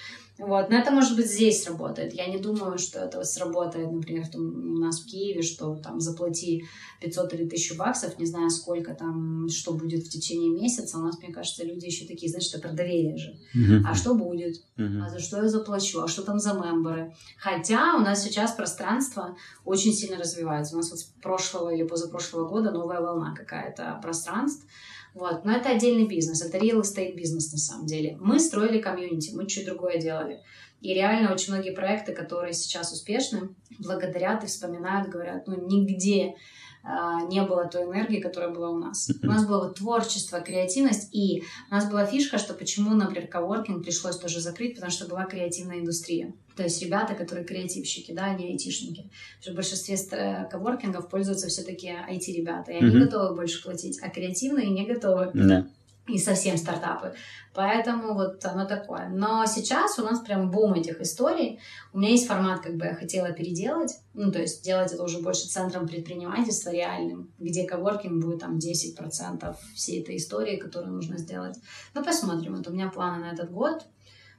вот. 0.41 0.69
Но 0.69 0.75
это, 0.75 0.91
может 0.91 1.15
быть, 1.15 1.27
здесь 1.27 1.67
работает. 1.67 2.13
Я 2.13 2.25
не 2.25 2.39
думаю, 2.39 2.80
что 2.80 2.99
это 2.99 3.23
сработает, 3.23 3.91
например, 3.91 4.27
там, 4.27 4.41
у 4.41 4.80
нас 4.80 4.99
в 4.99 5.06
Киеве, 5.06 5.43
что 5.43 5.75
там 5.75 5.99
заплати 5.99 6.65
500 6.99 7.34
или 7.36 7.45
1000 7.45 7.75
баксов, 7.75 8.17
не 8.17 8.25
знаю, 8.25 8.49
сколько 8.49 8.95
там, 8.95 9.47
что 9.49 9.73
будет 9.73 10.04
в 10.04 10.10
течение 10.10 10.49
месяца. 10.49 10.97
У 10.97 11.01
нас, 11.01 11.19
мне 11.19 11.32
кажется, 11.32 11.63
люди 11.63 11.86
еще 11.86 12.06
такие, 12.06 12.32
значит, 12.32 12.56
это 12.56 12.63
про 12.63 12.73
доверие 12.73 13.17
же. 13.17 13.38
Uh-huh. 13.56 13.84
А 13.88 13.93
что 13.93 14.15
будет? 14.15 14.56
Uh-huh. 14.77 15.04
А 15.06 15.10
за 15.10 15.19
что 15.19 15.38
я 15.43 15.47
заплачу? 15.47 16.01
А 16.01 16.08
что 16.08 16.23
там 16.23 16.39
за 16.39 16.54
мемберы? 16.54 17.13
Хотя 17.38 17.95
у 17.95 17.99
нас 17.99 18.23
сейчас 18.23 18.54
пространство 18.54 19.38
очень 19.63 19.93
сильно 19.93 20.17
развивается. 20.17 20.73
У 20.73 20.77
нас 20.77 20.89
вот 20.89 20.99
с 20.99 21.04
прошлого 21.04 21.69
или 21.69 21.84
позапрошлого 21.84 22.47
года 22.47 22.71
новая 22.71 22.99
волна 22.99 23.36
какая-то 23.38 23.99
пространств. 24.01 24.65
Вот. 25.13 25.43
Но 25.43 25.52
это 25.52 25.69
отдельный 25.69 26.08
бизнес, 26.08 26.41
это 26.41 26.58
real 26.58 26.82
estate 26.82 27.15
бизнес 27.15 27.52
на 27.52 27.58
самом 27.58 27.86
деле. 27.86 28.17
Мы 28.19 28.39
строили 28.39 28.80
комьюнити, 28.80 29.36
мы 29.36 29.45
чуть 29.45 29.65
другое 29.65 29.97
делали. 29.97 30.39
И 30.80 30.93
реально 30.93 31.34
очень 31.34 31.54
многие 31.54 31.71
проекты, 31.71 32.13
которые 32.13 32.54
сейчас 32.54 32.91
успешны, 32.91 33.50
благодарят 33.80 34.43
и 34.43 34.47
вспоминают, 34.47 35.10
говорят, 35.10 35.47
ну 35.47 35.67
нигде 35.67 36.36
не 36.84 37.44
было 37.44 37.65
той 37.65 37.86
энергии, 37.86 38.20
которая 38.20 38.50
была 38.50 38.70
у 38.70 38.78
нас. 38.78 39.10
У 39.22 39.26
нас 39.26 39.46
было 39.46 39.65
вот 39.65 39.76
творчество, 39.76 40.39
креативность, 40.39 41.10
и 41.13 41.44
у 41.70 41.74
нас 41.74 41.89
была 41.89 42.06
фишка, 42.06 42.38
что 42.38 42.54
почему, 42.54 42.96
например, 42.96 43.28
коворкинг 43.28 43.84
пришлось 43.84 44.17
тоже 44.17 44.39
закрыть, 44.39 44.76
потому 44.76 44.91
что 44.91 45.08
была 45.08 45.26
креативная 45.26 45.80
индустрия. 45.80 46.34
То 46.56 46.63
есть 46.63 46.82
ребята, 46.82 47.13
которые 47.13 47.46
креативщики, 47.46 48.12
да, 48.12 48.34
не 48.34 48.52
айтишники. 48.52 49.10
В 49.46 49.54
большинстве 49.54 49.96
э, 50.12 50.50
коворкингов 50.50 51.10
пользуются 51.10 51.48
все-таки 51.48 51.88
IT-ребята, 51.88 52.72
и 52.72 52.76
они 52.76 52.96
mm-hmm. 52.96 53.06
готовы 53.06 53.36
больше 53.36 53.63
платить, 53.63 54.00
а 54.02 54.10
креативные 54.10 54.70
не 54.70 54.86
готовы. 54.86 55.32
Yeah 55.34 55.65
и 56.07 56.17
совсем 56.17 56.57
стартапы. 56.57 57.13
Поэтому 57.53 58.13
вот 58.13 58.43
оно 58.45 58.65
такое. 58.65 59.09
Но 59.09 59.45
сейчас 59.45 59.99
у 59.99 60.03
нас 60.03 60.19
прям 60.19 60.49
бум 60.49 60.73
этих 60.73 60.99
историй. 61.01 61.59
У 61.93 61.99
меня 61.99 62.11
есть 62.11 62.27
формат, 62.27 62.61
как 62.61 62.75
бы 62.75 62.85
я 62.85 62.95
хотела 62.95 63.31
переделать. 63.31 63.97
Ну, 64.13 64.31
то 64.31 64.39
есть 64.39 64.63
делать 64.63 64.91
это 64.91 65.03
уже 65.03 65.19
больше 65.19 65.47
центром 65.47 65.87
предпринимательства 65.87 66.71
реальным, 66.71 67.31
где 67.39 67.67
коворкинг 67.67 68.23
будет 68.23 68.39
там 68.39 68.57
10% 68.57 69.55
всей 69.75 70.01
этой 70.01 70.17
истории, 70.17 70.57
которую 70.57 70.93
нужно 70.93 71.17
сделать. 71.17 71.57
Ну, 71.93 72.03
посмотрим. 72.03 72.55
Вот 72.55 72.67
у 72.67 72.73
меня 72.73 72.89
планы 72.89 73.25
на 73.25 73.33
этот 73.33 73.51
год. 73.51 73.85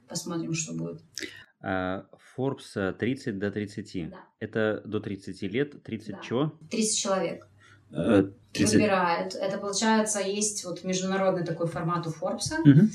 Посмотрим, 0.07 0.53
что 0.53 0.73
будет. 0.73 1.01
А, 1.61 2.05
Forbes 2.37 2.93
30 2.93 3.39
до 3.39 3.51
30. 3.51 4.09
Да. 4.09 4.17
Это 4.39 4.81
до 4.85 4.99
30 4.99 5.41
лет. 5.43 5.83
30 5.83 6.15
да. 6.15 6.21
чего? 6.21 6.53
30 6.69 6.97
человек. 6.97 7.47
30... 7.93 8.73
Э, 8.73 8.77
выбирает. 8.77 9.35
Это 9.35 9.57
получается, 9.57 10.19
есть 10.19 10.63
вот 10.65 10.83
международный 10.83 11.45
такой 11.45 11.67
формат 11.67 12.07
у 12.07 12.11
Форбса. 12.11 12.55
Угу. 12.61 12.89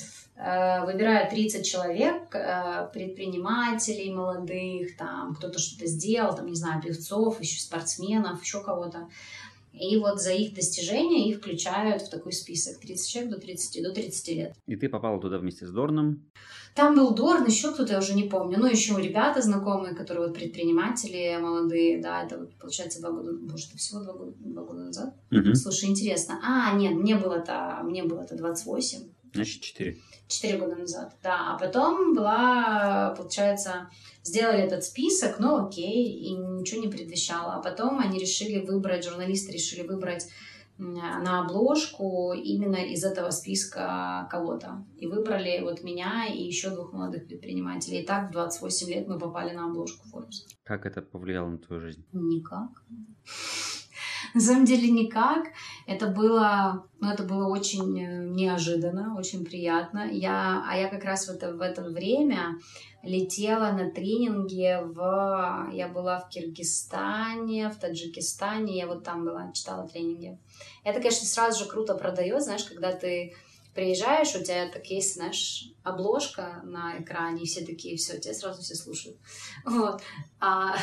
Выбирают 0.87 1.31
30 1.31 1.67
человек, 1.67 2.33
э, 2.33 2.89
предпринимателей 2.93 4.13
молодых, 4.13 4.97
там 4.97 5.35
кто-то 5.35 5.59
что-то 5.59 5.87
сделал, 5.87 6.37
там, 6.37 6.47
не 6.47 6.55
знаю, 6.55 6.81
певцов, 6.81 7.41
еще 7.41 7.61
спортсменов, 7.61 8.41
еще 8.41 8.63
кого-то. 8.63 9.09
И 9.79 9.97
вот 9.97 10.21
за 10.21 10.33
их 10.33 10.55
достижения 10.55 11.29
их 11.29 11.39
включают 11.39 12.03
в 12.03 12.11
такой 12.11 12.33
список 12.33 12.79
30 12.81 13.09
человек 13.09 13.33
до 13.33 13.41
30, 13.41 13.83
до 13.83 13.93
30 13.93 14.29
лет. 14.29 14.55
И 14.67 14.77
ты 14.77 14.89
попала 14.89 15.21
туда 15.21 15.39
вместе 15.39 15.67
с 15.67 15.71
Дорном? 15.71 16.31
Там 16.75 16.95
был 16.95 17.15
Дорн, 17.15 17.45
еще 17.45 17.73
кто-то, 17.73 17.95
я 17.95 17.99
уже 17.99 18.15
не 18.15 18.25
помню. 18.25 18.59
Ну, 18.59 18.67
еще 18.67 18.95
ребята 19.01 19.43
знакомые, 19.43 19.95
которые 19.95 20.29
вот 20.29 20.37
предприниматели 20.37 21.37
молодые, 21.41 22.01
да, 22.01 22.23
это 22.23 22.39
вот, 22.39 22.55
получается 22.57 23.01
два 23.01 23.11
года, 23.11 23.33
может, 23.33 23.71
всего 23.71 24.01
два 24.01 24.13
года, 24.13 24.33
два 24.39 24.63
года 24.63 24.81
назад. 24.85 25.15
Угу. 25.33 25.55
Слушай, 25.55 25.89
интересно. 25.89 26.39
А, 26.43 26.77
нет, 26.77 26.95
мне 26.95 27.17
было-то, 27.17 27.81
мне 27.83 28.05
было-то 28.05 28.37
28. 28.37 28.99
Значит, 29.35 29.63
4. 29.63 29.97
Четыре 30.29 30.59
года 30.59 30.77
назад, 30.77 31.17
да. 31.23 31.55
А 31.55 31.59
потом 31.59 32.15
была, 32.15 33.15
получается, 33.17 33.89
сделали 34.23 34.59
этот 34.59 34.85
список, 34.85 35.39
ну 35.39 35.67
окей, 35.67 36.07
и 36.07 36.33
ничего 36.33 36.83
не 36.83 36.89
предвещало. 36.89 37.55
А 37.55 37.63
потом 37.63 37.99
они 37.99 38.19
решили 38.19 38.65
выбрать, 38.65 39.05
журналисты 39.05 39.53
решили 39.53 39.87
выбрать 39.87 40.29
на 40.79 41.45
обложку 41.45 42.33
именно 42.33 42.77
из 42.77 43.05
этого 43.05 43.31
списка 43.31 44.29
кого-то. 44.31 44.87
И 44.97 45.07
выбрали 45.07 45.61
вот 45.63 45.83
меня 45.83 46.27
и 46.27 46.43
еще 46.43 46.71
двух 46.71 46.93
молодых 46.93 47.27
предпринимателей. 47.27 48.03
И 48.03 48.07
так 48.07 48.29
в 48.29 48.33
28 48.33 48.89
лет 48.89 49.09
мы 49.09 49.19
попали 49.19 49.55
на 49.55 49.67
обложку 49.67 50.07
Forbes. 50.13 50.47
Как 50.63 50.87
это 50.87 51.03
повлияло 51.03 51.49
на 51.49 51.59
твою 51.59 51.83
жизнь? 51.83 52.07
Никак. 52.13 52.85
На 54.35 54.41
самом 54.41 54.65
деле 54.65 54.91
никак. 54.91 55.49
Это 55.87 56.07
было, 56.07 56.87
ну, 57.01 57.11
это 57.11 57.23
было 57.23 57.49
очень 57.49 57.99
э, 57.99 58.25
неожиданно, 58.29 59.17
очень 59.19 59.45
приятно. 59.45 60.09
Я, 60.11 60.65
а 60.69 60.77
я 60.77 60.89
как 60.89 61.05
раз 61.05 61.29
в 61.29 61.31
это, 61.31 61.55
в 61.55 61.61
это 61.61 61.83
время 61.83 62.59
летела 63.03 63.73
на 63.73 63.91
тренинге 63.91 64.83
в... 64.83 65.71
Я 65.73 65.89
была 65.89 66.19
в 66.19 66.29
Киргизстане, 66.29 67.69
в 67.71 67.77
Таджикистане, 67.77 68.77
я 68.77 68.87
вот 68.87 69.05
там 69.05 69.25
была, 69.25 69.53
читала 69.53 69.89
тренинги. 69.89 70.39
Это, 70.85 71.01
конечно, 71.01 71.27
сразу 71.27 71.65
же 71.65 71.71
круто 71.71 71.95
продает, 71.95 72.43
знаешь, 72.43 72.65
когда 72.65 72.93
ты 72.93 73.35
приезжаешь, 73.75 74.35
у 74.35 74.43
тебя 74.43 74.69
так 74.69 74.87
есть, 74.87 75.15
знаешь, 75.15 75.71
обложка 75.85 76.61
на 76.65 76.99
экране, 76.99 77.43
и 77.43 77.47
все 77.47 77.65
такие, 77.65 77.97
все, 77.97 78.19
тебя 78.19 78.35
сразу 78.35 78.63
все 78.63 78.75
слушают. 78.75 79.17
Вот. 79.65 80.03
А, 80.41 80.75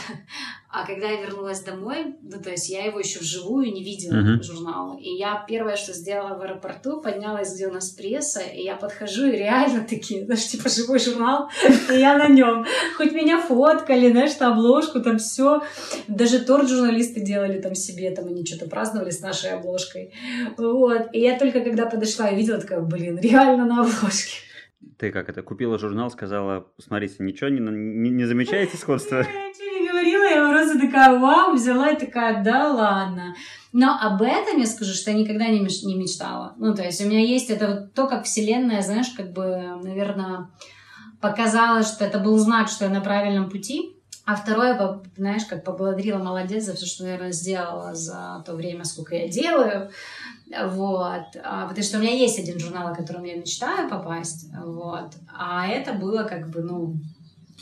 а 0.69 0.85
когда 0.85 1.09
я 1.09 1.21
вернулась 1.21 1.61
домой, 1.61 2.15
ну, 2.21 2.41
то 2.41 2.49
есть 2.49 2.69
я 2.69 2.85
его 2.85 2.99
еще 2.99 3.19
вживую 3.19 3.71
не 3.71 3.83
видела, 3.83 4.15
uh-huh. 4.15 4.43
журнал. 4.43 4.97
И 4.97 5.09
я 5.09 5.45
первое, 5.47 5.75
что 5.75 5.93
сделала 5.93 6.37
в 6.37 6.41
аэропорту, 6.41 7.01
поднялась, 7.01 7.53
где 7.53 7.67
у 7.67 7.73
нас 7.73 7.91
пресса, 7.91 8.41
и 8.41 8.63
я 8.63 8.75
подхожу, 8.75 9.27
и 9.27 9.31
реально 9.31 9.85
такие, 9.87 10.25
знаешь, 10.25 10.47
типа 10.47 10.69
живой 10.69 10.99
журнал, 10.99 11.49
и 11.89 11.97
я 11.97 12.17
на 12.17 12.27
нем. 12.27 12.65
Хоть 12.97 13.13
меня 13.13 13.41
фоткали, 13.41 14.11
знаешь, 14.11 14.37
на 14.39 14.53
обложку, 14.53 15.01
там 15.01 15.17
все. 15.19 15.61
Даже 16.07 16.39
торт 16.39 16.67
журналисты 16.67 17.21
делали 17.21 17.61
там 17.61 17.75
себе, 17.75 18.11
там 18.11 18.27
они 18.27 18.45
что-то 18.45 18.67
праздновали 18.67 19.11
с 19.11 19.21
нашей 19.21 19.51
обложкой. 19.51 20.13
Вот. 20.57 21.09
И 21.13 21.19
я 21.19 21.37
только 21.37 21.61
когда 21.61 21.85
подошла 21.85 22.29
и 22.29 22.35
видела, 22.35 22.59
такая, 22.59 22.81
блин, 22.81 23.19
реально 23.19 23.65
на 23.65 23.81
обложке. 23.81 24.44
Ты 24.97 25.11
как 25.11 25.29
это, 25.29 25.41
купила 25.41 25.77
журнал, 25.77 26.09
сказала, 26.09 26.67
смотрите, 26.77 27.15
ничего 27.19 27.49
не, 27.49 27.59
не, 27.59 28.09
не 28.09 28.25
замечаете 28.25 28.77
сходства? 28.77 29.17
Я 29.33 29.49
ничего 29.49 29.79
не 29.79 29.87
говорила, 29.87 30.23
я 30.23 30.49
просто 30.49 30.79
такая, 30.79 31.19
вау, 31.19 31.53
взяла 31.53 31.91
и 31.91 31.99
такая, 31.99 32.43
да 32.43 32.71
ладно. 32.71 33.35
Но 33.73 33.97
об 33.99 34.21
этом 34.21 34.57
я 34.57 34.65
скажу, 34.65 34.93
что 34.93 35.11
я 35.11 35.17
никогда 35.17 35.47
не, 35.47 35.59
меч- 35.59 35.85
не 35.85 35.95
мечтала. 35.95 36.53
Ну, 36.57 36.73
то 36.73 36.83
есть 36.83 37.03
у 37.03 37.07
меня 37.09 37.19
есть 37.19 37.49
это 37.49 37.67
вот 37.67 37.93
то, 37.93 38.07
как 38.07 38.23
вселенная, 38.23 38.81
знаешь, 38.81 39.09
как 39.09 39.33
бы, 39.33 39.45
наверное, 39.83 40.49
показала, 41.19 41.83
что 41.83 42.05
это 42.05 42.19
был 42.19 42.37
знак, 42.37 42.69
что 42.69 42.85
я 42.85 42.91
на 42.91 43.01
правильном 43.01 43.49
пути. 43.49 43.95
А 44.25 44.35
второе, 44.35 45.01
знаешь, 45.17 45.45
как 45.45 45.63
поблагодарила 45.63 46.17
молодец 46.17 46.63
за 46.63 46.73
все, 46.73 46.85
что, 46.87 47.03
наверное, 47.03 47.31
сделала 47.31 47.93
за 47.93 48.41
то 48.45 48.55
время, 48.55 48.83
сколько 48.83 49.15
я 49.15 49.27
делаю. 49.27 49.91
Вот. 50.47 51.25
А, 51.43 51.67
потому 51.67 51.83
что 51.83 51.97
у 51.97 52.01
меня 52.01 52.13
есть 52.13 52.39
один 52.39 52.59
журнал, 52.59 52.87
о 52.87 52.95
котором 52.95 53.23
я 53.23 53.35
мечтаю 53.35 53.89
попасть. 53.89 54.47
Вот. 54.53 55.11
А 55.35 55.67
это 55.67 55.93
было 55.93 56.23
как 56.23 56.49
бы, 56.49 56.61
ну... 56.61 56.97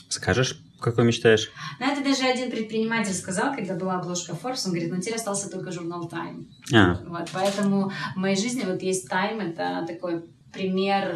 Скажешь, 0.09 0.61
какой 0.79 1.05
мечтаешь? 1.05 1.49
Ну, 1.79 1.91
это 1.91 2.03
даже 2.03 2.25
один 2.25 2.51
предприниматель 2.51 3.13
сказал, 3.13 3.55
когда 3.55 3.75
была 3.75 3.99
обложка 3.99 4.33
Forbes, 4.33 4.65
он 4.65 4.71
говорит, 4.71 4.91
ну, 4.91 4.99
теперь 4.99 5.15
остался 5.15 5.49
только 5.49 5.71
журнал 5.71 6.09
Time. 6.09 6.45
А. 6.73 6.99
Вот, 7.07 7.29
поэтому 7.31 7.91
в 8.15 8.17
моей 8.17 8.35
жизни 8.35 8.63
вот 8.65 8.81
есть 8.81 9.09
Time, 9.09 9.41
это 9.41 9.85
такой 9.87 10.25
пример, 10.51 11.15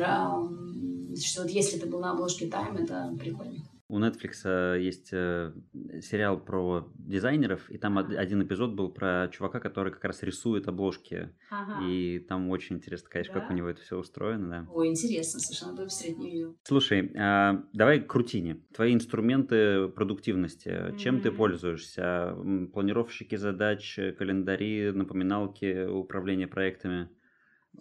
что 1.22 1.44
вот 1.44 1.52
если 1.52 1.78
ты 1.78 1.86
был 1.86 2.00
на 2.00 2.12
обложке 2.12 2.48
Time, 2.48 2.82
это 2.82 3.14
прикольно. 3.20 3.67
У 3.90 4.00
Netflix 4.00 4.42
э, 4.44 4.82
есть 4.82 5.10
э, 5.14 5.54
сериал 6.02 6.38
про 6.38 6.92
дизайнеров, 6.96 7.70
и 7.70 7.78
там 7.78 7.98
один 7.98 8.44
эпизод 8.44 8.74
был 8.74 8.90
про 8.90 9.30
чувака, 9.32 9.62
который 9.62 9.94
как 9.94 10.04
раз 10.04 10.24
рисует 10.24 10.68
обложки. 10.68 11.30
Ага. 11.50 11.86
И 11.86 12.20
там 12.20 12.50
очень 12.50 12.78
интересно, 12.78 13.10
конечно, 13.10 13.36
да? 13.36 13.40
как 13.40 13.50
у 13.50 13.54
него 13.54 13.70
это 13.70 13.82
все 13.82 13.98
устроено. 13.98 14.50
Да. 14.50 14.68
Ой, 14.74 14.90
интересно, 14.90 15.40
надо 15.68 15.84
посмотреть, 15.84 16.18
не 16.18 16.32
видел. 16.32 16.58
Слушай, 16.64 17.14
а, 17.18 17.64
давай 17.72 18.02
к 18.02 18.14
рутине. 18.14 18.62
Твои 18.76 18.94
инструменты 18.94 19.88
продуктивности. 19.88 20.68
Mm-hmm. 20.68 20.98
Чем 20.98 21.22
ты 21.22 21.32
пользуешься? 21.32 22.36
Планировщики 22.74 23.36
задач, 23.36 23.98
календари, 24.18 24.92
напоминалки, 24.92 25.86
управление 25.86 26.48
проектами? 26.48 27.10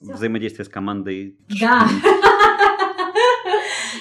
Все. 0.00 0.12
Взаимодействие 0.12 0.66
с 0.66 0.68
командой. 0.68 1.36
Да. 1.60 1.88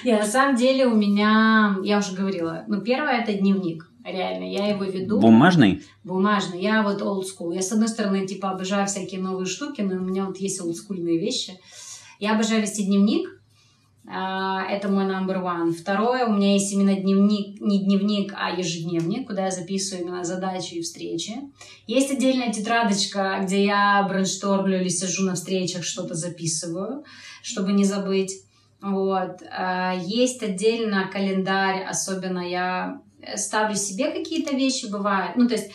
Нет, 0.06 0.20
на 0.20 0.28
самом 0.28 0.56
деле 0.56 0.86
у 0.86 0.96
меня, 0.96 1.78
я 1.84 1.98
уже 1.98 2.16
говорила, 2.16 2.64
ну, 2.68 2.82
первое 2.82 3.22
это 3.22 3.34
дневник. 3.34 3.90
Реально, 4.04 4.52
я 4.52 4.68
его 4.68 4.84
веду. 4.84 5.20
Бумажный? 5.20 5.82
Бумажный. 6.04 6.62
Я 6.62 6.84
вот 6.84 7.02
old 7.02 7.24
school. 7.24 7.56
Я, 7.56 7.64
с 7.64 7.72
одной 7.72 7.88
стороны, 7.88 8.28
типа, 8.28 8.52
обожаю 8.52 8.86
всякие 8.86 9.20
новые 9.20 9.48
штуки, 9.48 9.82
но 9.82 9.96
у 9.96 10.06
меня 10.06 10.26
вот 10.26 10.38
есть 10.38 10.62
олдскульные 10.62 11.18
вещи. 11.18 11.60
Я 12.20 12.36
обожаю 12.36 12.62
вести 12.62 12.86
дневник. 12.86 13.28
А, 14.08 14.64
это 14.70 14.90
мой 14.90 15.06
number 15.06 15.42
one. 15.42 15.72
Второе, 15.72 16.28
у 16.28 16.34
меня 16.34 16.54
есть 16.54 16.72
именно 16.72 16.94
дневник, 16.94 17.60
не 17.60 17.84
дневник, 17.84 18.34
а 18.38 18.52
ежедневник, 18.52 19.26
куда 19.26 19.46
я 19.46 19.52
записываю 19.52 20.06
именно 20.06 20.24
задачи 20.24 20.76
и 20.76 20.82
встречи. 20.84 21.34
Есть 21.88 22.12
отдельная 22.12 22.54
тетрадочка, 22.54 23.40
где 23.42 23.66
я 23.66 24.06
брейнштормлю 24.08 24.80
или 24.80 24.90
сижу 24.90 25.26
на 25.26 25.34
встречах, 25.34 25.84
что-то 25.84 26.14
записываю, 26.14 27.04
чтобы 27.42 27.74
не 27.74 27.84
забыть. 27.84 28.45
Вот. 28.82 29.42
А, 29.50 29.94
есть 29.96 30.44
отдельно 30.44 31.10
календарь, 31.12 31.84
особенно 31.84 32.40
я 32.40 33.02
ставлю 33.36 33.76
себе 33.76 34.12
какие-то 34.12 34.56
вещи, 34.56 34.86
бывает. 34.86 35.36
Ну, 35.36 35.48
то 35.48 35.56
есть 35.56 35.72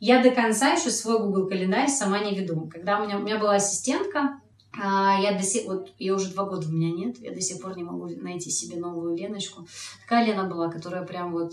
я 0.00 0.22
до 0.22 0.30
конца 0.30 0.72
еще 0.72 0.90
свой 0.90 1.18
Google 1.18 1.48
календарь 1.48 1.88
сама 1.88 2.20
не 2.20 2.34
веду. 2.34 2.68
Когда 2.72 3.00
у 3.00 3.04
меня, 3.04 3.18
у 3.18 3.22
меня 3.22 3.38
была 3.38 3.54
ассистентка, 3.54 4.40
а, 4.80 5.18
я 5.20 5.32
до 5.32 5.42
сих 5.42 5.66
вот 5.66 5.92
ее 5.98 6.14
уже 6.14 6.30
два 6.30 6.44
года 6.44 6.68
у 6.68 6.72
меня 6.72 6.90
нет, 6.90 7.18
я 7.20 7.32
до 7.32 7.40
сих 7.40 7.60
пор 7.60 7.76
не 7.76 7.84
могу 7.84 8.08
найти 8.08 8.50
себе 8.50 8.76
новую 8.76 9.16
Леночку. 9.16 9.66
Такая 10.02 10.26
Лена 10.26 10.44
была, 10.44 10.70
которая 10.70 11.04
прям 11.04 11.32
вот 11.32 11.52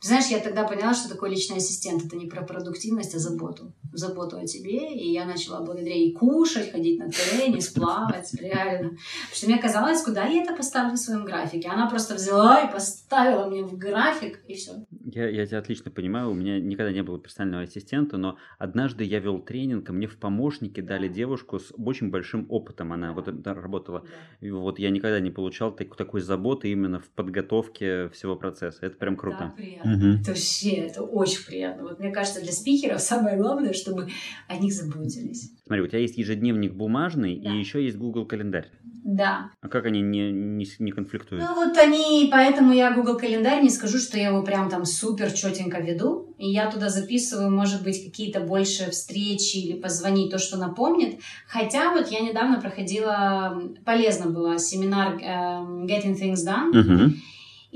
знаешь, 0.00 0.26
я 0.26 0.38
тогда 0.38 0.64
поняла, 0.64 0.94
что 0.94 1.08
такое 1.08 1.30
личный 1.30 1.56
ассистент. 1.56 2.04
Это 2.04 2.16
не 2.16 2.26
про 2.26 2.42
продуктивность, 2.42 3.14
а 3.14 3.18
заботу. 3.18 3.72
Заботу 3.96 4.36
о 4.36 4.46
тебе. 4.46 4.94
И 4.94 5.10
я 5.12 5.24
начала 5.24 5.62
благодаря 5.62 5.94
ей 5.94 6.12
кушать, 6.12 6.70
ходить 6.70 6.98
на 6.98 7.08
теннис, 7.10 7.68
плавать, 7.68 8.32
реально. 8.34 8.90
Потому 8.90 9.34
что 9.34 9.46
мне 9.46 9.58
казалось, 9.58 10.02
куда 10.02 10.26
я 10.26 10.42
это 10.42 10.54
поставлю 10.54 10.94
в 10.94 10.98
своем 10.98 11.24
графике. 11.24 11.68
Она 11.68 11.88
просто 11.88 12.14
взяла 12.14 12.60
и 12.60 12.72
поставила 12.72 13.46
мне 13.48 13.62
в 13.62 13.76
график, 13.78 14.40
и 14.46 14.54
все. 14.54 14.72
Я, 15.04 15.28
я 15.28 15.46
тебя 15.46 15.58
отлично 15.58 15.90
понимаю. 15.90 16.30
У 16.30 16.34
меня 16.34 16.60
никогда 16.60 16.92
не 16.92 17.02
было 17.02 17.18
персонального 17.18 17.64
ассистента, 17.64 18.18
но 18.18 18.36
однажды 18.58 19.04
я 19.04 19.18
вел 19.18 19.38
тренинг, 19.38 19.88
и 19.88 19.92
мне 19.92 20.06
в 20.06 20.18
помощники 20.18 20.80
дали 20.80 21.08
девушку 21.08 21.58
с 21.58 21.72
очень 21.76 22.10
большим 22.10 22.46
опытом. 22.50 22.92
Она 22.92 23.12
вот 23.12 23.28
работала. 23.46 24.04
И 24.40 24.50
вот 24.50 24.78
я 24.78 24.90
никогда 24.90 25.20
не 25.20 25.30
получал 25.30 25.74
так, 25.74 25.96
такой 25.96 26.20
заботы 26.20 26.70
именно 26.70 27.00
в 27.00 27.08
подготовке 27.08 28.08
всего 28.10 28.36
процесса. 28.36 28.84
Это 28.84 28.96
прям 28.96 29.16
круто. 29.16 29.38
Да, 29.38 29.54
приятно. 29.56 29.92
Угу. 29.92 30.20
Это 30.20 30.30
вообще, 30.30 30.70
это 30.70 31.02
очень 31.02 31.44
приятно. 31.46 31.84
Вот 31.84 31.98
мне 31.98 32.10
кажется, 32.10 32.40
для 32.42 32.52
спикеров 32.52 33.00
самое 33.00 33.36
главное, 33.36 33.72
чтобы 33.86 34.08
о 34.48 34.56
них 34.56 34.72
заботились. 34.72 35.52
Смотри, 35.66 35.82
у 35.82 35.86
тебя 35.86 36.00
есть 36.00 36.18
ежедневник 36.18 36.74
бумажный 36.74 37.38
да. 37.38 37.50
и 37.50 37.58
еще 37.58 37.84
есть 37.84 37.96
Google 37.96 38.26
календарь. 38.26 38.68
Да. 38.82 39.50
А 39.60 39.68
как 39.68 39.86
они 39.86 40.00
не, 40.00 40.32
не, 40.32 40.66
не 40.80 40.90
конфликтуют? 40.90 41.44
Ну 41.44 41.54
вот 41.54 41.78
они, 41.78 42.28
поэтому 42.30 42.72
я 42.72 42.92
Google 42.92 43.16
календарь 43.16 43.62
не 43.62 43.70
скажу, 43.70 43.98
что 43.98 44.18
я 44.18 44.28
его 44.30 44.42
прям 44.42 44.68
там 44.68 44.84
супер 44.84 45.30
четенько 45.30 45.80
веду. 45.80 46.34
И 46.38 46.50
я 46.50 46.68
туда 46.70 46.88
записываю, 46.88 47.50
может 47.50 47.84
быть, 47.84 48.04
какие-то 48.04 48.40
больше 48.40 48.90
встречи 48.90 49.58
или 49.58 49.80
позвонить, 49.80 50.30
то, 50.30 50.38
что 50.38 50.58
напомнит. 50.58 51.20
Хотя 51.46 51.92
вот 51.92 52.08
я 52.08 52.20
недавно 52.20 52.60
проходила, 52.60 53.62
полезно 53.84 54.30
было, 54.30 54.58
семинар 54.58 55.16
uh, 55.16 55.86
Getting 55.86 56.20
Things 56.20 56.44
Done. 56.44 56.72
Uh-huh. 56.72 57.12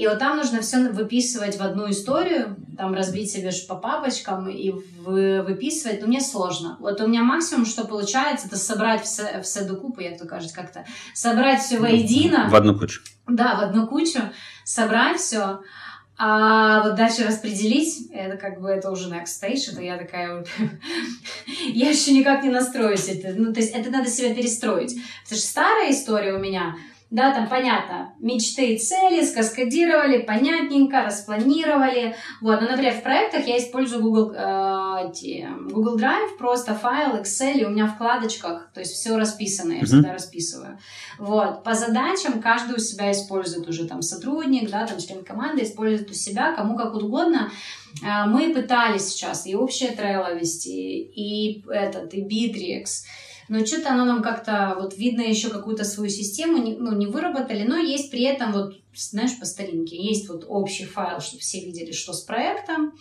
И 0.00 0.06
вот 0.06 0.18
там 0.18 0.36
нужно 0.36 0.62
все 0.62 0.88
выписывать 0.90 1.58
в 1.58 1.60
одну 1.60 1.90
историю, 1.90 2.56
там 2.80 2.94
разбить 2.94 3.30
себе 3.30 3.50
по 3.68 3.74
папочкам 3.74 4.48
и 4.48 4.70
выписывать. 5.04 6.00
Но 6.00 6.06
мне 6.06 6.22
сложно. 6.22 6.78
Вот 6.80 6.98
у 7.02 7.06
меня 7.06 7.22
максимум, 7.22 7.66
что 7.66 7.86
получается, 7.86 8.46
это 8.46 8.56
собрать 8.56 9.04
все, 9.04 9.42
все 9.42 9.66
до 9.66 9.76
купы, 9.76 10.02
як 10.02 10.18
то 10.18 10.26
кажуть, 10.26 10.52
как-то. 10.52 10.86
Собрать 11.12 11.60
все 11.60 11.78
воедино. 11.78 12.48
В 12.48 12.54
одну 12.54 12.78
кучу. 12.78 13.02
Да, 13.28 13.56
в 13.56 13.60
одну 13.60 13.86
кучу. 13.86 14.20
Собрать 14.64 15.20
все. 15.20 15.60
А 16.16 16.82
вот 16.82 16.94
дальше 16.94 17.26
распределить, 17.26 18.10
это 18.12 18.38
как 18.38 18.62
бы 18.62 18.70
это 18.70 18.90
уже 18.90 19.10
next 19.10 19.42
stage, 19.42 19.72
это 19.72 19.82
я 19.82 19.98
такая 19.98 20.38
вот... 20.38 20.48
я 21.74 21.90
еще 21.90 22.12
никак 22.12 22.42
не 22.42 22.50
настроюсь. 22.50 23.08
Это, 23.08 23.34
ну, 23.38 23.52
то 23.52 23.60
есть 23.60 23.74
это 23.74 23.90
надо 23.90 24.08
себя 24.08 24.34
перестроить. 24.34 24.94
Потому 25.24 25.38
что 25.38 25.48
старая 25.48 25.92
история 25.92 26.32
у 26.32 26.38
меня, 26.38 26.76
да, 27.10 27.34
там 27.34 27.48
понятно, 27.48 28.14
мечты 28.20 28.74
и 28.74 28.78
цели 28.78 29.24
скаскадировали, 29.24 30.22
понятненько, 30.22 31.02
распланировали. 31.02 32.14
Вот, 32.40 32.60
ну, 32.60 32.68
например, 32.68 32.94
в 32.94 33.02
проектах 33.02 33.46
я 33.48 33.58
использую 33.58 34.02
Google, 34.02 34.32
э, 34.32 35.12
Google 35.70 35.98
Drive, 35.98 36.38
просто 36.38 36.74
файл, 36.74 37.16
Excel, 37.16 37.58
и 37.58 37.64
у 37.64 37.70
меня 37.70 37.86
в 37.86 37.94
вкладочках, 37.94 38.70
то 38.72 38.78
есть 38.78 38.92
все 38.92 39.16
расписано, 39.16 39.72
я 39.72 39.84
всегда 39.84 40.12
расписываю. 40.12 40.78
Вот, 41.18 41.64
по 41.64 41.74
задачам 41.74 42.40
каждый 42.40 42.76
у 42.76 42.78
себя 42.78 43.10
использует 43.10 43.68
уже 43.68 43.88
там 43.88 44.02
сотрудник, 44.02 44.70
да, 44.70 44.86
там 44.86 44.98
член 45.00 45.24
команды 45.24 45.64
использует 45.64 46.10
у 46.10 46.14
себя, 46.14 46.54
кому 46.54 46.76
как 46.76 46.94
угодно. 46.94 47.50
Э, 48.04 48.26
мы 48.26 48.54
пытались 48.54 49.08
сейчас 49.08 49.46
и 49.46 49.56
общее 49.56 49.90
Trello 49.90 50.38
вести, 50.38 51.00
и 51.00 51.64
этот, 51.68 52.14
и 52.14 52.22
Bittrex, 52.22 52.86
но 53.50 53.66
что-то 53.66 53.90
оно 53.90 54.04
нам 54.04 54.22
как-то, 54.22 54.76
вот 54.78 54.96
видно 54.96 55.22
еще 55.22 55.50
какую-то 55.50 55.82
свою 55.82 56.08
систему, 56.08 56.58
не, 56.58 56.76
ну, 56.76 56.96
не 56.96 57.06
выработали, 57.06 57.64
но 57.64 57.76
есть 57.76 58.08
при 58.12 58.22
этом 58.22 58.52
вот, 58.52 58.76
знаешь, 58.94 59.36
по 59.40 59.44
старинке, 59.44 59.96
есть 59.96 60.28
вот 60.28 60.44
общий 60.46 60.84
файл, 60.84 61.20
чтобы 61.20 61.40
все 61.40 61.58
видели, 61.58 61.90
что 61.90 62.12
с 62.12 62.20
проектом, 62.20 62.92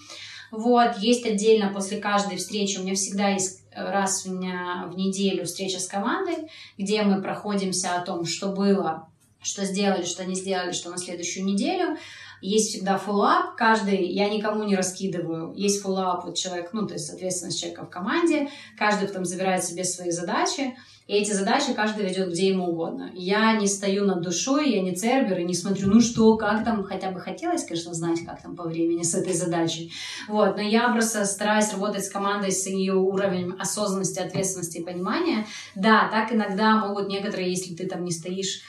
вот, 0.49 0.97
есть 0.97 1.23
отдельно 1.23 1.71
после 1.71 1.99
каждой 1.99 2.37
встречи, 2.37 2.79
у 2.79 2.81
меня 2.81 2.95
всегда 2.95 3.29
есть 3.29 3.61
раз 3.75 4.25
в, 4.25 4.31
меня, 4.31 4.89
в 4.91 4.97
неделю 4.97 5.45
встреча 5.45 5.79
с 5.79 5.85
командой, 5.85 6.49
где 6.79 7.03
мы 7.03 7.21
проходимся 7.21 7.95
о 7.95 8.01
том, 8.01 8.25
что 8.25 8.47
было, 8.47 9.07
что 9.43 9.65
сделали, 9.65 10.03
что 10.03 10.25
не 10.25 10.33
сделали, 10.33 10.71
что 10.71 10.89
на 10.89 10.97
следующую 10.97 11.45
неделю. 11.45 11.95
Есть 12.41 12.69
всегда 12.69 12.97
follow-up, 12.97 13.55
каждый, 13.55 14.07
я 14.11 14.29
никому 14.29 14.63
не 14.63 14.75
раскидываю, 14.75 15.53
есть 15.55 15.81
follow-up, 15.81 16.25
вот 16.25 16.35
человек, 16.35 16.69
ну, 16.73 16.87
то 16.87 16.93
есть 16.93 17.09
ответственность 17.09 17.59
человека 17.59 17.85
в 17.85 17.89
команде, 17.89 18.49
каждый 18.77 19.07
потом 19.07 19.25
забирает 19.25 19.63
себе 19.63 19.83
свои 19.83 20.11
задачи, 20.11 20.75
И 21.09 21.13
эти 21.13 21.31
задачи 21.31 21.73
каждый 21.73 22.05
ведет 22.05 22.29
где 22.29 22.49
ему 22.49 22.67
угодно. 22.67 23.09
Я 23.15 23.53
не 23.53 23.65
стою 23.65 24.05
над 24.05 24.21
душой, 24.21 24.71
я 24.71 24.83
не 24.83 24.95
цербер 24.95 25.39
и 25.39 25.43
не 25.43 25.55
смотрю, 25.55 25.87
ну 25.87 26.01
что, 26.01 26.37
как 26.37 26.63
там, 26.63 26.83
хотя 26.83 27.09
бы 27.09 27.19
хотелось, 27.19 27.63
конечно, 27.63 27.95
знать, 27.95 28.19
как 28.23 28.43
там 28.43 28.55
по 28.55 28.65
времени 28.65 29.01
с 29.01 29.15
этой 29.15 29.33
задачей. 29.33 29.91
Вот, 30.27 30.55
но 30.55 30.61
я 30.61 30.87
просто 30.89 31.25
стараюсь 31.25 31.73
работать 31.73 32.05
с 32.05 32.11
командой 32.11 32.51
с 32.51 32.67
ее 32.67 32.93
уровнем 32.93 33.55
осознанности, 33.59 34.19
ответственности 34.19 34.77
и 34.77 34.85
понимания. 34.85 35.47
Да, 35.73 36.09
так 36.11 36.31
иногда 36.31 36.75
могут 36.77 37.07
некоторые, 37.07 37.49
если 37.49 37.73
ты 37.73 37.87
там 37.87 38.03
не 38.03 38.11
стоишь 38.11 38.61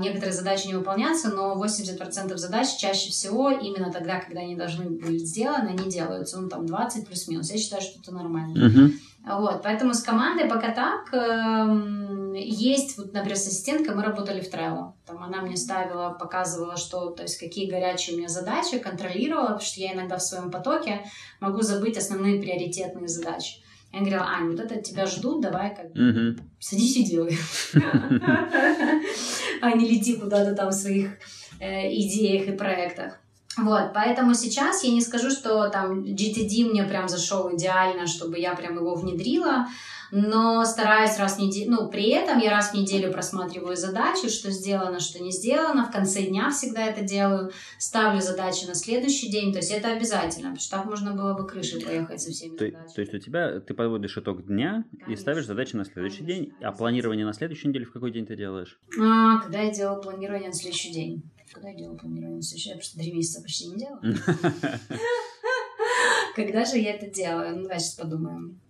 некоторые 0.00 0.32
задачи 0.32 0.66
не 0.66 0.74
выполняться, 0.74 1.30
но 1.30 1.54
80% 1.54 2.36
задач 2.36 2.76
чаще 2.76 3.10
всего 3.10 3.50
именно 3.50 3.92
тогда, 3.92 4.18
когда 4.18 4.40
они 4.40 4.56
должны 4.56 4.90
быть 4.90 5.26
сделаны, 5.26 5.68
они 5.68 5.88
делаются. 5.90 6.40
Ну, 6.40 6.48
там 6.48 6.66
20 6.66 7.06
плюс-минус. 7.06 7.50
Я 7.50 7.58
считаю, 7.58 7.80
что 7.80 8.00
это 8.00 8.12
нормально. 8.12 8.58
Uh-huh. 8.58 8.92
Вот, 9.24 9.62
поэтому 9.62 9.94
с 9.94 10.02
командой 10.02 10.48
пока 10.48 10.72
так. 10.72 11.14
Эм, 11.14 12.32
есть, 12.34 12.98
вот, 12.98 13.12
например, 13.12 13.36
с 13.36 13.46
ассистенткой 13.46 13.94
мы 13.94 14.02
работали 14.02 14.40
в 14.40 14.52
Trello. 14.52 14.94
Там 15.06 15.22
она 15.22 15.42
мне 15.42 15.56
ставила, 15.56 16.10
показывала, 16.10 16.76
что, 16.76 17.10
то 17.10 17.22
есть, 17.22 17.38
какие 17.38 17.70
горячие 17.70 18.16
у 18.16 18.18
меня 18.18 18.28
задачи, 18.28 18.78
контролировала, 18.78 19.46
потому 19.46 19.60
что 19.60 19.80
я 19.80 19.92
иногда 19.92 20.16
в 20.16 20.22
своем 20.22 20.50
потоке 20.50 21.04
могу 21.38 21.62
забыть 21.62 21.96
основные 21.96 22.40
приоритетные 22.40 23.06
задачи. 23.06 23.62
Я 23.92 24.00
говорила, 24.00 24.24
Ань, 24.24 24.50
вот 24.50 24.58
это 24.58 24.80
тебя 24.80 25.06
ждут, 25.06 25.42
давай 25.42 25.76
как 25.76 25.92
бы 25.92 26.36
садись 26.58 26.96
и 26.96 27.04
делай. 27.04 27.36
А 29.62 29.70
не 29.72 29.88
лети 29.88 30.16
куда-то 30.16 30.56
там 30.56 30.70
в 30.70 30.74
своих 30.74 31.12
э, 31.60 31.88
идеях 31.94 32.48
и 32.48 32.52
проектах. 32.52 33.14
Вот, 33.56 33.92
поэтому 33.94 34.34
сейчас 34.34 34.82
я 34.82 34.90
не 34.90 35.00
скажу, 35.00 35.30
что 35.30 35.68
там 35.68 36.02
GTD 36.02 36.70
мне 36.70 36.82
прям 36.82 37.08
зашел 37.08 37.54
идеально, 37.54 38.06
чтобы 38.08 38.38
я 38.38 38.54
прям 38.54 38.74
его 38.76 38.94
внедрила, 38.94 39.68
но 40.12 40.62
стараюсь 40.66 41.18
раз 41.18 41.36
в 41.36 41.38
неделю, 41.40 41.70
ну, 41.70 41.88
при 41.88 42.10
этом 42.10 42.38
я 42.38 42.50
раз 42.50 42.72
в 42.72 42.74
неделю 42.74 43.10
просматриваю 43.10 43.76
задачи, 43.76 44.28
что 44.28 44.50
сделано, 44.50 45.00
что 45.00 45.22
не 45.22 45.32
сделано, 45.32 45.86
в 45.86 45.90
конце 45.90 46.22
дня 46.22 46.50
всегда 46.50 46.86
это 46.86 47.02
делаю, 47.02 47.50
ставлю 47.78 48.20
задачи 48.20 48.66
на 48.66 48.74
следующий 48.74 49.30
день, 49.30 49.52
то 49.52 49.58
есть 49.58 49.70
это 49.70 49.88
обязательно, 49.88 50.50
потому 50.50 50.60
что 50.60 50.76
так 50.76 50.84
можно 50.84 51.14
было 51.14 51.32
бы 51.32 51.46
крышей 51.46 51.82
поехать 51.82 52.20
со 52.20 52.30
всеми 52.30 52.56
то, 52.56 52.66
задачами. 52.66 52.94
То 52.94 53.00
есть 53.00 53.14
у 53.14 53.18
тебя, 53.18 53.60
ты 53.60 53.72
подводишь 53.72 54.18
итог 54.18 54.46
дня 54.46 54.84
Конечно. 54.90 55.12
и 55.12 55.16
ставишь 55.16 55.46
задачи 55.46 55.74
на 55.76 55.86
следующий 55.86 56.18
Конечно. 56.18 56.44
день, 56.44 56.54
а 56.60 56.72
планирование 56.72 57.24
на 57.24 57.32
следующей 57.32 57.68
неделе 57.68 57.86
в 57.86 57.92
какой 57.92 58.12
день 58.12 58.26
ты 58.26 58.36
делаешь? 58.36 58.78
А, 59.00 59.38
когда 59.40 59.60
я 59.60 59.72
делаю 59.72 60.02
планирование 60.02 60.48
на 60.48 60.54
следующий 60.54 60.92
день. 60.92 61.22
Когда 61.54 61.70
я 61.70 61.74
делала 61.74 61.96
планирование 61.96 62.36
на 62.36 62.42
следующий? 62.42 62.68
Я 62.68 62.74
просто 62.76 62.98
три 62.98 63.12
месяца 63.12 63.40
почти 63.40 63.68
не 63.68 63.78
делала. 63.78 64.00
Когда 66.36 66.64
же 66.64 66.78
я 66.78 66.94
это 66.94 67.06
делаю? 67.06 67.56
Ну, 67.56 67.62
давай 67.62 67.80
сейчас 67.80 67.94
подумаем. 67.94 68.60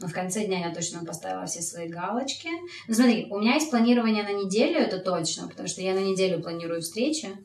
Но 0.00 0.08
в 0.08 0.12
конце 0.12 0.44
дня 0.46 0.66
я 0.66 0.74
точно 0.74 1.04
поставила 1.04 1.46
все 1.46 1.62
свои 1.62 1.88
галочки. 1.88 2.48
Ну, 2.88 2.94
смотри, 2.94 3.26
у 3.30 3.38
меня 3.38 3.54
есть 3.54 3.70
планирование 3.70 4.22
на 4.22 4.32
неделю, 4.32 4.78
это 4.78 4.98
точно, 4.98 5.48
потому 5.48 5.68
что 5.68 5.82
я 5.82 5.94
на 5.94 6.00
неделю 6.00 6.42
планирую 6.42 6.82
встречи 6.82 7.36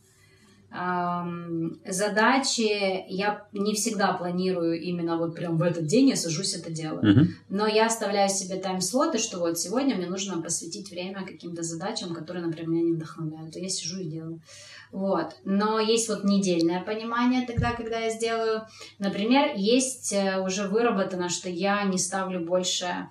задачи 1.86 3.04
я 3.10 3.46
не 3.52 3.74
всегда 3.74 4.14
планирую 4.14 4.80
именно 4.80 5.18
вот 5.18 5.36
прям 5.36 5.58
в 5.58 5.64
этот 5.64 5.86
день 5.86 6.10
я 6.10 6.16
сажусь 6.16 6.54
это 6.54 6.72
делаю. 6.72 7.04
Uh-huh. 7.04 7.28
Но 7.50 7.68
я 7.68 7.88
оставляю 7.88 8.30
себе 8.30 8.56
тайм-слоты, 8.56 9.18
что 9.18 9.40
вот 9.40 9.60
сегодня 9.60 9.96
мне 9.96 10.08
нужно 10.08 10.42
посвятить 10.42 10.90
время 10.90 11.26
каким-то 11.26 11.62
задачам, 11.62 12.14
которые, 12.14 12.46
например, 12.46 12.70
меня 12.70 12.84
не 12.84 12.94
вдохновляют. 12.94 13.58
И 13.58 13.62
я 13.62 13.68
сижу 13.68 14.00
и 14.00 14.06
делаю. 14.06 14.40
Вот. 14.92 15.36
Но 15.46 15.80
есть 15.80 16.10
вот 16.10 16.24
недельное 16.24 16.82
понимание 16.82 17.46
тогда, 17.48 17.72
когда 17.74 18.00
я 18.00 18.10
сделаю. 18.10 18.68
Например, 19.00 19.54
есть 19.56 20.12
э, 20.12 20.40
уже 20.42 20.68
выработано, 20.68 21.30
что 21.30 21.50
я 21.50 21.84
не 21.84 21.98
ставлю 21.98 22.42
больше 22.42 23.08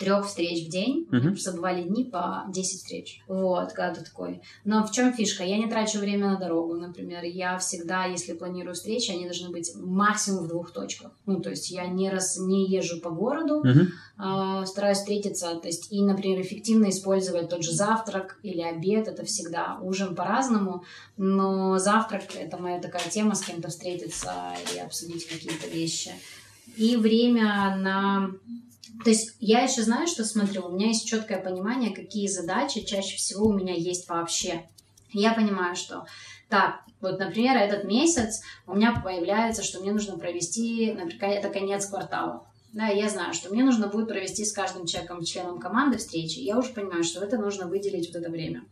трех 0.00 0.26
встреч 0.26 0.66
в 0.66 0.70
день. 0.70 1.06
Uh-huh. 1.12 1.28
Просто 1.28 1.52
бывали 1.52 1.82
дни 1.82 2.04
по 2.04 2.44
10 2.48 2.78
встреч. 2.78 3.22
Вот, 3.28 3.72
когда 3.72 3.94
ты 3.94 4.02
такой. 4.02 4.40
Но 4.64 4.84
в 4.84 4.90
чем 4.90 5.12
фишка? 5.12 5.44
Я 5.44 5.58
не 5.58 5.68
трачу 5.68 5.98
время 5.98 6.30
на 6.30 6.38
дорогу, 6.38 6.74
например. 6.74 7.22
Я 7.24 7.58
всегда, 7.58 8.06
если 8.06 8.32
планирую 8.32 8.74
встречи, 8.74 9.10
они 9.10 9.24
должны 9.24 9.50
быть 9.50 9.70
максимум 9.76 10.44
в 10.44 10.48
двух 10.48 10.72
точках. 10.72 11.12
Ну, 11.26 11.40
то 11.40 11.50
есть 11.50 11.70
я 11.70 11.86
не 11.86 12.08
раз 12.10 12.38
не 12.38 12.66
езжу 12.66 13.00
по 13.00 13.10
городу, 13.10 13.62
uh-huh. 13.62 13.86
а, 14.16 14.64
стараюсь 14.64 14.98
встретиться. 14.98 15.54
То 15.56 15.68
есть 15.68 15.92
и, 15.92 16.02
например, 16.02 16.40
эффективно 16.40 16.88
использовать 16.88 17.50
тот 17.50 17.62
же 17.62 17.72
завтрак 17.72 18.38
или 18.42 18.62
обед. 18.62 19.06
Это 19.06 19.26
всегда 19.26 19.78
ужин 19.82 20.14
по-разному. 20.14 20.82
Но 21.18 21.78
завтрак— 21.78 22.22
это 22.34 22.56
моя 22.56 22.80
такая 22.80 23.06
тема, 23.10 23.34
с 23.34 23.42
кем-то 23.42 23.68
встретиться 23.68 24.32
и 24.74 24.78
обсудить 24.78 25.28
какие-то 25.28 25.68
вещи. 25.68 26.12
И 26.76 26.96
время 26.96 27.76
на 27.76 28.30
то 29.04 29.10
есть 29.10 29.36
я 29.40 29.60
еще 29.60 29.82
знаю, 29.82 30.06
что 30.06 30.24
смотрю, 30.24 30.66
у 30.66 30.72
меня 30.72 30.88
есть 30.88 31.06
четкое 31.06 31.40
понимание, 31.42 31.94
какие 31.94 32.26
задачи 32.26 32.84
чаще 32.84 33.16
всего 33.16 33.46
у 33.46 33.52
меня 33.52 33.74
есть 33.74 34.08
вообще. 34.08 34.68
я 35.12 35.32
понимаю, 35.32 35.74
что 35.76 36.06
так, 36.48 36.80
вот, 37.00 37.18
например, 37.18 37.56
этот 37.56 37.84
месяц 37.84 38.42
у 38.66 38.74
меня 38.74 39.00
появляется, 39.02 39.62
что 39.62 39.80
мне 39.80 39.92
нужно 39.92 40.18
провести, 40.18 40.92
например, 40.92 41.38
это 41.38 41.48
конец 41.48 41.86
квартала. 41.86 42.46
Да, 42.72 42.86
я 42.86 43.08
знаю, 43.08 43.34
что 43.34 43.50
мне 43.50 43.64
нужно 43.64 43.88
будет 43.88 44.08
провести 44.08 44.44
с 44.44 44.52
каждым 44.52 44.86
человеком, 44.86 45.24
членом 45.24 45.58
команды 45.58 45.98
встречи. 45.98 46.38
Я 46.38 46.58
уже 46.58 46.72
понимаю, 46.72 47.02
что 47.04 47.24
это 47.24 47.38
нужно 47.38 47.66
выделить 47.66 48.08
вот 48.08 48.20
это 48.20 48.30
время. 48.30 48.64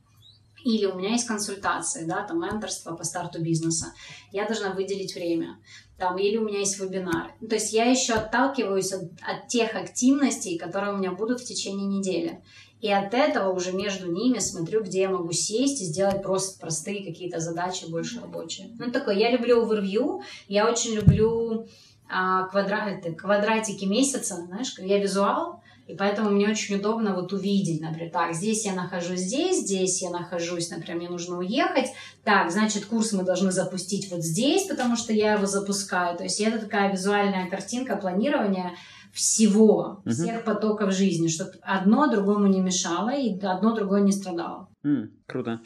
Или 0.64 0.86
у 0.86 0.96
меня 0.96 1.10
есть 1.10 1.26
консультации, 1.26 2.04
да, 2.04 2.24
там 2.24 2.40
менторство 2.40 2.94
по 2.94 3.04
старту 3.04 3.40
бизнеса. 3.40 3.92
Я 4.32 4.46
должна 4.46 4.72
выделить 4.72 5.14
время. 5.14 5.58
Там, 5.98 6.16
или 6.18 6.36
у 6.36 6.44
меня 6.44 6.60
есть 6.60 6.78
вебинар. 6.78 7.32
То 7.40 7.56
есть 7.56 7.72
я 7.72 7.84
еще 7.84 8.14
отталкиваюсь 8.14 8.92
от, 8.92 9.02
от 9.22 9.48
тех 9.48 9.74
активностей, 9.74 10.58
которые 10.58 10.94
у 10.94 10.98
меня 10.98 11.12
будут 11.12 11.40
в 11.40 11.44
течение 11.44 11.86
недели. 11.86 12.42
И 12.80 12.92
от 12.92 13.12
этого 13.12 13.52
уже 13.52 13.72
между 13.72 14.10
ними 14.10 14.38
смотрю, 14.38 14.84
где 14.84 15.02
я 15.02 15.10
могу 15.10 15.32
сесть 15.32 15.82
и 15.82 15.84
сделать 15.84 16.22
просто 16.22 16.60
простые 16.60 17.04
какие-то 17.04 17.40
задачи 17.40 17.86
больше 17.86 18.20
рабочие. 18.20 18.70
Ну, 18.78 18.92
такое, 18.92 19.16
я 19.16 19.32
люблю 19.32 19.64
овервью, 19.64 20.22
я 20.46 20.70
очень 20.70 20.94
люблю 20.94 21.66
а, 22.08 22.44
квадраты, 22.44 23.14
квадратики 23.14 23.84
месяца, 23.84 24.36
знаешь, 24.36 24.78
я 24.78 24.98
визуал, 24.98 25.60
и 25.88 25.94
поэтому 25.94 26.28
мне 26.28 26.46
очень 26.46 26.76
удобно 26.76 27.14
вот 27.14 27.32
увидеть, 27.32 27.80
например, 27.80 28.10
так, 28.10 28.34
здесь 28.34 28.66
я 28.66 28.74
нахожусь 28.74 29.20
здесь, 29.20 29.60
здесь 29.62 30.02
я 30.02 30.10
нахожусь, 30.10 30.70
например, 30.70 30.98
мне 30.98 31.08
нужно 31.08 31.38
уехать. 31.38 31.86
Так, 32.24 32.50
значит, 32.50 32.84
курс 32.84 33.14
мы 33.14 33.22
должны 33.22 33.50
запустить 33.50 34.10
вот 34.10 34.22
здесь, 34.22 34.66
потому 34.66 34.96
что 34.96 35.14
я 35.14 35.32
его 35.32 35.46
запускаю. 35.46 36.14
То 36.18 36.24
есть 36.24 36.40
это 36.42 36.58
такая 36.58 36.92
визуальная 36.92 37.48
картинка 37.48 37.96
планирования 37.96 38.72
всего, 39.12 40.02
uh-huh. 40.04 40.10
всех 40.10 40.44
потоков 40.44 40.92
жизни, 40.92 41.28
чтобы 41.28 41.52
одно 41.62 42.10
другому 42.10 42.48
не 42.48 42.60
мешало 42.60 43.14
и 43.14 43.40
одно 43.40 43.74
другое 43.74 44.02
не 44.02 44.12
страдало. 44.12 44.68
Mm, 44.84 45.08
круто. 45.26 45.62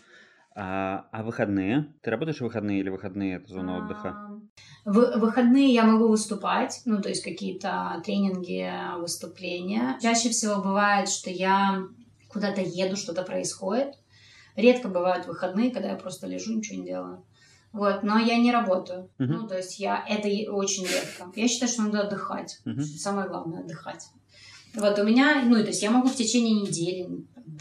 А, 0.54 1.08
а 1.10 1.24
выходные? 1.24 1.92
Ты 2.00 2.10
работаешь 2.10 2.38
в 2.38 2.44
выходные 2.44 2.78
или 2.78 2.90
выходные 2.90 3.38
это 3.38 3.52
зона 3.52 3.78
отдыха? 3.78 4.40
В 4.84 5.18
выходные 5.18 5.72
я 5.72 5.84
могу 5.84 6.08
выступать, 6.08 6.82
ну, 6.86 7.00
то 7.00 7.08
есть 7.08 7.22
какие-то 7.22 8.02
тренинги, 8.04 8.68
выступления. 8.98 9.96
Чаще 10.02 10.30
всего 10.30 10.56
бывает, 10.60 11.08
что 11.08 11.30
я 11.30 11.84
куда-то 12.28 12.60
еду, 12.60 12.96
что-то 12.96 13.22
происходит. 13.22 13.94
Редко 14.56 14.88
бывают 14.88 15.26
выходные, 15.26 15.70
когда 15.70 15.90
я 15.90 15.96
просто 15.96 16.26
лежу, 16.26 16.52
ничего 16.52 16.80
не 16.80 16.86
делаю. 16.86 17.24
Вот, 17.72 18.02
но 18.02 18.18
я 18.18 18.36
не 18.38 18.52
работаю. 18.52 19.08
Uh-huh. 19.18 19.26
Ну, 19.26 19.48
то 19.48 19.56
есть 19.56 19.78
я 19.78 20.04
это 20.06 20.28
очень 20.52 20.84
редко. 20.84 21.32
Я 21.34 21.48
считаю, 21.48 21.70
что 21.70 21.82
надо 21.82 22.00
отдыхать. 22.02 22.60
Uh-huh. 22.66 22.82
Самое 22.82 23.28
главное 23.28 23.60
отдыхать. 23.60 24.08
Вот 24.74 24.98
у 24.98 25.04
меня, 25.04 25.42
ну, 25.46 25.54
то 25.56 25.68
есть 25.68 25.82
я 25.82 25.90
могу 25.90 26.08
в 26.08 26.14
течение 26.14 26.60
недели 26.60 27.08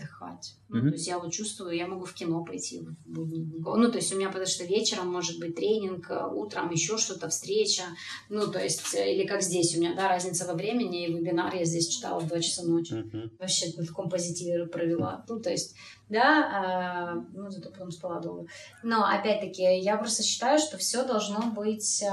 отдыхать. 0.01 0.55
Ну, 0.69 0.79
mm-hmm. 0.79 0.89
то 0.89 0.93
есть 0.93 1.07
я 1.07 1.19
вот 1.19 1.31
чувствую, 1.31 1.75
я 1.75 1.87
могу 1.87 2.05
в 2.05 2.13
кино 2.13 2.43
пойти. 2.43 2.81
Ну, 3.05 3.91
то 3.91 3.97
есть 3.97 4.13
у 4.13 4.17
меня, 4.17 4.27
потому 4.27 4.45
что 4.45 4.63
вечером 4.63 5.11
может 5.11 5.39
быть 5.39 5.55
тренинг, 5.55 6.09
э, 6.09 6.27
утром 6.27 6.71
еще 6.71 6.97
что-то, 6.97 7.29
встреча. 7.29 7.83
Ну, 8.29 8.47
то 8.47 8.59
есть, 8.59 8.93
э, 8.95 9.13
или 9.13 9.27
как 9.27 9.41
здесь 9.41 9.75
у 9.75 9.79
меня, 9.79 9.95
да, 9.95 10.07
разница 10.07 10.45
во 10.45 10.53
времени, 10.53 11.05
и 11.05 11.13
вебинар 11.13 11.55
я 11.55 11.65
здесь 11.65 11.87
читала 11.87 12.19
в 12.19 12.27
2 12.27 12.39
часа 12.39 12.63
ночи. 12.63 12.93
Mm-hmm. 12.93 13.37
Вообще 13.39 13.71
в 13.71 13.87
таком 13.87 14.09
позитиве 14.09 14.65
провела. 14.65 15.25
Ну, 15.27 15.39
то 15.39 15.49
есть, 15.49 15.75
да, 16.09 16.49
а, 16.53 17.25
ну, 17.33 17.49
зато 17.49 17.71
потом 17.71 17.91
спала 17.91 18.19
долго. 18.19 18.47
Но, 18.83 19.05
опять-таки, 19.05 19.79
я 19.79 19.97
просто 19.97 20.23
считаю, 20.23 20.59
что 20.59 20.77
все 20.77 21.05
должно 21.05 21.51
быть 21.51 22.03
э, 22.03 22.09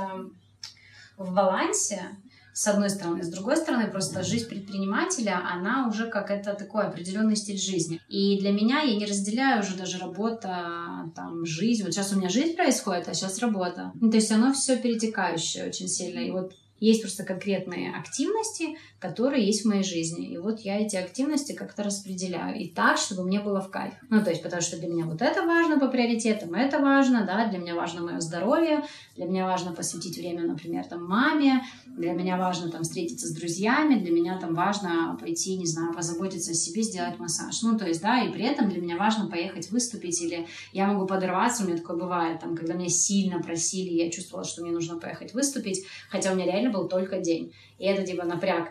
в 1.17 1.35
балансе, 1.35 2.17
с 2.59 2.67
одной 2.67 2.91
стороны. 2.91 3.23
С 3.23 3.29
другой 3.29 3.57
стороны, 3.57 3.89
просто 3.89 4.25
жизнь 4.25 4.49
предпринимателя, 4.49 5.41
она 5.49 5.87
уже 5.87 6.11
как 6.11 6.29
это 6.29 6.55
такой 6.55 6.89
определенный 6.89 7.37
стиль 7.37 7.57
жизни. 7.57 8.01
И 8.09 8.37
для 8.41 8.51
меня 8.51 8.81
я 8.81 8.97
не 8.97 9.07
разделяю 9.07 9.63
уже 9.63 9.77
даже 9.77 9.99
работа, 9.99 11.09
там, 11.15 11.47
жизнь. 11.47 11.85
Вот 11.85 11.93
сейчас 11.93 12.13
у 12.13 12.19
меня 12.19 12.29
жизнь 12.29 12.57
происходит, 12.57 13.09
а 13.09 13.15
сейчас 13.15 13.39
работа. 13.39 13.93
Ну, 14.01 14.11
то 14.11 14.17
есть 14.17 14.33
оно 14.33 14.53
все 14.53 14.77
перетекающее 14.77 15.69
очень 15.69 15.87
сильно. 15.87 16.19
И 16.19 16.33
вот 16.33 16.53
Есть 16.81 17.03
просто 17.03 17.25
конкретные 17.25 17.95
активности, 17.95 18.77
которые 18.99 19.47
есть 19.47 19.65
в 19.65 19.69
моей 19.69 19.85
жизни. 19.85 20.29
И 20.29 20.39
вот 20.39 20.61
я 20.61 20.81
эти 20.81 20.97
активности 20.97 21.53
как-то 21.53 21.85
распределяю. 21.85 22.59
И 22.59 22.67
так, 22.67 22.99
чтобы 22.99 23.23
мне 23.23 23.41
было 23.41 23.61
в 23.61 23.71
кайф. 23.71 23.95
Ну, 24.11 24.23
то 24.23 24.31
есть, 24.31 24.43
потому 24.43 24.61
что 24.61 24.77
для 24.79 24.89
меня 24.89 25.05
вот 25.05 25.23
это 25.23 25.45
важно 25.45 25.79
по 25.79 25.89
приоритетам, 25.89 26.55
это 26.55 26.81
важно, 26.81 27.25
да, 27.25 27.47
для 27.49 27.59
меня 27.59 27.75
важно 27.77 28.03
мое 28.03 28.21
здоровье, 28.21 28.85
для 29.15 29.27
меня 29.27 29.47
важно 29.47 29.73
посвятить 29.73 30.19
время, 30.19 30.43
например, 30.43 30.85
там, 30.85 31.05
маме, 31.05 31.63
для 31.87 32.13
меня 32.13 32.37
важно 32.37 32.71
там 32.71 32.83
встретиться 32.83 33.29
с 33.29 33.31
друзьями, 33.31 33.95
для 33.95 34.11
меня 34.11 34.39
там 34.39 34.55
важно 34.55 35.17
пойти, 35.21 35.57
не 35.57 35.67
знаю, 35.67 35.95
позаботиться 35.95 36.51
о 36.51 36.55
себе, 36.55 36.83
сделать 36.83 37.19
массаж. 37.19 37.63
Ну, 37.63 37.79
то 37.79 37.87
есть, 37.87 38.03
да, 38.03 38.21
и 38.23 38.33
при 38.33 38.45
этом 38.45 38.69
для 38.69 38.81
меня 38.81 38.97
важно 38.97 39.29
поехать 39.29 39.71
выступить, 39.71 40.21
или 40.21 40.47
я 40.73 40.89
могу 40.89 41.07
подорваться, 41.07 41.63
у 41.63 41.67
меня 41.67 41.77
такое 41.77 41.97
бывает, 41.97 42.41
там, 42.41 42.57
когда 42.57 42.75
меня 42.75 42.89
сильно 42.89 43.41
просили, 43.41 43.91
я 43.95 44.11
чувствовала, 44.11 44.45
что 44.45 44.63
мне 44.63 44.73
нужно 44.73 44.99
поехать 44.99 45.35
выступить, 45.35 45.85
хотя 46.11 46.33
у 46.33 46.35
меня 46.35 46.47
реально 46.47 46.71
был 46.71 46.89
только 46.89 47.21
день. 47.21 47.53
И 47.79 47.87
это, 47.87 48.07
типа, 48.07 48.25
напряг 48.25 48.71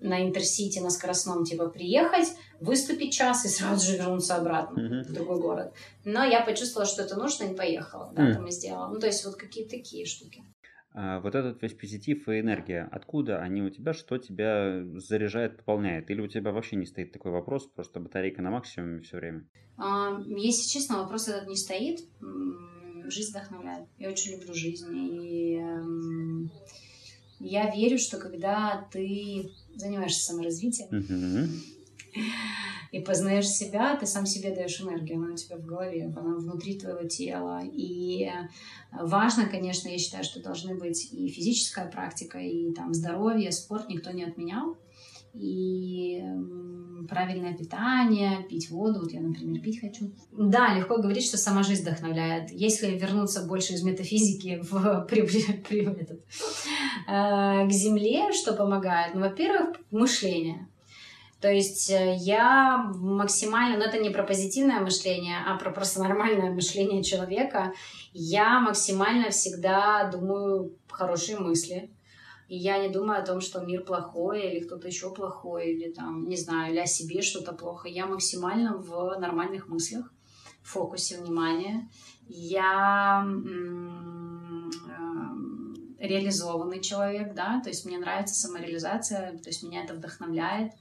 на 0.00 0.22
Интерсити, 0.26 0.80
на 0.80 0.90
скоростном, 0.90 1.44
типа, 1.44 1.68
приехать, 1.68 2.28
выступить 2.60 3.12
час 3.12 3.44
и 3.44 3.48
сразу 3.48 3.90
же 3.90 3.96
вернуться 3.96 4.36
обратно 4.36 4.80
mm-hmm. 4.80 5.02
в 5.04 5.12
другой 5.12 5.40
город. 5.40 5.74
Но 6.04 6.24
я 6.24 6.42
почувствовала, 6.42 6.88
что 6.88 7.02
это 7.02 7.16
нужно, 7.16 7.44
и 7.44 7.56
поехала. 7.56 8.12
Да, 8.14 8.28
mm-hmm. 8.28 8.34
там 8.34 8.46
и 8.46 8.50
сделала. 8.50 8.88
Ну, 8.88 9.00
то 9.00 9.06
есть 9.06 9.24
вот 9.24 9.36
какие-то 9.36 9.70
такие 9.70 10.04
штуки. 10.04 10.42
А, 10.94 11.20
вот 11.20 11.34
этот 11.34 11.62
весь 11.62 11.74
позитив 11.74 12.28
и 12.28 12.40
энергия, 12.40 12.88
откуда 12.90 13.38
они 13.38 13.62
у 13.62 13.70
тебя, 13.70 13.92
что 13.92 14.18
тебя 14.18 14.82
заряжает, 14.96 15.58
пополняет? 15.58 16.10
Или 16.10 16.20
у 16.20 16.26
тебя 16.26 16.50
вообще 16.50 16.76
не 16.76 16.86
стоит 16.86 17.12
такой 17.12 17.30
вопрос, 17.30 17.66
просто 17.66 18.00
батарейка 18.00 18.42
на 18.42 18.50
максимуме 18.50 19.00
все 19.02 19.18
время? 19.18 19.46
А, 19.76 20.20
если 20.26 20.68
честно, 20.68 20.98
вопрос 20.98 21.28
этот 21.28 21.48
не 21.48 21.56
стоит. 21.56 22.00
Жизнь 23.04 23.30
вдохновляет. 23.30 23.86
Я 23.96 24.10
очень 24.10 24.32
люблю 24.32 24.52
жизнь. 24.52 24.88
И 24.92 25.56
эм, 25.56 26.50
я 27.40 27.74
верю, 27.74 27.98
что 27.98 28.18
когда 28.18 28.86
ты 28.92 29.50
занимаешься 29.74 30.24
саморазвитием 30.24 31.62
и 32.90 33.00
познаешь 33.00 33.48
себя, 33.48 33.96
ты 33.96 34.06
сам 34.06 34.26
себе 34.26 34.54
даешь 34.54 34.80
энергию, 34.80 35.18
она 35.18 35.34
у 35.34 35.36
тебя 35.36 35.56
в 35.56 35.64
голове, 35.64 36.12
она 36.16 36.36
внутри 36.36 36.78
твоего 36.78 37.06
тела. 37.06 37.62
И 37.64 38.30
важно, 38.92 39.46
конечно, 39.46 39.88
я 39.88 39.98
считаю, 39.98 40.24
что 40.24 40.42
должны 40.42 40.74
быть 40.74 41.12
и 41.12 41.28
физическая 41.28 41.90
практика, 41.90 42.38
и 42.38 42.72
там 42.72 42.94
здоровье, 42.94 43.52
спорт 43.52 43.88
никто 43.88 44.10
не 44.10 44.24
отменял 44.24 44.76
и 45.38 46.22
правильное 47.08 47.54
питание, 47.54 48.42
пить 48.48 48.70
воду. 48.70 49.00
Вот 49.00 49.12
я, 49.12 49.20
например, 49.20 49.62
пить 49.62 49.80
хочу. 49.80 50.12
Да, 50.32 50.74
легко 50.74 50.98
говорить, 50.98 51.24
что 51.24 51.36
сама 51.36 51.62
жизнь 51.62 51.82
вдохновляет. 51.82 52.50
Если 52.50 52.98
вернуться 52.98 53.46
больше 53.46 53.74
из 53.74 53.82
метафизики 53.82 54.60
в, 54.62 55.06
при, 55.08 55.22
при, 55.22 55.84
этот, 55.84 56.20
э, 57.08 57.66
к 57.66 57.70
Земле, 57.70 58.32
что 58.32 58.52
помогает? 58.52 59.14
Ну, 59.14 59.20
во-первых, 59.20 59.76
мышление. 59.90 60.68
То 61.40 61.50
есть 61.50 61.88
э, 61.90 62.16
я 62.18 62.78
максимально, 62.96 63.78
ну 63.78 63.84
это 63.84 63.98
не 63.98 64.10
про 64.10 64.24
позитивное 64.24 64.80
мышление, 64.80 65.38
а 65.46 65.56
про 65.56 65.70
просто 65.70 66.02
нормальное 66.02 66.50
мышление 66.50 67.02
человека. 67.04 67.72
Я 68.12 68.58
максимально 68.60 69.30
всегда 69.30 70.10
думаю 70.10 70.74
хорошие 70.90 71.38
мысли, 71.38 71.90
и 72.48 72.56
я 72.56 72.78
не 72.78 72.88
думаю 72.88 73.20
о 73.20 73.26
том, 73.26 73.40
что 73.40 73.60
мир 73.60 73.84
плохой, 73.84 74.40
или 74.42 74.60
кто-то 74.60 74.88
еще 74.88 75.12
плохой, 75.12 75.72
или 75.72 75.92
там, 75.92 76.28
не 76.28 76.36
знаю, 76.36 76.72
или 76.72 76.80
о 76.80 76.86
себе 76.86 77.22
что-то 77.22 77.52
плохо. 77.52 77.88
Я 77.88 78.06
максимально 78.06 78.76
в 78.76 79.18
нормальных 79.18 79.68
мыслях, 79.68 80.10
в 80.62 80.70
фокусе 80.70 81.18
внимания. 81.18 81.88
Я 82.26 83.24
э- 83.26 83.78
реализованный 85.98 86.80
человек, 86.80 87.34
да, 87.34 87.60
то 87.60 87.68
есть 87.68 87.84
мне 87.84 87.98
нравится 87.98 88.34
самореализация, 88.34 89.36
то 89.38 89.48
есть 89.48 89.62
меня 89.62 89.84
это 89.84 89.94
вдохновляет. 89.94 90.72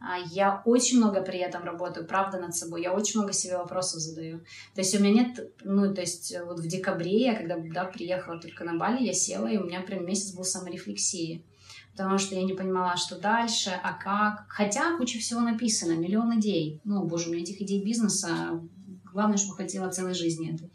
А, 0.00 0.18
я 0.30 0.62
очень 0.64 0.98
много 0.98 1.22
при 1.22 1.38
этом 1.38 1.64
работаю, 1.64 2.06
правда, 2.06 2.38
над 2.38 2.54
собой. 2.54 2.82
Я 2.82 2.92
очень 2.92 3.18
много 3.18 3.32
себе 3.32 3.56
вопросов 3.56 4.00
задаю. 4.00 4.40
То 4.74 4.80
есть 4.80 4.94
у 4.94 5.02
меня 5.02 5.24
нет, 5.24 5.52
ну, 5.64 5.92
то 5.92 6.00
есть 6.00 6.34
вот 6.44 6.60
в 6.60 6.66
декабре 6.66 7.20
я, 7.24 7.34
когда 7.34 7.56
да, 7.58 7.84
приехала 7.84 8.38
только 8.38 8.64
на 8.64 8.76
Бали, 8.76 9.04
я 9.04 9.12
села, 9.12 9.46
и 9.48 9.56
у 9.56 9.64
меня 9.64 9.80
прям 9.80 10.06
месяц 10.06 10.34
был 10.34 10.44
саморефлексии. 10.44 11.42
Потому 11.92 12.18
что 12.18 12.36
я 12.36 12.44
не 12.44 12.54
понимала, 12.54 12.96
что 12.96 13.18
дальше, 13.18 13.70
а 13.82 13.92
как. 13.92 14.44
Хотя 14.48 14.96
куча 14.96 15.18
всего 15.18 15.40
написано, 15.40 15.94
миллион 15.94 16.38
идей. 16.38 16.80
Ну, 16.84 17.02
боже, 17.04 17.28
у 17.28 17.32
меня 17.32 17.42
этих 17.42 17.60
идей 17.60 17.82
бизнеса, 17.82 18.60
главное, 19.12 19.36
чтобы 19.36 19.56
хватило 19.56 19.88
целой 19.90 20.14
жизни 20.14 20.54
этой. 20.54 20.70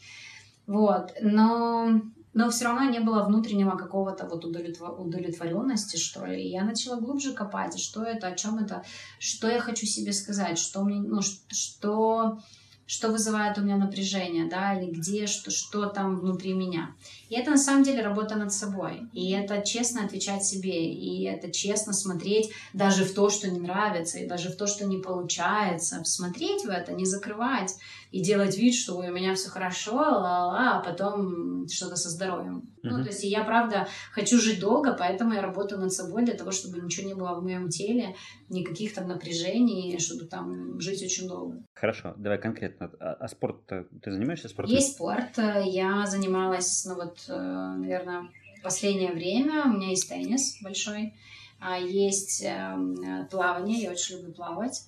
Вот, 0.67 1.13
но 1.21 2.01
но 2.33 2.49
все 2.49 2.65
равно 2.65 2.89
не 2.89 2.99
было 2.99 3.23
внутреннего 3.23 3.77
какого-то 3.77 4.27
вот 4.27 4.45
удовлетворенности, 4.45 5.97
что 5.97 6.25
ли. 6.25 6.43
И 6.43 6.49
я 6.49 6.63
начала 6.63 6.99
глубже 6.99 7.33
копать, 7.33 7.79
что 7.79 8.03
это, 8.03 8.27
о 8.27 8.35
чем 8.35 8.57
это, 8.57 8.83
что 9.19 9.47
я 9.47 9.59
хочу 9.59 9.85
себе 9.85 10.13
сказать, 10.13 10.57
что 10.57 10.83
мне, 10.83 10.99
ну, 10.99 11.21
что, 11.21 12.39
что 12.85 13.09
вызывает 13.09 13.57
у 13.57 13.61
меня 13.61 13.77
напряжение, 13.77 14.49
да, 14.49 14.79
или 14.79 14.91
где, 14.91 15.25
что, 15.25 15.51
что 15.51 15.85
там 15.87 16.19
внутри 16.19 16.53
меня. 16.53 16.95
И 17.29 17.35
это 17.35 17.51
на 17.51 17.57
самом 17.57 17.83
деле 17.83 18.03
работа 18.03 18.35
над 18.35 18.51
собой. 18.51 19.07
И 19.13 19.31
это 19.31 19.61
честно 19.61 20.03
отвечать 20.03 20.43
себе. 20.43 20.93
И 20.93 21.23
это 21.23 21.51
честно 21.51 21.93
смотреть 21.93 22.51
даже 22.73 23.05
в 23.05 23.13
то, 23.13 23.29
что 23.29 23.49
не 23.49 23.59
нравится, 23.59 24.19
и 24.19 24.27
даже 24.27 24.49
в 24.49 24.57
то, 24.57 24.67
что 24.67 24.85
не 24.85 24.97
получается. 24.97 26.03
Смотреть 26.03 26.65
в 26.65 26.69
это, 26.69 26.93
не 26.93 27.05
закрывать 27.05 27.75
и 28.11 28.21
делать 28.21 28.57
вид, 28.57 28.75
что 28.75 28.95
у 28.95 29.01
меня 29.01 29.33
все 29.33 29.49
хорошо, 29.49 29.95
ла-ла, 29.95 30.77
а 30.77 30.83
потом 30.83 31.67
что-то 31.67 31.95
со 31.95 32.09
здоровьем. 32.09 32.57
Mm-hmm. 32.57 32.89
Ну, 32.89 33.03
то 33.03 33.09
есть 33.09 33.23
я, 33.23 33.43
правда, 33.43 33.87
хочу 34.11 34.39
жить 34.39 34.59
долго, 34.59 34.93
поэтому 34.93 35.33
я 35.33 35.41
работаю 35.41 35.81
над 35.81 35.91
собой 35.91 36.23
для 36.23 36.35
того, 36.35 36.51
чтобы 36.51 36.79
ничего 36.79 37.07
не 37.07 37.15
было 37.15 37.33
в 37.33 37.43
моем 37.43 37.69
теле, 37.69 38.15
никаких 38.49 38.93
там 38.93 39.07
напряжений, 39.07 39.97
чтобы 39.99 40.25
там 40.25 40.79
жить 40.79 41.01
очень 41.01 41.27
долго. 41.27 41.63
Хорошо, 41.73 42.13
давай 42.17 42.39
конкретно. 42.39 42.72
А, 42.79 43.17
а 43.19 43.27
спорт 43.27 43.65
ты 43.67 44.11
занимаешься 44.11 44.49
спортом? 44.49 44.75
Есть 44.75 44.93
спорт. 44.93 45.37
Я 45.37 46.05
занималась, 46.05 46.85
ну 46.85 46.95
вот, 46.95 47.25
э, 47.27 47.35
наверное, 47.35 48.29
последнее 48.63 49.11
время. 49.11 49.65
У 49.65 49.73
меня 49.73 49.89
есть 49.89 50.09
теннис 50.09 50.57
большой, 50.61 51.13
а 51.59 51.77
есть 51.77 52.43
эм, 52.43 53.27
плавание, 53.29 53.81
я 53.81 53.91
очень 53.91 54.17
люблю 54.17 54.33
плавать. 54.33 54.87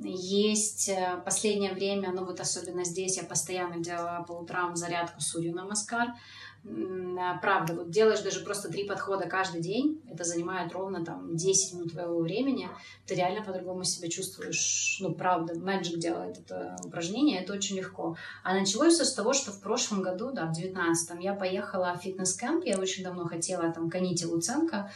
Есть 0.00 0.88
э, 0.88 1.20
последнее 1.24 1.72
время, 1.72 2.12
ну 2.12 2.24
вот 2.24 2.40
особенно 2.40 2.84
здесь 2.84 3.18
я 3.18 3.24
постоянно 3.24 3.82
делала 3.82 4.24
по 4.26 4.32
утрам 4.32 4.74
зарядку 4.74 5.20
Сурью 5.20 5.54
на 5.54 5.64
Маскар. 5.64 6.08
А, 6.64 7.38
правда, 7.38 7.74
вот 7.74 7.90
делаешь 7.90 8.20
даже 8.20 8.40
просто 8.40 8.70
три 8.70 8.84
подхода 8.84 9.26
каждый 9.26 9.60
день, 9.60 10.00
это 10.08 10.22
занимает 10.22 10.72
ровно 10.72 11.04
там 11.04 11.36
10 11.36 11.74
минут 11.74 11.92
твоего 11.92 12.20
времени, 12.20 12.68
ты 13.06 13.14
реально 13.14 13.44
по-другому 13.44 13.82
себя 13.82 14.08
чувствуешь, 14.08 14.98
ну 15.00 15.12
правда, 15.12 15.54
Magic 15.54 15.96
делает 15.96 16.38
это 16.38 16.76
упражнение, 16.84 17.40
это 17.40 17.52
очень 17.52 17.76
легко. 17.76 18.16
А 18.44 18.54
началось 18.54 18.94
все 18.94 19.04
с 19.04 19.14
того, 19.14 19.32
что 19.32 19.50
в 19.50 19.60
прошлом 19.60 20.02
году, 20.02 20.30
да, 20.32 20.46
в 20.46 20.56
19-м, 20.56 21.18
я 21.18 21.34
поехала 21.34 21.96
в 21.98 22.04
фитнес-кэмп, 22.04 22.64
я 22.64 22.78
очень 22.78 23.02
давно 23.02 23.26
хотела, 23.26 23.72
там, 23.72 23.90
Каните 23.90 24.26
Луценко, 24.26 24.90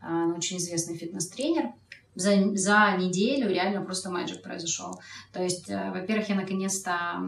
а, 0.00 0.24
она 0.24 0.34
очень 0.36 0.56
известный 0.56 0.96
фитнес-тренер, 0.96 1.72
за, 2.14 2.56
за 2.56 2.96
неделю 2.98 3.50
реально 3.50 3.82
просто 3.82 4.08
magic 4.08 4.40
произошел. 4.42 4.98
То 5.34 5.42
есть, 5.42 5.68
э, 5.68 5.90
во-первых, 5.90 6.30
я 6.30 6.34
наконец-то 6.34 7.20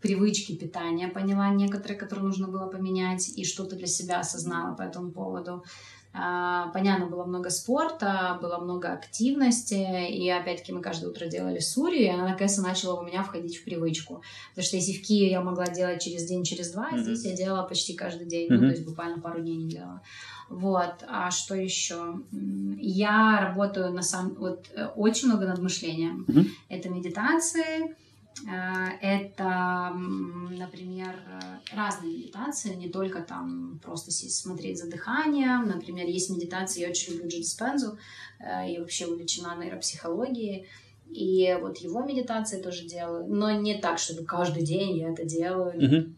привычки 0.00 0.56
питания 0.56 1.08
поняла 1.08 1.50
некоторые, 1.50 1.98
которые 1.98 2.26
нужно 2.26 2.48
было 2.48 2.66
поменять, 2.66 3.30
и 3.36 3.44
что-то 3.44 3.76
для 3.76 3.86
себя 3.86 4.20
осознала 4.20 4.74
по 4.74 4.82
этому 4.82 5.10
поводу. 5.10 5.64
А, 6.12 6.70
понятно, 6.72 7.06
было 7.06 7.24
много 7.24 7.50
спорта, 7.50 8.36
было 8.42 8.58
много 8.58 8.92
активности, 8.92 10.08
и 10.10 10.28
опять-таки 10.28 10.72
мы 10.72 10.82
каждое 10.82 11.08
утро 11.08 11.26
делали 11.26 11.60
сурью, 11.60 12.02
и 12.02 12.08
она 12.08 12.30
наконец-то 12.30 12.62
начала 12.62 13.00
у 13.00 13.04
меня 13.04 13.22
входить 13.22 13.58
в 13.58 13.64
привычку. 13.64 14.22
Потому 14.50 14.66
что 14.66 14.76
если 14.76 14.92
в 14.92 15.02
Киеве 15.02 15.30
я 15.30 15.40
могла 15.40 15.66
делать 15.66 16.02
через 16.02 16.24
день, 16.24 16.42
через 16.42 16.72
два, 16.72 16.90
mm-hmm. 16.90 17.02
здесь 17.02 17.24
я 17.24 17.36
делала 17.36 17.62
почти 17.62 17.94
каждый 17.94 18.26
день, 18.26 18.50
mm-hmm. 18.50 18.56
ну, 18.56 18.60
то 18.60 18.70
есть 18.70 18.84
буквально 18.84 19.20
пару 19.20 19.40
дней 19.40 19.56
не 19.56 19.68
делала. 19.68 20.02
Вот, 20.48 21.04
а 21.06 21.30
что 21.30 21.54
еще? 21.54 22.20
Я 22.32 23.40
работаю 23.40 23.92
на 23.92 24.02
самом... 24.02 24.34
Вот 24.34 24.66
э, 24.74 24.86
очень 24.96 25.28
много 25.28 25.46
над 25.46 25.60
мышлением. 25.60 26.24
Mm-hmm. 26.26 26.46
Это 26.70 26.88
медитации, 26.88 27.96
это, 29.02 29.92
например, 29.94 31.14
разные 31.72 32.16
медитации, 32.16 32.74
не 32.74 32.88
только 32.88 33.22
там 33.22 33.80
просто 33.82 34.10
смотреть 34.10 34.78
за 34.78 34.90
дыханием. 34.90 35.66
Например, 35.68 36.06
есть 36.06 36.30
медитации, 36.30 36.80
я 36.80 36.88
очень 36.88 37.14
люблю 37.14 37.28
Джо 37.28 37.38
Диспензу, 37.38 37.98
э, 38.38 38.72
я 38.72 38.80
вообще 38.80 39.06
увлечена 39.06 39.56
нейропсихологией. 39.56 40.68
И 41.08 41.58
вот 41.60 41.78
его 41.78 42.02
медитации 42.02 42.62
тоже 42.62 42.86
делаю, 42.86 43.26
но 43.26 43.50
не 43.50 43.78
так, 43.78 43.98
чтобы 43.98 44.24
каждый 44.24 44.62
день 44.62 44.96
я 44.98 45.10
это 45.10 45.24
делаю. 45.24 45.74
Mm-hmm. 45.74 46.14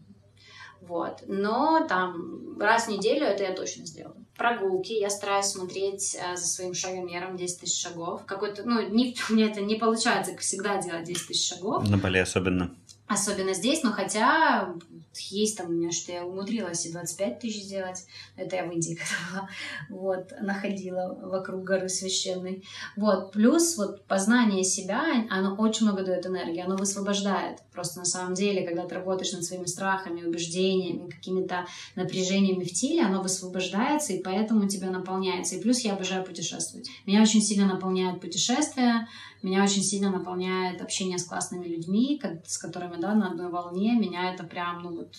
Вот. 0.81 1.23
Но 1.27 1.85
там 1.87 2.59
раз 2.59 2.85
в 2.85 2.89
неделю 2.89 3.25
это 3.25 3.43
я 3.43 3.53
точно 3.53 3.85
сделаю 3.85 4.22
прогулки, 4.37 4.93
я 4.93 5.09
стараюсь 5.09 5.47
смотреть 5.47 6.15
э, 6.15 6.35
за 6.35 6.45
своим 6.45 6.73
шагомером 6.73 7.37
10 7.37 7.61
тысяч 7.61 7.81
шагов. 7.81 8.25
Какой-то, 8.25 8.63
ну, 8.63 8.81
не, 8.89 9.15
у 9.29 9.33
меня 9.33 9.47
это 9.49 9.61
не 9.61 9.75
получается, 9.75 10.35
всегда, 10.37 10.81
делать 10.81 11.05
10 11.05 11.27
тысяч 11.27 11.47
шагов. 11.47 11.87
На 11.89 11.97
Бали 11.97 12.19
особенно. 12.19 12.75
Особенно 13.13 13.53
здесь, 13.53 13.83
но 13.83 13.91
хотя 13.91 14.73
есть 15.19 15.57
там 15.57 15.67
у 15.67 15.71
меня, 15.73 15.91
что 15.91 16.11
я 16.11 16.25
умудрилась 16.25 16.85
и 16.85 16.91
25 16.91 17.39
тысяч 17.39 17.63
сделать. 17.63 18.05
Это 18.35 18.55
я 18.55 18.65
в 18.65 18.71
Индии 18.71 18.97
когда. 19.31 19.49
Вот, 19.89 20.33
находила 20.41 21.17
вокруг 21.21 21.63
горы 21.63 21.89
священной. 21.89 22.63
Вот, 22.95 23.31
плюс 23.31 23.77
вот 23.77 24.05
познание 24.05 24.63
себя, 24.63 25.03
оно 25.29 25.55
очень 25.55 25.85
много 25.85 26.03
дает 26.03 26.25
энергии, 26.25 26.61
оно 26.61 26.75
высвобождает. 26.75 27.59
Просто 27.71 27.99
на 27.99 28.05
самом 28.05 28.33
деле, 28.33 28.65
когда 28.65 28.87
ты 28.87 28.95
работаешь 28.95 29.33
над 29.33 29.43
своими 29.43 29.65
страхами, 29.65 30.23
убеждениями, 30.23 31.09
какими-то 31.09 31.65
напряжениями 31.95 32.63
в 32.63 32.73
теле, 32.73 33.03
оно 33.03 33.21
высвобождается, 33.21 34.13
и 34.13 34.21
поэтому 34.21 34.67
тебя 34.67 34.89
наполняется. 34.89 35.55
И 35.55 35.61
плюс 35.61 35.79
я 35.79 35.93
обожаю 35.93 36.23
путешествовать. 36.23 36.89
Меня 37.05 37.21
очень 37.21 37.41
сильно 37.41 37.65
наполняют 37.65 38.21
путешествия, 38.21 39.07
меня 39.43 39.63
очень 39.63 39.83
сильно 39.83 40.09
наполняет 40.09 40.81
общение 40.81 41.17
с 41.17 41.25
классными 41.25 41.65
людьми, 41.65 42.21
с 42.45 42.57
которыми, 42.57 42.99
да, 42.99 43.13
на 43.13 43.31
одной 43.31 43.49
волне. 43.49 43.93
Меня 43.99 44.33
это 44.33 44.45
прям, 44.45 44.83
ну 44.83 44.95
вот, 44.95 45.15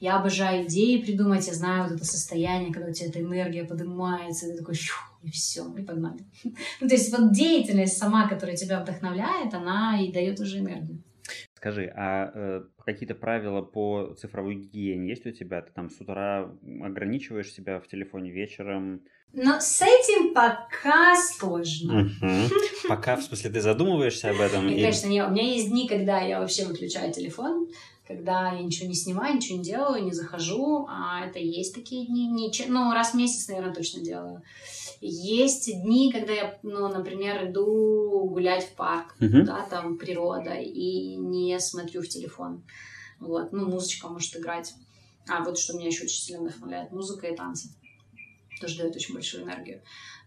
я 0.00 0.18
обожаю 0.18 0.66
идеи 0.66 1.02
придумать, 1.02 1.46
я 1.46 1.54
знаю 1.54 1.84
вот 1.84 1.92
это 1.92 2.04
состояние, 2.04 2.72
когда 2.72 2.90
у 2.90 2.92
тебя 2.92 3.08
эта 3.08 3.20
энергия 3.20 3.64
поднимается, 3.64 4.46
и 4.46 4.52
ты 4.52 4.58
такой, 4.58 4.74
и 5.22 5.30
все, 5.30 5.66
и 5.76 5.82
погнали. 5.82 6.24
ну, 6.44 6.88
то 6.88 6.94
есть 6.94 7.10
вот 7.16 7.32
деятельность 7.32 7.96
сама, 7.96 8.28
которая 8.28 8.56
тебя 8.56 8.80
вдохновляет, 8.80 9.54
она 9.54 10.00
и 10.00 10.12
дает 10.12 10.38
уже 10.38 10.58
энергию. 10.58 11.02
Скажи, 11.60 11.92
а 11.94 12.32
э, 12.34 12.62
какие-то 12.86 13.14
правила 13.14 13.60
по 13.60 14.14
цифровой 14.18 14.54
гигиене 14.54 15.10
есть 15.10 15.26
у 15.26 15.30
тебя? 15.30 15.60
Ты 15.60 15.70
там 15.72 15.90
с 15.90 16.00
утра 16.00 16.50
ограничиваешь 16.82 17.52
себя 17.52 17.80
в 17.80 17.86
телефоне 17.86 18.30
вечером? 18.30 19.02
Но 19.34 19.60
с 19.60 19.82
этим 19.82 20.32
пока 20.32 21.14
сложно. 21.16 22.08
Пока, 22.88 23.16
в 23.16 23.22
смысле, 23.22 23.50
ты 23.50 23.60
задумываешься 23.60 24.30
об 24.30 24.40
этом? 24.40 24.68
И, 24.68 24.76
конечно, 24.76 25.06
не, 25.08 25.22
у 25.22 25.28
меня 25.28 25.42
есть 25.42 25.68
дни, 25.68 25.86
когда 25.86 26.22
я 26.22 26.40
вообще 26.40 26.64
выключаю 26.64 27.12
телефон, 27.12 27.68
когда 28.08 28.52
я 28.52 28.62
ничего 28.62 28.88
не 28.88 28.94
снимаю, 28.94 29.36
ничего 29.36 29.58
не 29.58 29.64
делаю, 29.64 30.02
не 30.02 30.12
захожу. 30.12 30.86
А 30.88 31.26
это 31.26 31.38
есть 31.38 31.74
такие 31.74 32.06
дни. 32.06 32.26
Не, 32.26 32.50
ну, 32.68 32.90
раз 32.94 33.10
в 33.10 33.16
месяц, 33.16 33.48
наверное, 33.48 33.74
точно 33.74 34.02
делаю. 34.02 34.40
Есть 35.00 35.72
дни, 35.82 36.12
когда 36.12 36.32
я, 36.32 36.58
ну, 36.62 36.88
например, 36.88 37.50
иду 37.50 38.28
гулять 38.28 38.64
в 38.64 38.74
парк, 38.74 39.16
uh-huh. 39.18 39.44
да, 39.44 39.66
там 39.68 39.96
природа, 39.96 40.54
и 40.54 41.16
не 41.16 41.58
смотрю 41.58 42.02
в 42.02 42.08
телефон. 42.08 42.62
Вот, 43.18 43.52
ну, 43.52 43.66
музычка 43.66 44.08
может 44.08 44.36
играть. 44.36 44.74
А 45.28 45.42
вот 45.42 45.58
что 45.58 45.76
меня 45.76 45.86
еще 45.88 46.04
очень 46.04 46.20
сильно 46.20 46.42
вдохновляет, 46.42 46.92
музыка 46.92 47.28
и 47.28 47.36
танцы 47.36 47.70
тоже 48.60 48.78
дает 48.78 48.94
очень 48.94 49.14
большую 49.14 49.44
энергию. 49.44 49.82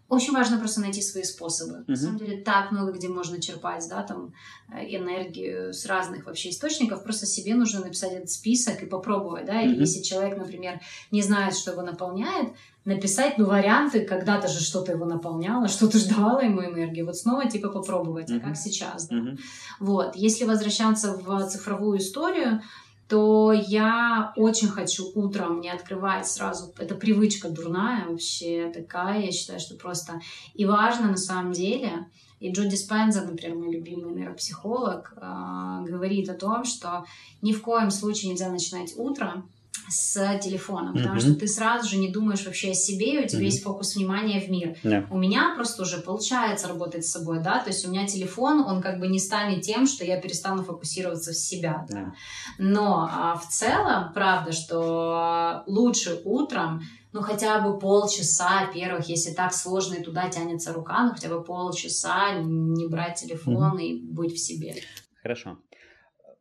Очень 0.10 0.34
важно 0.34 0.60
просто 0.60 0.82
найти 0.82 1.02
свои 1.02 1.24
способы. 1.24 1.78
Mm-hmm. 1.78 1.86
На 1.88 1.96
самом 1.96 2.18
деле 2.18 2.42
так 2.42 2.72
много 2.72 2.92
где 2.92 3.08
можно 3.08 3.42
черпать, 3.42 3.88
да, 3.90 4.04
там 4.04 4.34
э, 4.72 4.84
энергию 4.96 5.74
с 5.74 5.86
разных 5.86 6.26
вообще 6.26 6.50
источников. 6.50 7.04
Просто 7.04 7.26
себе 7.26 7.56
нужно 7.56 7.80
написать 7.80 8.12
этот 8.12 8.30
список 8.30 8.84
и 8.84 8.86
попробовать, 8.86 9.46
да. 9.46 9.62
Или 9.62 9.76
mm-hmm. 9.76 9.80
если 9.80 10.02
человек, 10.02 10.38
например, 10.38 10.82
не 11.10 11.22
знает, 11.22 11.56
что 11.56 11.72
его 11.72 11.84
наполняет, 11.84 12.50
написать, 12.86 13.38
ну, 13.38 13.46
варианты, 13.46 14.02
когда-то 14.06 14.48
же 14.48 14.60
что-то 14.60 14.92
его 14.92 15.06
наполняло, 15.06 15.68
что-то 15.70 15.98
же 15.98 16.10
давало 16.10 16.42
ему 16.42 16.64
энергию. 16.64 17.06
Вот 17.06 17.18
снова, 17.18 17.50
типа, 17.50 17.70
попробовать, 17.70 18.30
mm-hmm. 18.30 18.40
как 18.40 18.58
сейчас, 18.58 19.08
да. 19.08 19.16
Mm-hmm. 19.16 19.40
Вот. 19.80 20.16
Если 20.16 20.46
возвращаться 20.46 21.14
в 21.14 21.48
цифровую 21.48 22.00
историю, 22.00 22.62
то 23.08 23.52
я 23.52 24.34
очень 24.36 24.70
хочу 24.70 25.12
утром 25.14 25.62
не 25.62 25.70
открывать 25.70 26.28
сразу. 26.28 26.74
Это 26.78 26.96
привычка 26.96 27.50
дурная 27.50 28.08
вообще 28.08 28.72
такая. 28.74 29.22
Я 29.22 29.32
считаю, 29.32 29.60
что 29.60 29.76
просто... 29.76 30.22
И 30.54 30.66
важно 30.66 31.10
на 31.10 31.18
самом 31.18 31.52
деле, 31.52 32.08
и 32.40 32.52
Джоди 32.52 32.76
Спенза, 32.76 33.24
например, 33.24 33.58
мой 33.58 33.72
любимый 33.72 34.14
нейропсихолог, 34.16 35.14
э, 35.16 35.86
говорит 35.88 36.30
о 36.30 36.34
том, 36.34 36.66
что 36.66 37.06
ни 37.42 37.54
в 37.54 37.62
коем 37.62 37.92
случае 37.92 38.32
нельзя 38.32 38.50
начинать 38.50 38.94
утро 38.98 39.44
с 39.90 40.40
телефоном, 40.40 40.94
потому 40.94 41.16
mm-hmm. 41.16 41.20
что 41.20 41.36
ты 41.36 41.48
сразу 41.48 41.90
же 41.90 41.98
не 41.98 42.10
думаешь 42.10 42.46
вообще 42.46 42.72
о 42.72 42.74
себе, 42.74 43.22
и 43.22 43.26
у 43.26 43.28
тебя 43.28 43.42
mm-hmm. 43.42 43.46
есть 43.46 43.64
фокус 43.64 43.96
внимания 43.96 44.40
в 44.40 44.50
мир. 44.50 44.78
Yeah. 44.84 45.06
У 45.10 45.18
меня 45.18 45.54
просто 45.56 45.84
уже 45.84 45.98
получается 45.98 46.68
работать 46.68 47.06
с 47.06 47.12
собой, 47.12 47.42
да, 47.42 47.60
то 47.60 47.70
есть 47.70 47.86
у 47.86 47.92
меня 47.92 48.08
телефон, 48.08 48.62
он 48.62 48.82
как 48.82 49.00
бы 49.00 49.08
не 49.08 49.20
станет 49.20 49.62
тем, 49.62 49.86
что 49.86 50.06
я 50.06 50.20
перестану 50.20 50.64
фокусироваться 50.64 51.32
в 51.32 51.36
себя, 51.36 51.86
да. 51.90 51.98
Yeah. 51.98 52.12
Но 52.60 53.10
а, 53.12 53.36
в 53.36 53.50
целом, 53.50 54.14
правда, 54.14 54.52
что 54.52 55.64
лучше 55.68 56.22
утром 56.24 56.82
ну, 57.12 57.22
хотя 57.22 57.60
бы 57.62 57.78
полчаса 57.78 58.66
первых, 58.74 59.08
если 59.08 59.34
так 59.34 59.54
сложно 59.54 59.96
и 59.96 60.04
туда 60.04 60.30
тянется 60.30 60.74
рука, 60.74 61.04
ну, 61.04 61.12
хотя 61.12 61.30
бы 61.30 61.44
полчаса 61.44 62.34
не 62.40 62.88
брать 62.88 63.20
телефон 63.20 63.78
mm-hmm. 63.78 63.84
и 63.84 64.02
быть 64.02 64.34
в 64.34 64.40
себе. 64.40 64.76
Хорошо. 65.22 65.60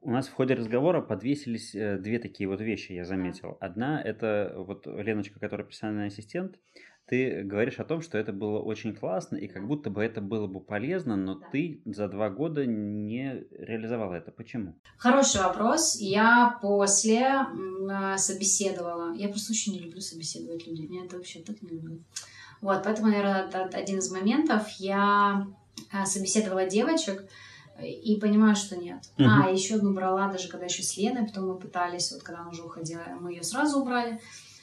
У 0.05 0.11
нас 0.11 0.27
в 0.27 0.33
ходе 0.33 0.55
разговора 0.55 1.01
подвесились 1.01 1.77
э, 1.77 1.97
две 1.97 2.19
такие 2.19 2.49
вот 2.49 2.61
вещи, 2.61 2.93
я 2.93 3.05
заметил. 3.05 3.57
Одна 3.61 4.03
это 4.03 4.53
вот 4.57 4.85
Леночка, 4.87 5.39
которая 5.39 5.65
персональный 5.65 6.09
ассистент. 6.09 6.57
Ты 7.07 7.43
говоришь 7.43 7.79
о 7.79 7.85
том, 7.85 8.01
что 8.01 8.19
это 8.19 8.33
было 8.33 8.59
очень 8.59 8.97
классно, 8.97 9.37
и 9.37 9.47
как 9.47 9.67
будто 9.67 9.91
бы 9.91 10.03
это 10.03 10.21
было 10.21 10.49
бы 10.49 10.61
полезно, 10.61 11.15
но 11.15 11.37
да. 11.37 11.47
ты 11.53 11.83
за 11.85 12.09
два 12.09 12.31
года 12.31 12.67
не 12.67 13.45
реализовала 13.51 14.15
это. 14.15 14.33
Почему? 14.33 14.75
Хороший 14.97 15.41
вопрос. 15.41 15.97
Я 16.01 16.59
после 16.61 17.27
а, 17.91 18.19
собеседовала. 18.19 19.15
Я 19.15 19.29
просто 19.29 19.53
очень 19.53 19.75
не 19.75 19.81
люблю 19.81 20.01
собеседовать 20.01 20.67
людей. 20.67 20.89
Я 20.91 21.05
это 21.05 21.17
вообще 21.17 21.41
так 21.41 21.63
не 21.63 21.69
люблю. 21.71 22.03
Вот, 22.61 22.83
поэтому, 22.83 23.09
наверное, 23.09 23.47
это 23.47 23.69
один 23.77 23.99
из 23.99 24.11
моментов. 24.11 24.69
Я 24.79 25.47
а, 25.93 26.07
собеседовала 26.07 26.67
девочек, 26.67 27.25
и 27.85 28.19
понимаю, 28.21 28.57
что 28.57 28.77
нет. 28.77 29.03
Uh-huh. 29.17 29.27
А, 29.45 29.51
еще 29.51 29.77
одну 29.77 29.93
брала, 29.93 30.31
даже 30.31 30.49
когда 30.49 30.67
еще 30.67 30.83
с 30.83 30.97
Леной, 30.97 31.27
потом 31.27 31.49
мы 31.49 31.57
пытались, 31.57 32.13
вот 32.13 32.23
когда 32.23 32.43
она 32.43 32.51
уже 32.51 32.63
уходила, 32.63 33.03
мы 33.21 33.33
ее 33.33 33.43
сразу 33.43 33.81
убрали. 33.81 34.21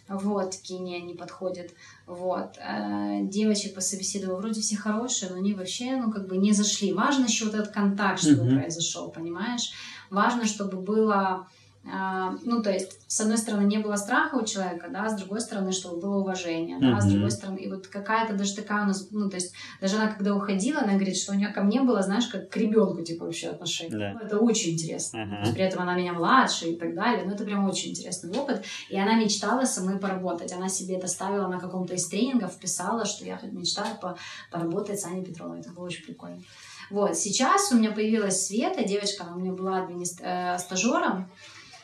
Вот, 0.08 0.52
такие 0.52 0.80
не, 0.80 1.00
не 1.02 1.14
подходят. 1.14 1.72
Вот. 2.08 2.58
А 2.58 3.22
девочек 3.22 3.76
пособеседовала, 3.76 4.40
вроде 4.40 4.62
все 4.62 4.76
хорошие, 4.76 5.30
но 5.30 5.38
они 5.38 5.54
вообще, 5.54 5.98
ну, 5.98 6.12
как 6.12 6.28
бы 6.28 6.38
не 6.38 6.52
зашли. 6.52 6.94
Важно 6.94 7.26
еще 7.26 7.46
вот 7.46 7.54
этот 7.54 7.72
контакт, 7.72 8.20
чтобы 8.20 8.50
uh-huh. 8.50 8.60
произошел, 8.60 9.10
понимаешь? 9.12 9.72
Важно, 10.10 10.46
чтобы 10.46 10.82
было 10.82 11.48
ну, 11.84 12.62
то 12.62 12.72
есть, 12.72 13.00
с 13.08 13.22
одной 13.22 13.38
стороны, 13.38 13.66
не 13.66 13.78
было 13.78 13.96
страха 13.96 14.36
у 14.36 14.46
человека, 14.46 14.90
да, 14.92 15.10
с 15.10 15.16
другой 15.16 15.42
стороны, 15.42 15.72
чтобы 15.72 16.02
было 16.02 16.18
уважение, 16.18 16.78
да, 16.80 16.98
mm-hmm. 16.98 17.02
с 17.02 17.06
другой 17.06 17.32
стороны, 17.32 17.58
и 17.58 17.70
вот 17.70 17.88
какая-то 17.88 18.34
даже 18.34 18.54
такая 18.56 18.84
у 18.84 18.88
нас, 18.88 19.08
ну, 19.12 19.30
то 19.30 19.38
есть, 19.38 19.54
даже 19.82 19.96
она, 19.96 20.12
когда 20.12 20.36
уходила, 20.36 20.82
она 20.82 20.94
говорит, 20.94 21.18
что 21.18 21.32
у 21.32 21.36
нее 21.36 21.48
ко 21.48 21.62
мне 21.62 21.82
было, 21.82 22.02
знаешь, 22.02 22.28
как 22.28 22.50
к 22.50 22.58
ребенку, 22.58 23.02
типа, 23.02 23.26
вообще 23.26 23.50
отношение. 23.50 23.98
Yeah. 23.98 24.14
Ну, 24.14 24.20
это 24.20 24.38
очень 24.40 24.74
интересно. 24.74 25.18
Uh-huh. 25.20 25.54
При 25.54 25.64
этом 25.64 25.82
она 25.82 25.96
меня 25.96 26.14
младше 26.14 26.68
и 26.68 26.76
так 26.76 26.94
далее, 26.94 27.26
но 27.26 27.34
это 27.34 27.44
прям 27.46 27.68
очень 27.68 27.92
интересный 27.92 28.38
опыт. 28.38 28.64
И 28.90 29.00
она 29.00 29.16
мечтала 29.16 29.66
со 29.66 29.82
мной 29.82 30.00
поработать. 30.00 30.52
Она 30.52 30.70
себе 30.70 30.98
это 30.98 31.08
ставила 31.08 31.48
на 31.48 31.60
каком-то 31.60 31.94
из 31.94 32.08
тренингов, 32.08 32.58
писала, 32.58 33.06
что 33.06 33.26
я 33.26 33.40
мечтаю 33.44 33.98
по- 34.02 34.18
поработать 34.52 35.00
с 35.00 35.06
Аней 35.06 35.24
Петровой. 35.24 35.62
Это 35.62 35.72
было 35.72 35.86
очень 35.86 36.04
прикольно. 36.04 36.42
Вот, 36.90 37.16
сейчас 37.16 37.72
у 37.72 37.76
меня 37.78 37.92
появилась 37.92 38.48
Света, 38.48 38.84
девочка, 38.84 39.24
она 39.24 39.36
у 39.36 39.40
меня 39.40 39.54
была 39.54 39.84
администр... 39.84 40.24
э, 40.26 40.58
стажером, 40.58 41.30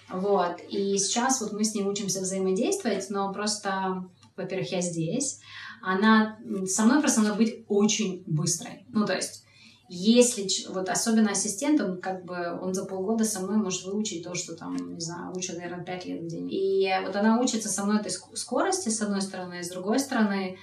вот. 0.10 0.62
И 0.70 0.98
сейчас 0.98 1.42
вот 1.42 1.54
мы 1.54 1.64
с 1.64 1.74
ней 1.74 1.84
учимся 1.84 2.22
взаимодействовать, 2.22 3.10
но 3.10 3.32
просто, 3.34 4.06
во-первых, 4.36 4.72
я 4.72 4.82
здесь. 4.82 5.40
Она 5.82 6.38
со 6.66 6.84
мной 6.84 7.00
просто 7.00 7.22
надо 7.22 7.36
быть 7.36 7.66
очень 7.68 8.24
быстрой. 8.26 8.86
Ну, 8.90 9.06
то 9.06 9.14
есть 9.14 9.44
если 9.88 10.48
вот 10.70 10.90
особенно 10.90 11.32
ассистент, 11.32 11.80
он 11.80 12.02
как 12.02 12.26
бы 12.26 12.58
он 12.60 12.74
за 12.74 12.86
полгода 12.86 13.24
со 13.24 13.40
мной 13.42 13.58
может 13.58 13.84
выучить 13.84 14.24
то, 14.24 14.34
что 14.34 14.56
там, 14.56 14.76
не 14.76 15.00
знаю, 15.00 15.32
учат, 15.36 15.58
наверное, 15.58 15.86
5 15.86 16.06
лет 16.06 16.22
в 16.22 16.28
день. 16.28 16.48
И 16.52 16.92
вот 17.06 17.16
она 17.16 17.40
учится 17.40 17.70
со 17.70 17.86
мной 17.86 18.00
этой 18.00 18.12
скорости, 18.12 18.90
с 18.90 19.02
одной 19.02 19.22
стороны, 19.22 19.60
и 19.60 19.64
с 19.64 19.70
другой 19.70 20.00
стороны, 20.00 20.58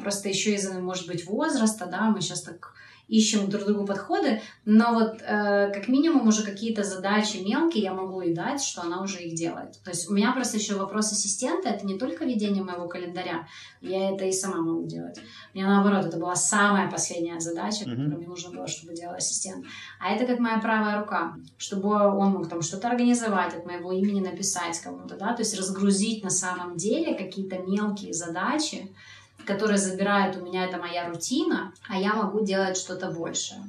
просто 0.00 0.28
еще 0.28 0.54
из-за, 0.56 0.80
может 0.80 1.06
быть, 1.06 1.26
возраста, 1.26 1.86
да, 1.86 2.10
мы 2.10 2.20
сейчас 2.20 2.42
так 2.42 2.74
ищем 3.12 3.50
друг 3.50 3.66
другу 3.66 3.84
подходы, 3.84 4.40
но 4.64 4.94
вот 4.94 5.20
э, 5.20 5.70
как 5.70 5.88
минимум 5.88 6.26
уже 6.28 6.42
какие-то 6.42 6.82
задачи 6.82 7.36
мелкие 7.46 7.84
я 7.84 7.92
могу 7.92 8.22
ей 8.22 8.34
дать, 8.34 8.62
что 8.62 8.80
она 8.80 9.02
уже 9.02 9.18
их 9.18 9.34
делает. 9.34 9.78
То 9.84 9.90
есть 9.90 10.08
у 10.08 10.14
меня 10.14 10.32
просто 10.32 10.56
еще 10.56 10.76
вопрос 10.76 11.12
ассистента, 11.12 11.68
это 11.68 11.86
не 11.86 11.98
только 11.98 12.24
ведение 12.24 12.64
моего 12.64 12.88
календаря, 12.88 13.46
я 13.82 14.14
это 14.14 14.24
и 14.24 14.32
сама 14.32 14.62
могу 14.62 14.86
делать. 14.86 15.20
У 15.52 15.58
меня 15.58 15.68
наоборот, 15.68 16.06
это 16.06 16.16
была 16.16 16.34
самая 16.34 16.90
последняя 16.90 17.38
задача, 17.38 17.84
mm-hmm. 17.84 17.90
которую 17.90 18.16
мне 18.16 18.28
нужно 18.28 18.50
было, 18.50 18.66
чтобы 18.66 18.94
делал 18.94 19.14
ассистент. 19.14 19.66
А 20.00 20.10
это 20.14 20.24
как 20.24 20.38
моя 20.38 20.58
правая 20.58 20.98
рука, 20.98 21.36
чтобы 21.58 21.90
он 21.90 22.30
мог 22.30 22.48
там 22.48 22.62
что-то 22.62 22.88
организовать, 22.88 23.54
от 23.54 23.66
моего 23.66 23.92
имени 23.92 24.20
написать 24.20 24.78
кому-то, 24.80 25.16
да, 25.18 25.34
то 25.34 25.42
есть 25.42 25.58
разгрузить 25.58 26.24
на 26.24 26.30
самом 26.30 26.78
деле 26.78 27.14
какие-то 27.14 27.58
мелкие 27.58 28.14
задачи, 28.14 28.90
которая 29.44 29.78
забирает 29.78 30.36
у 30.36 30.44
меня, 30.44 30.64
это 30.64 30.78
моя 30.78 31.08
рутина, 31.08 31.72
а 31.88 31.98
я 31.98 32.14
могу 32.14 32.44
делать 32.44 32.76
что-то 32.76 33.10
большее. 33.10 33.62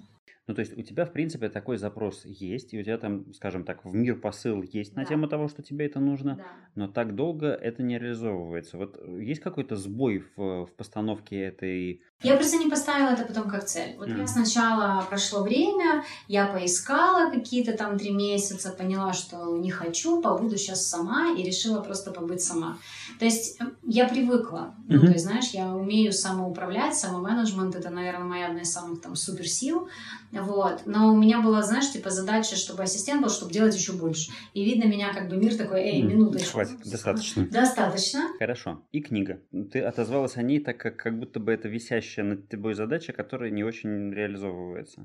Ну, 0.46 0.54
то 0.56 0.60
есть 0.60 0.78
у 0.78 0.82
тебя, 0.82 1.06
в 1.06 1.14
принципе, 1.14 1.48
такой 1.48 1.78
запрос 1.78 2.26
есть, 2.26 2.74
и 2.74 2.80
у 2.80 2.84
тебя 2.84 2.98
там, 2.98 3.34
скажем 3.34 3.64
так, 3.64 3.86
в 3.86 3.96
мир 3.96 4.20
посыл 4.20 4.62
есть 4.62 4.94
на 4.94 5.04
да. 5.04 5.10
тему 5.10 5.28
того, 5.28 5.48
что 5.48 5.64
тебе 5.64 5.86
это 5.86 6.02
нужно, 6.02 6.36
да. 6.36 6.46
но 6.76 6.88
так 6.90 7.16
долго 7.16 7.48
это 7.48 7.82
не 7.82 7.98
реализовывается. 7.98 8.78
Вот 8.78 9.00
есть 9.20 9.40
какой-то 9.40 9.78
сбой 9.78 10.26
в, 10.36 10.66
в 10.66 10.74
постановке 10.76 11.40
этой 11.40 12.02
Я 12.24 12.36
просто 12.36 12.58
не 12.58 12.70
поставила 12.70 13.10
это 13.10 13.26
потом 13.26 13.50
как 13.50 13.66
цель. 13.66 13.96
Вот 13.98 14.08
mm. 14.08 14.22
я 14.22 14.28
сначала 14.28 15.06
прошло 15.10 15.44
время, 15.44 16.04
я 16.28 16.48
поискала 16.48 17.30
какие-то 17.30 17.74
там 17.74 17.98
три 18.00 18.12
месяца, 18.12 18.70
поняла, 18.72 19.14
что 19.14 19.58
не 19.58 19.72
хочу, 19.72 20.22
побуду 20.22 20.58
сейчас 20.58 20.88
сама 20.88 21.34
и 21.38 21.44
решила 21.44 21.82
просто 21.82 22.12
побыть 22.12 22.42
сама. 22.42 22.78
То 23.20 23.26
есть 23.26 23.60
э, 23.60 23.66
я 23.84 24.08
привыкла. 24.08 24.74
Mm-hmm. 24.88 24.96
Ну, 24.96 25.02
то 25.02 25.12
есть, 25.12 25.26
знаешь, 25.26 25.50
я 25.50 25.68
умею 25.68 26.14
самоуправлять, 26.14 26.96
самоменеджмент 26.96 27.76
это, 27.76 27.90
наверное, 27.90 28.26
моя 28.26 28.48
одна 28.48 28.62
из 28.62 28.72
самых 28.72 29.02
там 29.02 29.16
суперсил. 29.16 29.90
Вот. 30.32 30.84
Но 30.86 31.14
у 31.14 31.18
меня 31.18 31.42
была, 31.42 31.62
знаешь, 31.62 31.92
типа 31.92 32.10
задача, 32.10 32.56
чтобы 32.56 32.84
ассистент 32.84 33.22
был, 33.22 33.30
чтобы 33.30 33.52
делать 33.52 33.76
еще 33.76 33.94
больше. 33.94 34.32
И 34.54 34.64
видно 34.64 34.86
меня, 34.86 35.14
как 35.14 35.30
бы 35.30 35.36
мир 35.36 35.56
такой, 35.56 35.82
эй, 35.82 36.02
mm. 36.02 36.06
минуточку. 36.06 36.54
Хватит, 36.54 36.80
достаточно. 36.86 37.46
Достаточно. 37.48 38.30
Хорошо. 38.40 38.82
И 38.92 39.02
книга. 39.02 39.42
Ты 39.72 39.82
отозвалась 39.82 40.38
о 40.38 40.42
ней 40.42 40.60
так, 40.60 40.78
как, 40.78 40.96
как 40.96 41.20
будто 41.20 41.40
бы 41.40 41.52
это 41.52 41.68
висящая 41.68 42.13
над 42.22 42.48
тобой 42.48 42.76
задача, 42.76 43.14
которая 43.14 43.50
не 43.50 43.64
очень 43.64 44.14
реализовывается. 44.14 45.04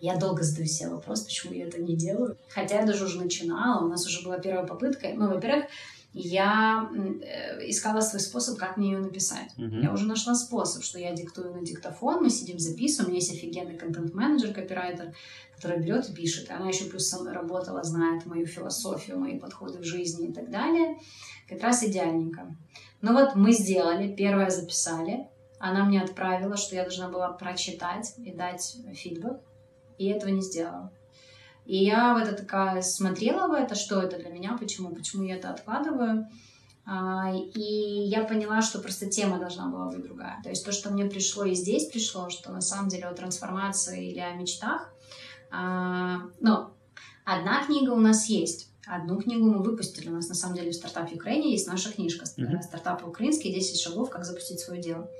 Я 0.00 0.16
долго 0.16 0.42
задаю 0.42 0.66
себе 0.66 0.88
вопрос, 0.88 1.22
почему 1.22 1.52
я 1.52 1.66
это 1.66 1.82
не 1.82 1.96
делаю. 1.96 2.36
Хотя 2.48 2.80
я 2.80 2.86
даже 2.86 3.04
уже 3.04 3.20
начинала, 3.20 3.84
у 3.84 3.88
нас 3.88 4.06
уже 4.06 4.24
была 4.24 4.38
первая 4.38 4.66
попытка. 4.66 5.08
Ну, 5.14 5.28
во-первых, 5.28 5.66
я 6.14 6.90
э, 6.94 7.68
искала 7.68 8.00
свой 8.00 8.20
способ, 8.20 8.58
как 8.58 8.76
мне 8.76 8.92
ее 8.92 8.98
написать. 8.98 9.52
Uh-huh. 9.58 9.82
Я 9.82 9.92
уже 9.92 10.06
нашла 10.06 10.34
способ, 10.34 10.82
что 10.82 10.98
я 10.98 11.12
диктую 11.14 11.54
на 11.54 11.64
диктофон, 11.64 12.22
мы 12.22 12.30
сидим, 12.30 12.58
записываем. 12.58 13.08
У 13.08 13.10
меня 13.10 13.20
есть 13.20 13.32
офигенный 13.32 13.76
контент-менеджер, 13.76 14.54
копирайтер, 14.54 15.14
который 15.54 15.80
берет 15.80 16.08
и 16.08 16.14
пишет. 16.14 16.48
И 16.48 16.52
она 16.52 16.68
еще 16.68 16.84
плюс 16.84 17.08
со 17.08 17.20
мной 17.20 17.34
работала, 17.34 17.84
знает 17.84 18.24
мою 18.24 18.46
философию, 18.46 19.18
мои 19.18 19.38
подходы 19.38 19.78
в 19.78 19.84
жизни 19.84 20.28
и 20.28 20.32
так 20.32 20.50
далее. 20.50 20.98
Как 21.48 21.62
раз 21.62 21.84
идеальненько. 21.84 22.56
Ну 23.00 23.12
вот 23.12 23.36
мы 23.36 23.52
сделали, 23.52 24.12
первое 24.12 24.50
записали. 24.50 25.28
Она 25.58 25.84
мне 25.84 26.02
отправила, 26.02 26.56
что 26.56 26.74
я 26.74 26.82
должна 26.82 27.08
была 27.08 27.32
прочитать 27.32 28.14
и 28.18 28.32
дать 28.32 28.76
фидбэк. 28.94 29.40
И 29.98 30.06
этого 30.06 30.30
не 30.30 30.42
сделала. 30.42 30.92
И 31.66 31.84
я 31.84 32.14
в 32.14 32.16
это 32.16 32.34
такая 32.34 32.80
смотрела 32.80 33.48
в 33.48 33.52
это, 33.52 33.74
что 33.74 34.00
это 34.00 34.18
для 34.18 34.30
меня, 34.30 34.56
почему, 34.58 34.94
почему 34.94 35.24
я 35.24 35.36
это 35.36 35.50
откладываю. 35.50 36.26
А, 36.86 37.30
и 37.34 38.06
я 38.08 38.24
поняла, 38.24 38.62
что 38.62 38.78
просто 38.78 39.10
тема 39.10 39.38
должна 39.38 39.68
была 39.68 39.90
быть 39.90 40.02
другая. 40.02 40.40
То 40.42 40.48
есть 40.48 40.64
то, 40.64 40.72
что 40.72 40.90
мне 40.90 41.04
пришло 41.04 41.44
и 41.44 41.54
здесь 41.54 41.86
пришло, 41.90 42.30
что 42.30 42.50
на 42.50 42.62
самом 42.62 42.88
деле 42.88 43.04
о 43.04 43.14
трансформации 43.14 44.10
или 44.10 44.20
о 44.20 44.32
мечтах. 44.32 44.90
А, 45.50 46.20
но 46.40 46.72
одна 47.26 47.62
книга 47.66 47.90
у 47.90 48.00
нас 48.00 48.26
есть. 48.26 48.67
Одну 48.88 49.20
книгу 49.20 49.44
мы 49.46 49.62
выпустили. 49.62 50.08
У 50.08 50.12
нас 50.12 50.28
на 50.28 50.34
самом 50.34 50.56
деле 50.56 50.70
в 50.70 50.74
стартапе 50.74 51.16
Украине 51.16 51.52
есть 51.52 51.66
наша 51.66 51.92
книжка 51.92 52.24
mm-hmm. 52.24 52.62
«Стартапы 52.62 53.06
украинские. 53.06 53.52
10 53.52 53.78
шагов, 53.78 54.10
как 54.10 54.24
запустить 54.24 54.60
свое 54.60 54.80
дело». 54.80 55.10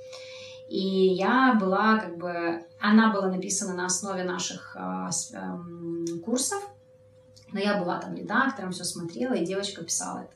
И 0.69 0.79
я 0.79 1.57
была 1.59 1.97
как 1.97 2.17
бы... 2.17 2.63
Она 2.79 3.11
была 3.13 3.27
написана 3.29 3.73
на 3.73 3.85
основе 3.85 4.23
наших 4.23 4.75
э, 4.75 5.09
э, 5.33 6.17
курсов, 6.23 6.63
но 7.51 7.59
я 7.59 7.79
была 7.79 7.99
там 7.99 8.15
редактором, 8.15 8.71
все 8.71 8.83
смотрела, 8.83 9.33
и 9.33 9.45
девочка 9.45 9.83
писала 9.83 10.19
это. 10.19 10.33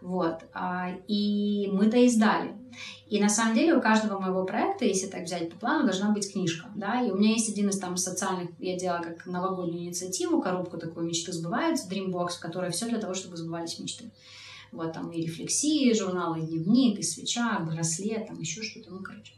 Вот. 0.00 0.40
А, 0.52 0.90
и 1.08 1.68
мы-то 1.72 1.98
издали. 1.98 2.54
И 3.08 3.20
на 3.20 3.28
самом 3.28 3.54
деле 3.54 3.74
у 3.74 3.80
каждого 3.80 4.20
моего 4.20 4.44
проекта, 4.44 4.84
если 4.84 5.08
так 5.08 5.24
взять 5.24 5.50
по 5.50 5.56
плану, 5.56 5.84
должна 5.84 6.10
быть 6.10 6.32
книжка. 6.32 6.68
Да? 6.76 7.02
И 7.02 7.10
у 7.10 7.16
меня 7.16 7.32
есть 7.32 7.50
один 7.50 7.68
из 7.68 7.78
там 7.78 7.96
социальных, 7.96 8.50
я 8.58 8.78
делала 8.78 9.02
как 9.02 9.26
новогоднюю 9.26 9.84
инициативу, 9.84 10.40
коробку 10.40 10.78
такую 10.78 11.06
«Мечты 11.06 11.32
сбываются», 11.32 11.88
Dreambox, 11.88 12.36
в 12.36 12.40
которой 12.40 12.70
все 12.70 12.86
для 12.88 12.98
того, 12.98 13.14
чтобы 13.14 13.36
сбывались 13.36 13.78
мечты. 13.78 14.10
Вот 14.70 14.92
там 14.92 15.10
и 15.10 15.20
рефлексии, 15.20 15.92
журналы, 15.92 16.40
и 16.40 16.46
дневник, 16.46 17.00
и 17.00 17.02
свеча, 17.02 17.58
браслет, 17.58 18.28
там 18.28 18.38
еще 18.38 18.62
что-то, 18.62 18.92
ну, 18.92 19.00
короче. 19.02 19.32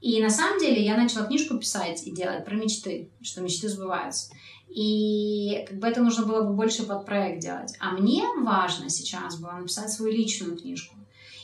И 0.00 0.22
на 0.22 0.30
самом 0.30 0.58
деле 0.58 0.84
я 0.84 0.96
начала 0.96 1.26
книжку 1.26 1.58
писать 1.58 2.06
и 2.06 2.10
делать 2.10 2.44
про 2.44 2.54
мечты, 2.54 3.10
что 3.22 3.40
мечты 3.40 3.68
сбываются. 3.68 4.30
И 4.68 5.64
как 5.68 5.78
бы 5.78 5.86
это 5.86 6.02
нужно 6.02 6.26
было 6.26 6.42
бы 6.42 6.54
больше 6.54 6.84
под 6.84 7.06
проект 7.06 7.40
делать. 7.40 7.74
А 7.78 7.92
мне 7.92 8.24
важно 8.38 8.90
сейчас 8.90 9.36
было 9.38 9.52
написать 9.52 9.90
свою 9.90 10.12
личную 10.12 10.56
книжку 10.56 10.96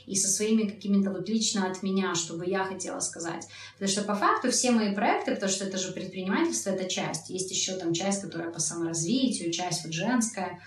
и 0.07 0.17
со 0.17 0.29
своими 0.29 0.69
какими-то 0.69 1.11
вот 1.11 1.29
лично 1.29 1.71
от 1.71 1.85
меня, 1.85 2.17
чтобы 2.17 2.45
я 2.45 2.65
хотела 2.65 2.99
сказать. 2.99 3.47
Потому 3.75 3.91
что 3.91 4.03
по 4.03 4.17
факту 4.17 4.51
все 4.51 4.73
мои 4.73 4.93
проекты, 4.93 5.35
потому 5.35 5.53
что 5.53 5.65
это 5.65 5.79
же 5.79 5.93
предпринимательство, 5.93 6.71
это 6.71 6.89
часть. 6.89 7.31
Есть 7.31 7.51
еще 7.53 7.75
там 7.75 7.95
часть, 7.95 8.23
которая 8.23 8.51
по 8.51 8.59
саморазвитию, 8.59 9.53
часть 9.53 9.85
вот 9.85 9.93
женская. 9.93 10.61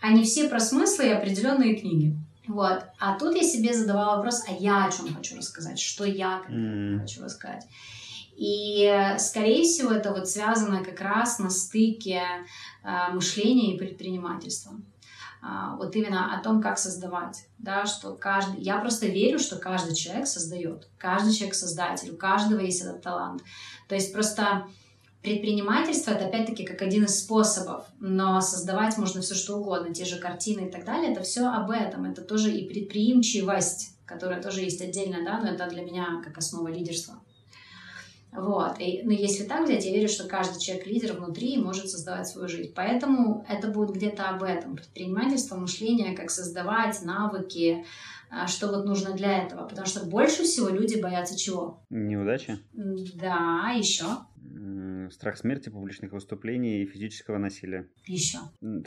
Они 0.00 0.22
все 0.24 0.48
про 0.50 0.60
смыслы 0.60 1.06
и 1.06 1.12
определенные 1.12 1.76
книги. 1.76 2.14
Вот. 2.46 2.82
А 2.98 3.18
тут 3.18 3.34
я 3.36 3.42
себе 3.42 3.72
задавала 3.72 4.16
вопрос, 4.16 4.44
а 4.48 4.52
я 4.52 4.86
о 4.86 4.92
чем 4.92 5.14
хочу 5.14 5.36
рассказать, 5.36 5.78
что 5.78 6.04
я 6.04 6.42
mm. 6.48 7.00
хочу 7.00 7.22
рассказать. 7.22 7.64
И, 8.38 9.16
скорее 9.18 9.64
всего, 9.64 9.90
это 9.90 10.12
вот 10.12 10.28
связано 10.28 10.84
как 10.84 11.00
раз 11.00 11.40
на 11.40 11.50
стыке 11.50 12.22
э, 12.84 13.12
мышления 13.12 13.74
и 13.74 13.78
предпринимательства. 13.78 14.74
А, 15.42 15.74
вот 15.76 15.94
именно 15.96 16.36
о 16.36 16.42
том, 16.42 16.62
как 16.62 16.78
создавать, 16.78 17.48
да, 17.58 17.84
что 17.86 18.14
каждый, 18.14 18.60
я 18.60 18.78
просто 18.78 19.06
верю, 19.06 19.40
что 19.40 19.56
каждый 19.56 19.96
человек 19.96 20.28
создает, 20.28 20.88
каждый 20.98 21.32
человек 21.32 21.56
создатель, 21.56 22.12
у 22.12 22.16
каждого 22.16 22.60
есть 22.60 22.80
этот 22.80 23.02
талант. 23.02 23.42
То 23.88 23.96
есть 23.96 24.12
просто 24.12 24.68
Предпринимательство 25.20 26.12
это 26.12 26.26
опять-таки 26.26 26.64
как 26.64 26.80
один 26.80 27.04
из 27.04 27.18
способов, 27.18 27.86
но 27.98 28.40
создавать 28.40 28.96
можно 28.98 29.20
все 29.20 29.34
что 29.34 29.56
угодно, 29.56 29.92
те 29.92 30.04
же 30.04 30.20
картины 30.20 30.68
и 30.68 30.70
так 30.70 30.84
далее. 30.84 31.10
Это 31.10 31.22
все 31.22 31.48
об 31.48 31.72
этом. 31.72 32.04
Это 32.04 32.22
тоже 32.22 32.52
и 32.52 32.68
предприимчивость, 32.68 33.96
которая 34.06 34.40
тоже 34.40 34.60
есть 34.60 34.80
отдельно, 34.80 35.24
да, 35.24 35.40
но 35.40 35.48
это 35.48 35.66
для 35.66 35.82
меня 35.82 36.22
как 36.24 36.38
основа 36.38 36.68
лидерства. 36.68 37.20
Вот. 38.32 38.78
И, 38.78 39.02
но 39.04 39.12
если 39.12 39.44
так 39.44 39.64
взять, 39.64 39.84
я 39.84 39.92
верю, 39.92 40.08
что 40.08 40.28
каждый 40.28 40.60
человек 40.60 40.86
лидер 40.86 41.14
внутри 41.14 41.54
и 41.54 41.62
может 41.62 41.88
создавать 41.88 42.28
свою 42.28 42.48
жизнь. 42.48 42.72
Поэтому 42.74 43.44
это 43.48 43.68
будет 43.68 43.94
где-то 43.94 44.28
об 44.28 44.42
этом. 44.42 44.76
Предпринимательство, 44.76 45.56
мышление, 45.56 46.14
как 46.14 46.30
создавать, 46.30 47.02
навыки, 47.02 47.84
а, 48.30 48.46
что 48.46 48.68
вот 48.68 48.84
нужно 48.84 49.12
для 49.14 49.44
этого. 49.44 49.66
Потому 49.66 49.86
что 49.86 50.04
больше 50.04 50.42
всего 50.44 50.68
люди 50.68 51.00
боятся 51.00 51.38
чего? 51.38 51.80
Неудачи? 51.90 52.58
Да, 52.74 53.72
еще 53.76 54.04
страх 55.10 55.36
смерти, 55.36 55.68
публичных 55.68 56.12
выступлений 56.12 56.82
и 56.82 56.86
физического 56.86 57.38
насилия. 57.38 57.88
Еще. 58.06 58.38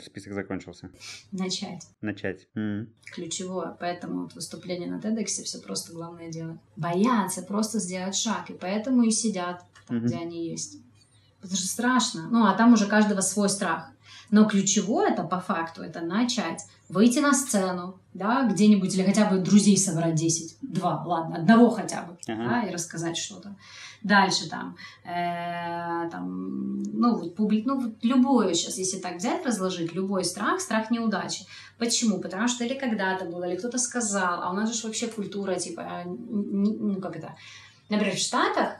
Список 0.02 0.34
закончился. 0.34 0.90
Начать. 1.30 1.86
Начать. 2.00 2.48
Mm. 2.54 2.88
Ключевое. 3.06 3.76
Поэтому 3.78 4.22
вот 4.22 4.34
выступление 4.34 4.90
на 4.90 4.98
TEDx 4.98 5.26
все 5.26 5.60
просто 5.60 5.92
главное 5.92 6.30
делать. 6.30 6.58
Боятся 6.76 7.42
просто 7.42 7.78
сделать 7.78 8.16
шаг. 8.16 8.50
И 8.50 8.54
поэтому 8.54 9.02
и 9.02 9.10
сидят 9.10 9.64
там, 9.86 9.98
mm-hmm. 9.98 10.00
где 10.00 10.16
они 10.16 10.48
есть. 10.48 10.78
Потому 11.40 11.56
что 11.56 11.66
страшно. 11.66 12.28
Ну, 12.30 12.46
а 12.46 12.54
там 12.54 12.72
уже 12.72 12.86
каждого 12.86 13.20
свой 13.20 13.48
страх. 13.48 13.90
Но 14.32 14.46
ключевое 14.46 15.10
это 15.10 15.24
по 15.24 15.40
факту, 15.40 15.82
это 15.82 16.00
начать. 16.00 16.62
Выйти 16.88 17.18
на 17.18 17.34
сцену, 17.34 18.00
да, 18.14 18.48
где-нибудь, 18.48 18.94
или 18.94 19.02
хотя 19.02 19.28
бы 19.28 19.36
друзей 19.36 19.76
собрать 19.76 20.14
10, 20.14 20.56
два, 20.62 21.04
ладно, 21.04 21.36
одного 21.36 21.68
хотя 21.68 22.02
бы, 22.02 22.14
uh-huh. 22.14 22.48
да, 22.48 22.62
и 22.62 22.72
рассказать 22.72 23.18
что-то. 23.18 23.54
Дальше 24.02 24.48
там, 24.48 24.74
э, 25.04 26.08
там 26.10 26.82
ну, 26.82 27.14
вот, 27.14 27.36
публи... 27.36 27.62
ну, 27.66 27.78
вот 27.78 27.96
любое 28.00 28.54
сейчас, 28.54 28.78
если 28.78 28.96
так 29.00 29.16
взять, 29.16 29.44
разложить, 29.44 29.92
любой 29.92 30.24
страх, 30.24 30.62
страх 30.62 30.90
неудачи. 30.90 31.44
Почему? 31.76 32.18
Потому 32.18 32.48
что 32.48 32.64
или 32.64 32.72
когда-то 32.72 33.26
было, 33.26 33.44
или 33.44 33.56
кто-то 33.56 33.76
сказал, 33.76 34.42
а 34.42 34.50
у 34.50 34.54
нас 34.54 34.74
же 34.74 34.86
вообще 34.86 35.08
культура, 35.08 35.56
типа, 35.56 36.04
ну, 36.06 36.96
как 37.02 37.16
это, 37.16 37.36
например, 37.90 38.16
в 38.16 38.18
Штатах, 38.18 38.76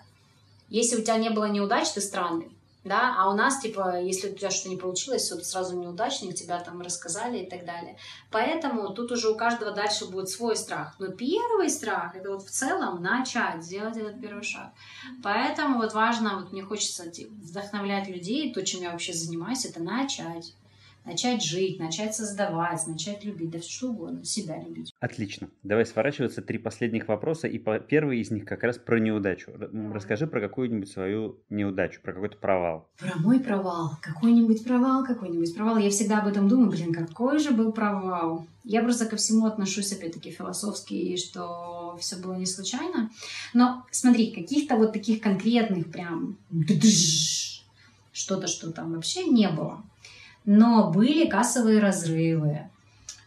если 0.71 0.97
у 0.97 1.03
тебя 1.03 1.19
не 1.19 1.29
было 1.29 1.51
неудач, 1.51 1.91
ты 1.91 2.01
странный 2.01 2.49
да, 2.85 3.15
а 3.17 3.31
у 3.31 3.35
нас, 3.35 3.61
типа, 3.61 4.01
если 4.01 4.31
у 4.31 4.35
тебя 4.35 4.51
что-то 4.51 4.71
не 4.71 4.77
получилось, 4.77 5.29
ты 5.29 5.45
сразу 5.45 5.79
неудачник, 5.79 6.35
тебя 6.35 6.59
там 6.59 6.81
рассказали 6.81 7.39
и 7.39 7.49
так 7.49 7.65
далее. 7.65 7.97
Поэтому 8.31 8.93
тут 8.93 9.13
уже 9.13 9.31
у 9.31 9.37
каждого 9.37 9.71
дальше 9.71 10.07
будет 10.07 10.29
свой 10.29 10.57
страх. 10.57 10.97
Но 10.99 11.09
первый 11.09 11.71
страх, 11.71 12.17
это 12.17 12.31
вот 12.31 12.43
в 12.43 12.51
целом 12.51 13.01
начать, 13.01 13.63
сделать 13.63 13.97
этот 13.97 14.21
первый 14.21 14.43
шаг. 14.43 14.73
Поэтому 15.23 15.79
вот 15.79 15.95
важно, 15.95 16.41
вот 16.41 16.53
мне 16.53 16.63
хочется 16.63 17.09
типа, 17.09 17.33
вдохновлять 17.35 18.09
людей, 18.09 18.53
то, 18.53 18.65
чем 18.65 18.83
я 18.83 18.91
вообще 18.91 19.13
занимаюсь, 19.13 19.65
это 19.65 19.81
начать 19.81 20.55
начать 21.05 21.43
жить, 21.43 21.79
начать 21.79 22.15
создавать, 22.15 22.87
начать 22.87 23.25
любить, 23.25 23.51
да 23.51 23.59
все 23.59 23.71
что 23.71 23.91
угодно, 23.91 24.25
себя 24.25 24.63
любить. 24.63 24.93
Отлично. 25.01 25.49
Давай 25.63 25.87
сворачиваться. 25.87 26.43
Три 26.43 26.59
последних 26.59 27.09
вопроса. 27.09 27.49
И 27.49 27.59
первый 27.59 28.21
из 28.21 28.31
них 28.31 28.45
как 28.45 28.63
раз 28.63 28.79
про 28.79 28.99
неудачу. 28.99 29.53
Расскажи 29.93 30.27
про 30.27 30.41
какую-нибудь 30.41 30.91
свою 30.91 31.41
неудачу, 31.51 32.01
про 32.03 32.13
какой-то 32.13 32.37
провал. 32.37 32.89
Про 32.99 33.19
мой 33.19 33.41
провал. 33.41 33.99
Какой-нибудь 34.01 34.65
провал, 34.65 35.05
какой-нибудь 35.05 35.55
провал. 35.55 35.79
Я 35.79 35.91
всегда 35.91 36.21
об 36.21 36.29
этом 36.29 36.49
думаю. 36.49 36.71
Блин, 36.71 36.93
какой 36.93 37.39
же 37.39 37.51
был 37.51 37.73
провал. 37.73 38.47
Я 38.65 38.83
просто 38.83 39.07
ко 39.07 39.17
всему 39.17 39.47
отношусь, 39.47 39.93
опять-таки, 39.93 40.31
философски, 40.31 41.17
что 41.17 41.97
все 42.01 42.17
было 42.17 42.35
не 42.35 42.47
случайно. 42.47 43.11
Но 43.55 43.85
смотри, 43.91 44.31
каких-то 44.31 44.77
вот 44.77 44.93
таких 44.93 45.21
конкретных 45.21 45.91
прям 45.91 46.37
что-то, 48.13 48.47
что 48.47 48.71
там 48.71 48.93
вообще 48.93 49.25
не 49.25 49.49
было 49.49 49.83
но 50.45 50.91
были 50.91 51.29
кассовые 51.29 51.81
разрывы, 51.81 52.69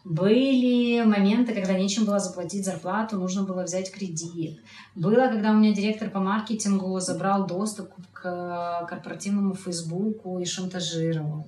Были 0.04 1.04
моменты, 1.04 1.54
когда 1.54 1.74
нечем 1.74 2.06
было 2.06 2.20
заплатить 2.20 2.66
зарплату, 2.66 3.18
нужно 3.18 3.44
было 3.44 3.64
взять 3.64 3.92
кредит. 3.92 4.60
Было, 4.94 5.28
когда 5.30 5.52
у 5.52 5.56
меня 5.56 5.74
директор 5.74 6.10
по 6.10 6.20
маркетингу 6.20 7.00
забрал 7.00 7.48
доступ 7.48 7.90
к 8.14 8.86
корпоративному 8.88 9.56
Фейсбуку 9.56 10.40
и 10.40 10.46
шантажировал. 10.46 11.48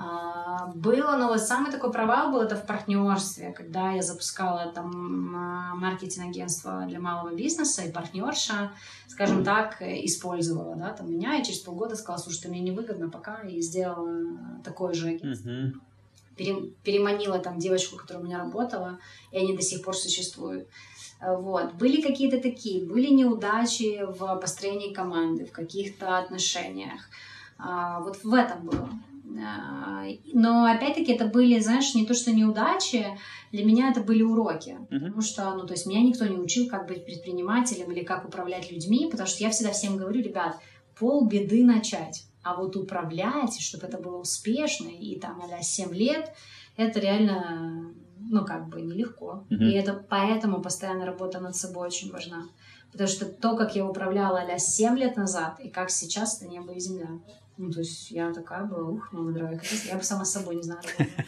А, 0.00 0.66
было, 0.76 1.16
но 1.16 1.26
вот 1.26 1.40
самый 1.40 1.72
такой 1.72 1.90
провал 1.90 2.30
был 2.30 2.40
это 2.40 2.54
в 2.54 2.64
партнерстве, 2.64 3.52
когда 3.52 3.90
я 3.90 4.02
запускала 4.02 4.70
там 4.72 4.92
маркетинг-агентство 5.76 6.84
для 6.86 7.00
малого 7.00 7.34
бизнеса, 7.34 7.82
и 7.82 7.90
партнерша, 7.90 8.70
скажем 9.08 9.42
так, 9.42 9.82
использовала 9.82 10.76
да, 10.76 10.92
там, 10.92 11.10
меня, 11.10 11.36
и 11.36 11.44
через 11.44 11.58
полгода 11.58 11.96
сказала, 11.96 12.22
слушай, 12.22 12.42
ты 12.42 12.48
мне 12.48 12.60
невыгодно 12.60 13.10
пока, 13.10 13.40
и 13.40 13.60
сделала 13.60 14.60
такое 14.62 14.94
же 14.94 15.08
агентство. 15.08 15.48
Uh-huh. 15.48 15.72
Пере, 16.36 16.70
переманила 16.84 17.40
там 17.40 17.58
девочку, 17.58 17.96
которая 17.96 18.22
у 18.22 18.26
меня 18.26 18.38
работала, 18.38 19.00
и 19.32 19.38
они 19.38 19.56
до 19.56 19.62
сих 19.62 19.82
пор 19.82 19.96
существуют. 19.96 20.68
Вот. 21.20 21.74
Были 21.74 22.00
какие-то 22.00 22.40
такие, 22.40 22.86
были 22.86 23.08
неудачи 23.08 24.04
в 24.06 24.36
построении 24.36 24.94
команды, 24.94 25.44
в 25.44 25.50
каких-то 25.50 26.18
отношениях. 26.18 27.08
А, 27.58 27.98
вот 28.00 28.22
в 28.22 28.32
этом 28.32 28.64
было. 28.64 28.88
А, 29.36 30.04
но 30.32 30.64
опять-таки 30.64 31.12
это 31.12 31.26
были, 31.26 31.58
знаешь, 31.60 31.94
не 31.94 32.06
то 32.06 32.14
что 32.14 32.32
неудачи, 32.32 33.06
для 33.52 33.64
меня 33.64 33.90
это 33.90 34.00
были 34.00 34.22
уроки. 34.22 34.78
Uh-huh. 34.78 34.98
Потому 34.98 35.20
что, 35.20 35.54
ну, 35.54 35.66
то 35.66 35.74
есть 35.74 35.86
меня 35.86 36.00
никто 36.00 36.26
не 36.26 36.38
учил, 36.38 36.68
как 36.68 36.86
быть 36.86 37.04
предпринимателем 37.04 37.90
или 37.92 38.04
как 38.04 38.26
управлять 38.26 38.70
людьми, 38.70 39.08
потому 39.10 39.28
что 39.28 39.42
я 39.42 39.50
всегда 39.50 39.72
всем 39.72 39.96
говорю, 39.96 40.22
ребят, 40.22 40.58
пол 40.98 41.26
беды 41.26 41.64
начать. 41.64 42.24
А 42.42 42.54
вот 42.54 42.76
управлять, 42.76 43.60
чтобы 43.60 43.86
это 43.86 43.98
было 43.98 44.18
успешно, 44.18 44.88
и 44.88 45.18
там 45.18 45.42
а 45.42 45.62
7 45.62 45.92
лет, 45.92 46.32
это 46.76 47.00
реально, 47.00 47.92
ну, 48.18 48.44
как 48.44 48.68
бы 48.68 48.80
нелегко. 48.80 49.44
Uh-huh. 49.50 49.58
И 49.58 49.72
это 49.72 49.92
поэтому 50.08 50.62
постоянная 50.62 51.06
работа 51.06 51.40
над 51.40 51.56
собой 51.56 51.88
очень 51.88 52.10
важна. 52.10 52.44
Потому 52.92 53.08
что 53.08 53.26
то, 53.26 53.54
как 53.56 53.76
я 53.76 53.86
управляла 53.86 54.40
а 54.40 54.58
7 54.58 54.96
лет 54.96 55.16
назад, 55.16 55.60
и 55.60 55.68
как 55.68 55.90
сейчас, 55.90 56.40
это 56.40 56.50
небо 56.50 56.72
и 56.72 56.80
земля. 56.80 57.08
Ну, 57.58 57.72
то 57.72 57.80
есть 57.80 58.10
я 58.12 58.32
такая 58.32 58.64
была, 58.64 58.88
ух, 58.88 59.12
мама 59.12 59.32
дорогая, 59.32 59.60
я 59.86 59.96
бы 59.96 60.02
сама 60.04 60.24
с 60.24 60.32
собой 60.32 60.56
не 60.56 60.62
знаю. 60.62 60.80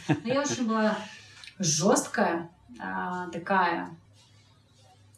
Но 0.08 0.32
я 0.32 0.40
очень 0.40 0.66
была 0.66 0.96
жесткая, 1.58 2.50
а, 2.78 3.28
такая 3.30 3.90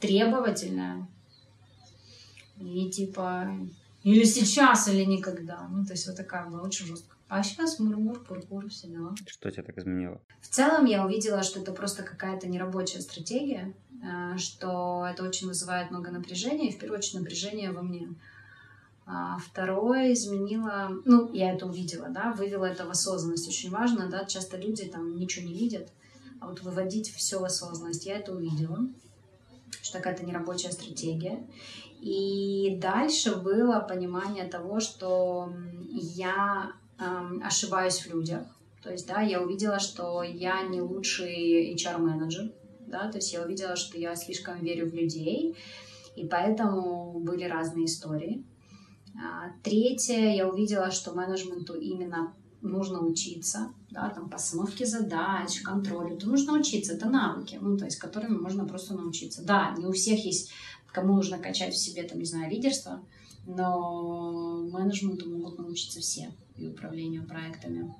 требовательная. 0.00 1.06
И 2.58 2.90
типа, 2.90 3.58
или 4.02 4.24
сейчас, 4.24 4.88
или 4.88 5.04
никогда. 5.04 5.68
Ну, 5.68 5.84
то 5.84 5.92
есть 5.92 6.06
вот 6.06 6.16
такая 6.16 6.46
была 6.48 6.62
очень 6.62 6.86
жесткая. 6.86 7.18
А 7.28 7.42
сейчас 7.42 7.78
мурмур, 7.78 8.20
пурпур, 8.24 8.68
все 8.68 8.88
дела. 8.88 9.14
Что 9.26 9.50
тебя 9.50 9.62
так 9.62 9.78
изменило? 9.78 10.20
В 10.40 10.48
целом 10.48 10.84
я 10.86 11.04
увидела, 11.04 11.42
что 11.42 11.60
это 11.60 11.72
просто 11.72 12.02
какая-то 12.02 12.46
нерабочая 12.46 13.00
стратегия, 13.00 13.74
а, 14.02 14.36
что 14.38 15.06
это 15.10 15.22
очень 15.24 15.46
вызывает 15.46 15.90
много 15.90 16.10
напряжения, 16.10 16.68
и 16.68 16.72
в 16.72 16.78
первую 16.78 16.98
очередь 16.98 17.20
напряжение 17.20 17.70
во 17.70 17.82
мне. 17.82 18.08
А 19.04 19.38
второе 19.38 20.12
изменило, 20.12 20.90
ну, 21.04 21.32
я 21.32 21.52
это 21.54 21.66
увидела, 21.66 22.08
да, 22.08 22.32
вывела 22.32 22.66
это 22.66 22.86
в 22.86 22.90
осознанность. 22.90 23.48
Очень 23.48 23.70
важно, 23.70 24.08
да, 24.08 24.24
часто 24.24 24.56
люди 24.56 24.84
там 24.84 25.16
ничего 25.16 25.46
не 25.46 25.54
видят, 25.54 25.88
а 26.40 26.48
вот 26.48 26.62
выводить 26.62 27.12
все 27.12 27.40
в 27.40 27.44
осознанность. 27.44 28.06
Я 28.06 28.18
это 28.18 28.32
увидела, 28.32 28.78
что 29.82 29.98
какая-то 29.98 30.24
нерабочая 30.24 30.70
стратегия. 30.70 31.44
И 32.00 32.78
дальше 32.80 33.36
было 33.36 33.80
понимание 33.80 34.44
того, 34.44 34.80
что 34.80 35.52
я 35.90 36.72
эм, 36.98 37.42
ошибаюсь 37.44 38.00
в 38.00 38.10
людях. 38.12 38.42
То 38.82 38.90
есть, 38.90 39.06
да, 39.06 39.20
я 39.20 39.40
увидела, 39.40 39.78
что 39.78 40.22
я 40.22 40.62
не 40.62 40.80
лучший 40.80 41.72
HR-менеджер, 41.74 42.50
да, 42.86 43.08
то 43.08 43.18
есть 43.18 43.32
я 43.32 43.42
увидела, 43.42 43.76
что 43.76 43.98
я 43.98 44.16
слишком 44.16 44.58
верю 44.58 44.90
в 44.90 44.94
людей, 44.94 45.56
и 46.16 46.26
поэтому 46.26 47.20
были 47.20 47.44
разные 47.44 47.86
истории. 47.86 48.44
А, 49.16 49.50
третье, 49.62 50.34
я 50.34 50.48
увидела, 50.48 50.90
что 50.90 51.12
менеджменту 51.12 51.74
именно 51.74 52.32
нужно 52.62 53.00
учиться, 53.00 53.72
да, 53.90 54.08
там, 54.10 54.30
постановке 54.30 54.86
задач, 54.86 55.60
контролю, 55.62 56.16
то 56.16 56.28
нужно 56.28 56.54
учиться, 56.54 56.94
это 56.94 57.08
навыки, 57.08 57.58
ну, 57.60 57.76
то 57.76 57.84
есть, 57.84 57.98
которыми 57.98 58.38
можно 58.38 58.64
просто 58.64 58.94
научиться. 58.94 59.42
Да, 59.42 59.74
не 59.76 59.84
у 59.84 59.92
всех 59.92 60.24
есть, 60.24 60.52
кому 60.92 61.14
нужно 61.14 61.38
качать 61.38 61.74
в 61.74 61.78
себе, 61.78 62.04
там, 62.04 62.18
не 62.18 62.24
знаю, 62.24 62.50
лидерство, 62.50 63.02
но 63.46 64.62
менеджменту 64.70 65.28
могут 65.28 65.58
научиться 65.58 66.00
все 66.00 66.32
и 66.56 66.68
управлению 66.68 67.26
проектами. 67.26 67.92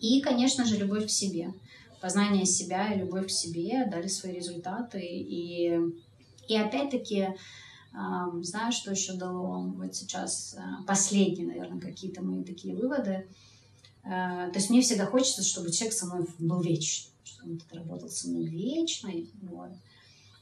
И, 0.00 0.20
конечно 0.20 0.64
же, 0.64 0.76
любовь 0.76 1.06
к 1.06 1.10
себе. 1.10 1.52
Познание 2.00 2.44
себя 2.44 2.92
и 2.92 2.98
любовь 2.98 3.26
к 3.26 3.30
себе 3.30 3.86
дали 3.90 4.06
свои 4.06 4.34
результаты. 4.34 5.00
И, 5.00 5.78
и 6.46 6.56
опять-таки, 6.56 7.28
Знаю, 7.92 8.72
что 8.72 8.90
еще 8.90 9.14
дало 9.14 9.60
вот 9.60 9.94
сейчас 9.94 10.54
э, 10.58 10.60
последние, 10.86 11.46
наверное, 11.46 11.80
какие-то 11.80 12.22
мои 12.22 12.44
такие 12.44 12.76
выводы. 12.76 13.26
Э, 14.04 14.50
то 14.50 14.52
есть 14.54 14.70
мне 14.70 14.82
всегда 14.82 15.06
хочется, 15.06 15.42
чтобы 15.42 15.70
человек 15.72 15.96
со 15.96 16.06
мной 16.06 16.26
был 16.38 16.60
вечный, 16.60 17.12
чтобы 17.24 17.52
он 17.52 17.60
работал 17.72 18.08
со 18.08 18.28
мной 18.28 18.44
вечно. 18.44 19.10
Вот. 19.42 19.70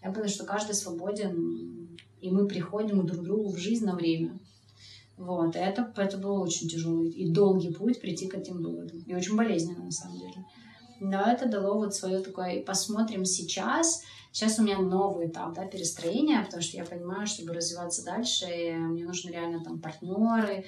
Я 0.03 0.11
поняла, 0.11 0.29
что 0.29 0.45
каждый 0.45 0.75
свободен, 0.75 1.89
и 2.21 2.31
мы 2.31 2.47
приходим 2.47 3.07
друг 3.07 3.25
другу 3.25 3.51
в 3.51 3.59
жизнь 3.59 3.85
на 3.85 3.95
время. 3.95 4.39
Вот, 5.17 5.57
и 5.57 5.59
это, 5.59 5.93
это 5.97 6.19
был 6.19 6.43
очень 6.43 6.69
тяжелый 6.69 7.09
и 7.09 7.31
долгий 7.31 7.73
путь 7.73 8.01
прийти 8.01 8.27
к 8.27 8.35
этим 8.35 8.63
выводам. 8.63 8.99
И 9.07 9.15
очень 9.15 9.35
болезненно, 9.35 9.85
на 9.85 9.91
самом 9.91 10.19
деле. 10.19 10.45
Но 11.01 11.23
это 11.23 11.47
дало 11.47 11.79
вот 11.79 11.95
свое 11.95 12.21
такое... 12.21 12.63
Посмотрим 12.63 13.25
сейчас, 13.25 14.03
Сейчас 14.37 14.59
у 14.59 14.63
меня 14.63 14.79
новый 14.79 15.29
этап 15.29 15.55
да, 15.55 15.65
перестроения, 15.65 16.45
потому 16.45 16.63
что 16.63 16.77
я 16.77 16.85
понимаю, 16.85 17.27
чтобы 17.27 17.55
развиваться 17.55 18.05
дальше, 18.05 18.45
мне 18.47 19.07
нужны 19.07 19.31
реально 19.31 19.65
там 19.65 19.81
партнеры, 19.81 20.67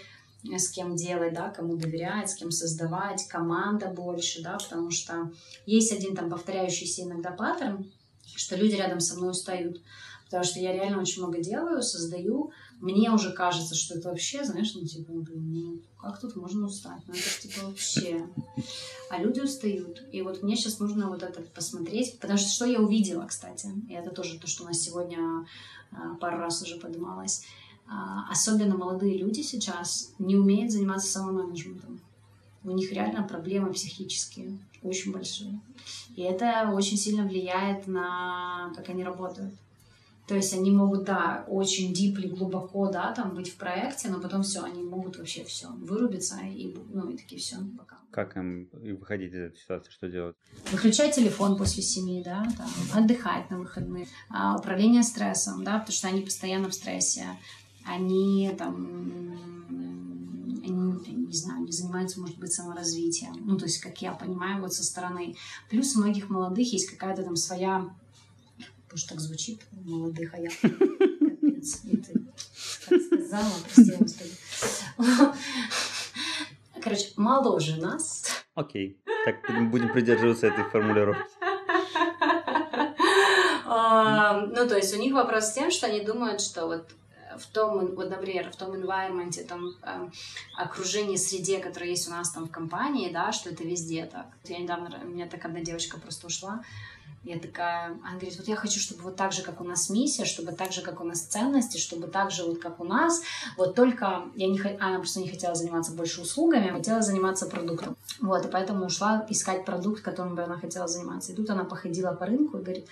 э, 0.51 0.59
с 0.59 0.71
кем 0.71 0.97
делать, 0.97 1.35
да, 1.35 1.51
кому 1.51 1.77
доверять, 1.77 2.31
с 2.31 2.35
кем 2.35 2.51
создавать, 2.51 3.29
команда 3.29 3.89
больше, 3.89 4.43
да, 4.43 4.57
потому 4.57 4.91
что 4.91 5.31
есть 5.67 5.93
один 5.93 6.17
там 6.17 6.31
повторяющийся 6.31 7.03
иногда 7.03 7.31
паттерн, 7.31 7.93
что 8.37 8.57
люди 8.57 8.75
рядом 8.75 9.01
со 9.01 9.17
мной 9.17 9.33
устают, 9.33 9.83
потому 10.29 10.45
что 10.45 10.61
я 10.61 10.73
реально 10.73 11.01
очень 11.01 11.23
много 11.23 11.43
делаю, 11.43 11.83
создаю, 11.83 12.53
мне 12.81 13.11
уже 13.11 13.33
кажется, 13.33 13.75
что 13.75 13.95
это 13.95 14.11
вообще, 14.11 14.45
знаешь, 14.45 14.73
ну, 14.75 14.85
типа, 14.85 15.13
блин, 15.13 15.53
ну, 15.53 15.81
как 16.01 16.21
тут 16.21 16.37
можно 16.37 16.67
устать? 16.67 17.01
Ну, 17.09 17.15
это 17.15 17.49
типа 17.49 17.67
вообще. 17.67 18.29
А 19.11 19.19
люди 19.19 19.41
устают. 19.41 20.05
И 20.13 20.23
вот 20.23 20.43
мне 20.43 20.55
сейчас 20.55 20.79
нужно 20.79 21.09
вот 21.09 21.23
это 21.23 21.41
посмотреть, 21.43 22.19
потому 22.21 22.39
что 22.39 22.51
что 22.51 22.67
я 22.67 22.79
увидела, 22.79 23.25
кстати, 23.25 23.69
и 23.89 23.95
это 23.95 24.11
тоже 24.11 24.39
то, 24.39 24.47
что 24.47 24.65
у 24.65 24.67
нас 24.67 24.79
сегодня 24.79 25.47
а, 25.91 26.15
пару 26.21 26.39
раз 26.39 26.63
уже 26.63 26.77
поднималось, 26.77 27.45
а, 27.89 28.31
особенно 28.31 28.77
молодые 28.77 29.17
люди 29.17 29.41
сейчас 29.41 30.13
не 30.19 30.37
умеют 30.37 30.71
заниматься 30.71 31.11
самоменеджментом. 31.11 32.01
У 32.63 32.71
них 32.71 32.93
реально 32.93 33.23
проблемы 33.23 33.73
психические, 33.73 34.59
очень 34.83 35.11
большие. 35.11 35.59
И 36.15 36.23
это 36.23 36.71
очень 36.75 36.97
сильно 36.99 37.25
влияет 37.25 37.87
на 37.87 38.73
как 38.77 38.89
они 38.91 39.03
работают. 39.03 39.55
То 40.29 40.35
есть 40.35 40.53
они 40.53 40.71
могут, 40.71 41.05
да, 41.05 41.47
очень 41.49 41.95
дипли, 41.95 42.29
глубоко, 42.29 42.91
да, 42.91 43.15
там 43.15 43.35
быть 43.35 43.51
в 43.51 43.57
проекте, 43.57 44.11
но 44.11 44.21
потом 44.21 44.43
все, 44.43 44.63
они 44.63 44.83
могут 44.83 45.17
вообще 45.17 45.43
все 45.45 45.69
вырубиться 45.71 46.39
и, 46.45 46.77
ну, 46.93 47.09
и 47.09 47.17
такие 47.17 47.41
все, 47.41 47.57
пока. 47.79 47.97
Как 48.11 48.37
им 48.37 48.69
выходить 48.73 49.33
из 49.33 49.39
этой 49.39 49.57
ситуации, 49.59 49.91
что 49.91 50.09
делать? 50.11 50.37
Выключать 50.71 51.15
телефон 51.15 51.57
после 51.57 51.83
семьи, 51.83 52.23
да, 52.23 52.47
там, 52.59 52.69
отдыхать 52.93 53.49
на 53.51 53.59
выходные, 53.59 54.07
а, 54.29 54.59
управление 54.59 55.03
стрессом, 55.03 55.65
да, 55.65 55.79
потому 55.79 55.95
что 55.95 56.09
они 56.09 56.21
постоянно 56.21 56.69
в 56.69 56.75
стрессе, 56.75 57.25
они 57.87 58.55
там 58.59 59.39
они, 60.63 61.27
не 61.27 61.33
знаю, 61.33 61.65
не 61.65 61.73
занимаются, 61.73 62.21
может 62.21 62.39
быть, 62.39 62.53
саморазвитием. 62.53 63.35
Ну, 63.47 63.57
то 63.57 63.65
есть, 63.65 63.81
как 63.81 64.03
я 64.03 64.13
понимаю, 64.13 64.61
вот 64.61 64.75
со 64.75 64.85
стороны. 64.85 65.37
Плюс 65.71 65.97
у 65.97 66.01
многих 66.01 66.29
молодых 66.29 66.71
есть 66.71 66.91
какая-то 66.91 67.23
там 67.23 67.37
своя 67.37 67.89
Потому 68.89 68.99
что 68.99 69.09
так 69.11 69.21
звучит, 69.21 69.61
молодых, 69.71 70.33
а 70.33 70.39
я 70.39 70.49
капец. 70.49 71.81
И 71.85 71.97
ты 71.99 72.21
как 72.89 73.01
сказала, 73.03 73.53
прости, 73.65 73.93
господи. 73.99 74.31
Короче, 76.83 77.13
моложе 77.17 77.77
нас. 77.77 78.25
Окей, 78.55 78.99
так 79.27 79.37
будем 79.71 79.93
придерживаться 79.93 80.47
этой 80.47 80.65
формулировки. 80.65 81.23
Ну, 83.67 84.69
то 84.69 84.77
есть 84.77 84.95
у 84.97 84.99
них 84.99 85.13
вопрос 85.13 85.49
с 85.49 85.53
тем, 85.53 85.71
что 85.71 85.87
они 85.87 86.01
думают, 86.01 86.41
что 86.41 86.67
вот 86.67 86.91
в 87.39 87.47
том, 87.49 87.95
вот, 87.95 88.11
например, 88.11 88.51
в 88.51 88.57
том 88.57 88.73
environment, 88.73 89.45
там, 89.45 89.69
э, 89.83 90.11
окружении, 90.57 91.17
среде, 91.17 91.59
которое 91.59 91.91
есть 91.91 92.09
у 92.09 92.11
нас 92.11 92.31
там 92.31 92.47
в 92.47 92.51
компании, 92.51 93.13
да, 93.13 93.33
что 93.33 93.51
это 93.51 93.63
везде 93.65 94.07
так. 94.07 94.27
Я 94.45 94.59
недавно, 94.59 94.99
у 95.05 95.09
меня 95.09 95.29
так 95.29 95.45
одна 95.45 95.61
девочка 95.61 95.99
просто 96.01 96.27
ушла, 96.27 96.65
я 97.25 97.39
такая, 97.39 97.97
она 98.03 98.13
говорит, 98.13 98.37
вот 98.39 98.49
я 98.49 98.57
хочу, 98.57 98.81
чтобы 98.81 99.03
вот 99.03 99.17
так 99.17 99.33
же, 99.33 99.43
как 99.43 99.61
у 99.61 99.65
нас 99.65 99.91
миссия, 99.91 100.25
чтобы 100.25 100.53
так 100.53 100.73
же, 100.73 100.83
как 100.83 101.01
у 101.01 101.05
нас 101.05 101.21
ценности, 101.21 101.79
чтобы 101.79 102.07
так 102.07 102.31
же, 102.31 102.45
вот 102.45 102.59
как 102.59 102.81
у 102.81 102.85
нас, 102.85 103.23
вот 103.57 103.75
только 103.75 104.23
я 104.35 104.49
не, 104.49 104.61
она 104.81 104.99
просто 104.99 105.21
не 105.21 105.29
хотела 105.29 105.55
заниматься 105.55 105.93
больше 105.93 106.23
услугами, 106.23 106.71
а 106.71 106.75
хотела 106.75 107.03
заниматься 107.03 107.47
продуктом. 107.47 107.97
Вот, 108.21 108.47
и 108.47 108.49
поэтому 108.49 108.87
ушла 108.87 109.27
искать 109.29 109.65
продукт, 109.65 110.03
которым 110.03 110.35
бы 110.35 110.43
она 110.43 110.59
хотела 110.59 110.89
заниматься. 110.89 111.33
И 111.33 111.35
тут 111.35 111.51
она 111.51 111.65
походила 111.65 112.13
по 112.13 112.27
рынку 112.27 112.59
и 112.59 112.63
говорит, 112.63 112.87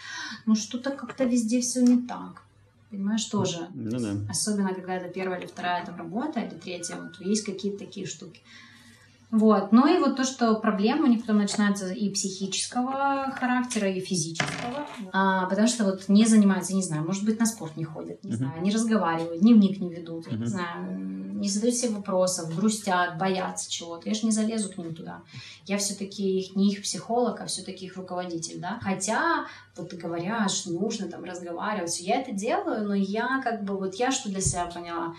ну 0.44 0.54
что-то 0.54 0.90
как-то 0.90 1.24
везде 1.24 1.60
все 1.60 1.82
не 1.82 2.06
так. 2.06 2.42
Понимаешь, 2.90 3.24
тоже. 3.24 3.68
Ну, 3.74 3.98
да. 3.98 4.12
Особенно, 4.30 4.72
когда 4.72 4.94
это 4.94 5.08
первая 5.12 5.40
или 5.40 5.46
вторая 5.46 5.84
там 5.84 5.96
работа, 5.96 6.40
или 6.40 6.54
третья, 6.54 6.96
вот 6.96 7.20
есть 7.20 7.44
какие-то 7.44 7.78
такие 7.78 8.06
штуки. 8.06 8.40
Вот. 9.30 9.72
Ну 9.72 9.86
и 9.86 9.98
вот 9.98 10.16
то, 10.16 10.24
что 10.24 10.54
проблемы 10.56 11.04
у 11.04 11.06
них 11.08 11.22
потом 11.22 11.38
начинаются 11.38 11.92
и 11.92 12.10
психического 12.10 13.32
характера, 13.32 13.90
и 13.90 14.00
физического. 14.00 14.86
А, 15.12 15.46
потому 15.46 15.66
что 15.66 15.84
вот 15.84 16.08
не 16.08 16.26
занимаются, 16.26 16.74
не 16.74 16.82
знаю, 16.82 17.04
может 17.04 17.24
быть, 17.24 17.40
на 17.40 17.46
спорт 17.46 17.76
не 17.76 17.84
ходят, 17.84 18.22
не 18.22 18.32
uh-huh. 18.32 18.36
знаю, 18.36 18.62
не 18.62 18.70
разговаривают, 18.70 19.40
дневник 19.40 19.80
не 19.80 19.92
ведут, 19.92 20.28
uh-huh. 20.28 20.38
не 20.38 20.46
знаю, 20.46 20.98
не 21.36 21.48
задают 21.48 21.74
себе 21.74 21.96
вопросов, 21.96 22.54
грустят, 22.54 23.18
боятся 23.18 23.70
чего-то. 23.70 24.08
Я 24.08 24.14
же 24.14 24.24
не 24.26 24.32
залезу 24.32 24.72
к 24.72 24.78
ним 24.78 24.94
туда. 24.94 25.22
Я 25.66 25.78
все-таки 25.78 26.38
их, 26.38 26.56
не 26.56 26.72
их 26.72 26.82
психолог, 26.82 27.40
а 27.40 27.46
все-таки 27.46 27.86
их 27.86 27.96
руководитель, 27.96 28.60
да. 28.60 28.78
Хотя, 28.82 29.46
вот 29.76 29.90
ты 29.90 29.96
говоришь, 29.96 30.66
нужно 30.66 31.08
там 31.08 31.24
разговаривать. 31.24 32.00
Я 32.00 32.20
это 32.20 32.32
делаю, 32.32 32.86
но 32.86 32.94
я 32.94 33.40
как 33.42 33.64
бы, 33.64 33.76
вот 33.76 33.94
я 33.96 34.12
что 34.12 34.30
для 34.30 34.40
себя 34.40 34.66
поняла, 34.66 35.14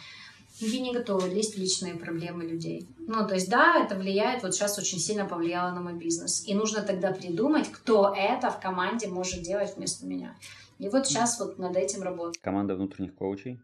я 0.59 0.79
не 0.79 0.93
готова 0.93 1.25
лезть 1.27 1.55
в 1.55 1.59
личные 1.59 1.95
проблемы 1.95 2.43
людей. 2.45 2.87
Ну, 2.99 3.27
то 3.27 3.35
есть, 3.35 3.49
да, 3.49 3.83
это 3.83 3.95
влияет, 3.95 4.43
вот 4.43 4.53
сейчас 4.53 4.77
очень 4.79 4.99
сильно 4.99 5.25
повлияло 5.25 5.71
на 5.71 5.81
мой 5.81 5.93
бизнес. 5.93 6.43
И 6.47 6.53
нужно 6.53 6.81
тогда 6.81 7.11
придумать, 7.11 7.71
кто 7.71 8.13
это 8.15 8.49
в 8.49 8.59
команде 8.59 9.07
может 9.07 9.43
делать 9.43 9.75
вместо 9.75 10.05
меня. 10.05 10.35
И 10.79 10.89
вот 10.89 11.07
сейчас 11.07 11.39
вот 11.39 11.57
над 11.57 11.75
этим 11.75 12.03
работаю. 12.03 12.35
Команда 12.41 12.75
внутренних 12.75 13.15
коучей? 13.15 13.59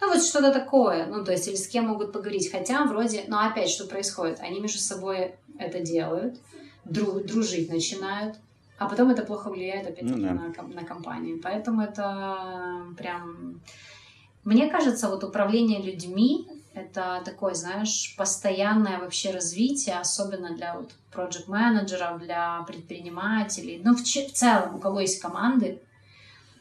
Ну, 0.00 0.08
вот 0.08 0.22
что-то 0.22 0.52
такое. 0.52 1.06
Ну, 1.06 1.24
то 1.24 1.32
есть, 1.32 1.48
или 1.48 1.56
с 1.56 1.66
кем 1.66 1.86
могут 1.86 2.12
поговорить. 2.12 2.50
Хотя, 2.50 2.84
вроде, 2.84 3.24
ну, 3.26 3.38
опять, 3.38 3.68
что 3.68 3.86
происходит? 3.86 4.40
Они 4.40 4.60
между 4.60 4.78
собой 4.78 5.34
это 5.58 5.80
делают, 5.80 6.38
друг, 6.84 7.24
дружить 7.24 7.70
начинают, 7.70 8.36
а 8.78 8.88
потом 8.88 9.10
это 9.10 9.22
плохо 9.22 9.48
влияет, 9.48 9.86
опять-таки, 9.86 10.20
ну, 10.20 10.22
да. 10.22 10.62
на, 10.62 10.68
на 10.68 10.84
компанию. 10.84 11.40
Поэтому 11.42 11.82
это 11.82 12.84
прям 12.96 13.60
мне 14.44 14.68
кажется, 14.68 15.08
вот 15.08 15.24
управление 15.24 15.80
людьми— 15.80 16.48
это 16.74 17.22
такое, 17.24 17.54
знаешь, 17.54 18.14
постоянное 18.16 18.98
вообще 18.98 19.30
развитие, 19.30 19.98
особенно 19.98 20.54
для 20.54 20.74
вот 20.76 20.90
проект-менеджеров, 21.12 22.20
для 22.20 22.62
предпринимателей, 22.66 23.80
ну, 23.84 23.94
в, 23.94 24.00
в 24.00 24.32
целом, 24.32 24.76
у 24.76 24.78
кого 24.78 25.00
есть 25.00 25.20
команды, 25.20 25.80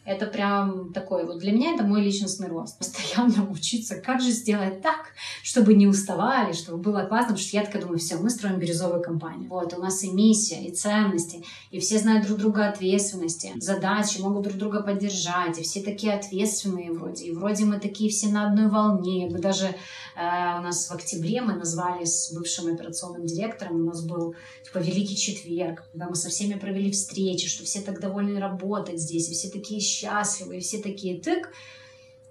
это 0.03 0.25
прям 0.25 0.91
такой 0.93 1.25
вот 1.25 1.37
для 1.37 1.51
меня 1.51 1.75
это 1.75 1.83
мой 1.83 2.01
личностный 2.01 2.47
рост. 2.47 2.77
Постоянно 2.77 3.47
учиться, 3.51 3.95
как 3.95 4.21
же 4.21 4.31
сделать 4.31 4.81
так, 4.81 5.11
чтобы 5.43 5.75
не 5.75 5.87
уставали, 5.87 6.53
чтобы 6.53 6.79
было 6.79 7.05
классно, 7.05 7.33
потому 7.33 7.37
что 7.37 7.57
я 7.57 7.65
такая 7.65 7.81
думаю, 7.81 7.99
все, 7.99 8.17
мы 8.17 8.29
строим 8.29 8.57
бирюзовую 8.57 9.01
компанию. 9.01 9.47
Вот, 9.49 9.73
у 9.73 9.81
нас 9.81 10.03
и 10.03 10.11
миссия, 10.11 10.65
и 10.65 10.71
ценности, 10.71 11.43
и 11.69 11.79
все 11.79 11.99
знают 11.99 12.25
друг 12.25 12.39
друга 12.39 12.67
ответственности, 12.67 13.53
задачи, 13.57 14.19
могут 14.19 14.43
друг 14.43 14.57
друга 14.57 14.81
поддержать, 14.81 15.59
и 15.59 15.63
все 15.63 15.81
такие 15.81 16.13
ответственные 16.13 16.91
вроде, 16.91 17.25
и 17.25 17.31
вроде 17.31 17.65
мы 17.65 17.79
такие 17.79 18.09
все 18.09 18.29
на 18.29 18.47
одной 18.47 18.69
волне, 18.69 19.29
мы 19.31 19.39
даже 19.39 19.65
э, 19.65 19.73
у 20.15 20.61
нас 20.61 20.89
в 20.89 20.91
октябре 20.91 21.41
мы 21.41 21.53
назвали 21.53 22.05
с 22.05 22.33
бывшим 22.33 22.73
операционным 22.73 23.25
директором, 23.25 23.75
у 23.75 23.85
нас 23.85 24.03
был 24.03 24.35
типа 24.65 24.79
Великий 24.79 25.15
Четверг, 25.15 25.83
когда 25.91 26.09
мы 26.09 26.15
со 26.15 26.29
всеми 26.29 26.57
провели 26.57 26.91
встречи, 26.91 27.47
что 27.47 27.63
все 27.63 27.81
так 27.81 27.99
довольны 27.99 28.39
работать 28.39 28.99
здесь, 28.99 29.29
и 29.29 29.33
все 29.33 29.49
такие 29.49 29.79
счастливы, 29.91 30.57
и 30.57 30.59
все 30.59 30.81
такие 30.81 31.21
тык. 31.21 31.51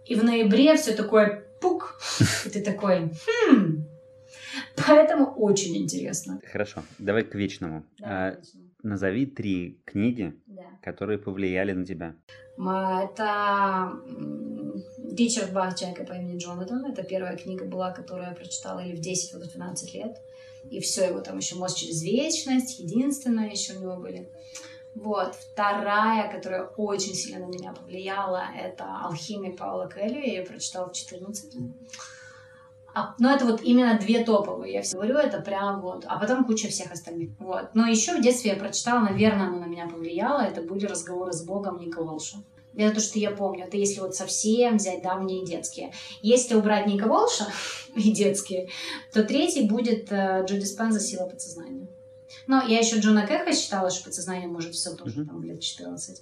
И 0.06 0.14
в 0.14 0.24
ноябре 0.24 0.76
все 0.76 0.94
такое 0.94 1.44
пук, 1.60 2.00
и 2.46 2.48
ты 2.48 2.62
такой, 2.62 3.12
хм, 3.26 3.84
Поэтому 4.86 5.26
очень 5.36 5.76
интересно. 5.76 6.40
Хорошо, 6.50 6.82
давай 6.98 7.24
к 7.24 7.34
вечному. 7.34 7.84
Да, 7.98 8.06
а, 8.08 8.40
назови 8.82 9.26
три 9.26 9.80
книги, 9.84 10.34
да. 10.46 10.62
которые 10.82 11.18
повлияли 11.18 11.72
на 11.72 11.84
тебя. 11.84 12.14
Это 12.58 13.92
Ричард 15.16 15.52
Бах 15.52 15.78
«Человека 15.78 16.04
по 16.04 16.12
имени 16.12 16.38
Джонатан». 16.38 16.84
Это 16.86 17.02
первая 17.02 17.36
книга 17.36 17.64
была, 17.64 17.90
которую 17.90 18.28
я 18.28 18.34
прочитала 18.34 18.80
или 18.80 18.96
в 18.96 19.00
10, 19.00 19.34
или 19.34 19.48
в 19.48 19.52
12 19.52 19.94
лет. 19.94 20.16
И 20.70 20.80
все, 20.80 21.06
его 21.06 21.20
там 21.20 21.38
еще 21.38 21.56
«Мост 21.56 21.78
через 21.78 22.02
вечность», 22.02 22.78
единственное 22.78 23.50
еще 23.50 23.74
у 23.74 23.80
него 23.80 23.96
были. 23.96 24.30
Вот. 24.94 25.34
Вторая, 25.34 26.30
которая 26.30 26.64
очень 26.76 27.14
сильно 27.14 27.46
на 27.46 27.50
меня 27.50 27.72
повлияла, 27.72 28.44
это 28.56 28.84
«Алхимия» 29.04 29.56
Паула 29.56 29.86
Кэлли. 29.86 30.26
Я 30.26 30.40
ее 30.40 30.42
прочитала 30.42 30.88
в 30.88 30.92
14. 30.92 31.54
А, 32.92 33.14
но 33.18 33.32
это 33.32 33.44
вот 33.44 33.62
именно 33.62 33.98
две 33.98 34.24
топовые. 34.24 34.74
Я 34.74 34.82
все 34.82 34.96
говорю, 34.96 35.16
это 35.16 35.40
прям 35.40 35.80
вот. 35.80 36.04
А 36.08 36.18
потом 36.18 36.44
куча 36.44 36.68
всех 36.68 36.90
остальных. 36.90 37.30
Вот. 37.38 37.70
Но 37.74 37.86
еще 37.86 38.16
в 38.16 38.20
детстве 38.20 38.52
я 38.52 38.56
прочитала, 38.56 39.00
наверное, 39.00 39.46
оно 39.46 39.60
на 39.60 39.66
меня 39.66 39.86
повлияло. 39.86 40.40
Это 40.40 40.62
были 40.62 40.86
разговоры 40.86 41.32
с 41.32 41.44
Богом 41.44 41.78
Ника 41.78 42.02
Волша. 42.02 42.38
Это 42.76 42.96
то, 42.96 43.00
что 43.00 43.18
я 43.18 43.30
помню. 43.30 43.64
Это 43.66 43.76
если 43.76 44.00
вот 44.00 44.14
совсем 44.14 44.76
взять 44.76 45.02
давние 45.02 45.44
детские. 45.44 45.92
Если 46.22 46.54
убрать 46.54 46.86
Ника 46.86 47.06
Волша 47.06 47.46
и 47.94 48.10
детские, 48.10 48.68
то 49.12 49.22
третий 49.22 49.68
будет 49.68 50.10
э, 50.10 50.44
Джо 50.46 50.56
Диспенза 50.56 51.00
«Сила 51.00 51.26
подсознания». 51.26 51.79
Но 52.46 52.62
я 52.62 52.78
еще 52.78 52.98
Джона 52.98 53.26
Кэха 53.26 53.52
считала, 53.52 53.90
что 53.90 54.04
подсознание 54.04 54.48
может 54.48 54.74
все 54.74 54.94
тоже, 54.94 55.24
там, 55.24 55.42
лет 55.42 55.60
14. 55.60 56.20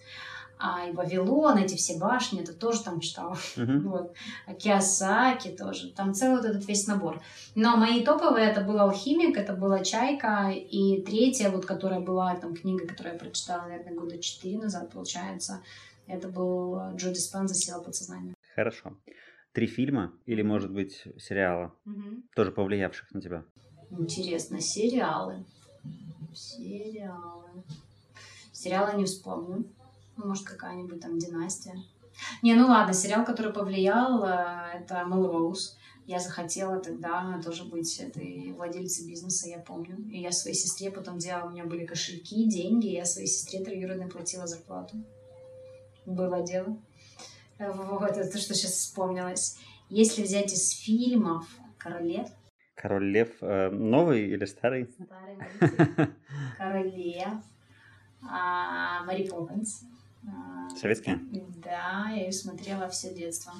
А 0.60 0.88
и 0.88 0.92
Вавилон, 0.92 1.58
эти 1.58 1.76
все 1.76 1.98
башни, 1.98 2.42
это 2.42 2.52
тоже 2.52 2.82
там 2.82 3.00
читала. 3.00 3.36
Uh-huh. 3.56 3.78
Вот. 3.88 4.14
А 4.46 4.54
Киосаки 4.54 5.50
тоже. 5.50 5.92
Там 5.92 6.14
целый 6.14 6.38
вот 6.38 6.46
этот 6.46 6.66
весь 6.66 6.86
набор. 6.86 7.22
Но 7.54 7.76
мои 7.76 8.04
топовые, 8.04 8.50
это 8.50 8.62
был 8.62 8.78
«Алхимик», 8.80 9.36
это 9.36 9.52
была 9.52 9.84
«Чайка», 9.84 10.50
и 10.50 11.00
третья, 11.02 11.50
вот, 11.50 11.64
которая 11.64 12.00
была, 12.00 12.34
там, 12.36 12.54
книга, 12.54 12.86
которую 12.86 13.14
я 13.14 13.18
прочитала, 13.18 13.68
наверное, 13.68 13.94
года 13.94 14.18
четыре 14.18 14.58
назад, 14.58 14.90
получается, 14.90 15.62
это 16.08 16.28
был 16.28 16.76
Джо 16.96 17.10
Диспенза 17.10 17.54
«Сила 17.54 17.80
подсознания». 17.80 18.34
Хорошо. 18.56 18.96
Три 19.52 19.66
фильма 19.66 20.12
или, 20.26 20.42
может 20.42 20.72
быть, 20.72 21.04
сериала, 21.18 21.72
uh-huh. 21.86 22.22
тоже 22.34 22.50
повлиявших 22.50 23.12
на 23.12 23.20
тебя? 23.20 23.44
Интересно, 23.90 24.60
сериалы. 24.60 25.46
Сериалы. 26.34 27.64
Сериалы 28.52 28.98
не 28.98 29.04
вспомню. 29.04 29.64
Ну, 30.16 30.26
может, 30.26 30.44
какая-нибудь 30.44 31.00
там 31.00 31.18
династия. 31.18 31.76
Не, 32.42 32.54
ну 32.54 32.66
ладно, 32.66 32.92
сериал, 32.92 33.24
который 33.24 33.52
повлиял, 33.52 34.24
э, 34.24 34.80
это 34.80 35.04
Мелроуз. 35.04 35.76
Я 36.06 36.18
захотела 36.18 36.80
тогда 36.80 37.40
тоже 37.44 37.64
быть 37.64 37.98
этой 37.98 38.52
владельцей 38.52 39.06
бизнеса, 39.06 39.48
я 39.48 39.58
помню. 39.58 39.98
И 40.10 40.20
я 40.20 40.32
своей 40.32 40.56
сестре 40.56 40.90
потом 40.90 41.18
делала, 41.18 41.48
у 41.48 41.50
меня 41.50 41.64
были 41.64 41.84
кошельки, 41.84 42.46
деньги, 42.46 42.86
и 42.86 42.94
я 42.94 43.04
своей 43.04 43.28
сестре 43.28 43.62
троюродной 43.62 44.08
платила 44.08 44.46
зарплату. 44.46 44.96
Было 46.06 46.42
дело. 46.42 46.78
Вот, 47.58 48.10
это 48.16 48.30
то, 48.30 48.38
что 48.38 48.54
сейчас 48.54 48.72
вспомнилось. 48.72 49.58
Если 49.90 50.22
взять 50.22 50.52
из 50.52 50.70
фильмов 50.70 51.46
«Королев», 51.76 52.28
Король 52.80 53.10
Лев 53.10 53.28
э, 53.40 53.70
новый 53.70 54.28
или 54.28 54.44
старый? 54.44 54.88
Старый 54.88 56.08
Король 56.56 56.90
Лев. 56.94 57.42
А, 58.22 59.04
Мари 59.04 59.28
Поппинс. 59.28 59.82
А, 60.24 60.70
Советская? 60.76 61.18
Да, 61.64 62.06
я 62.10 62.26
ее 62.26 62.32
смотрела 62.32 62.88
все 62.88 63.12
детство. 63.12 63.52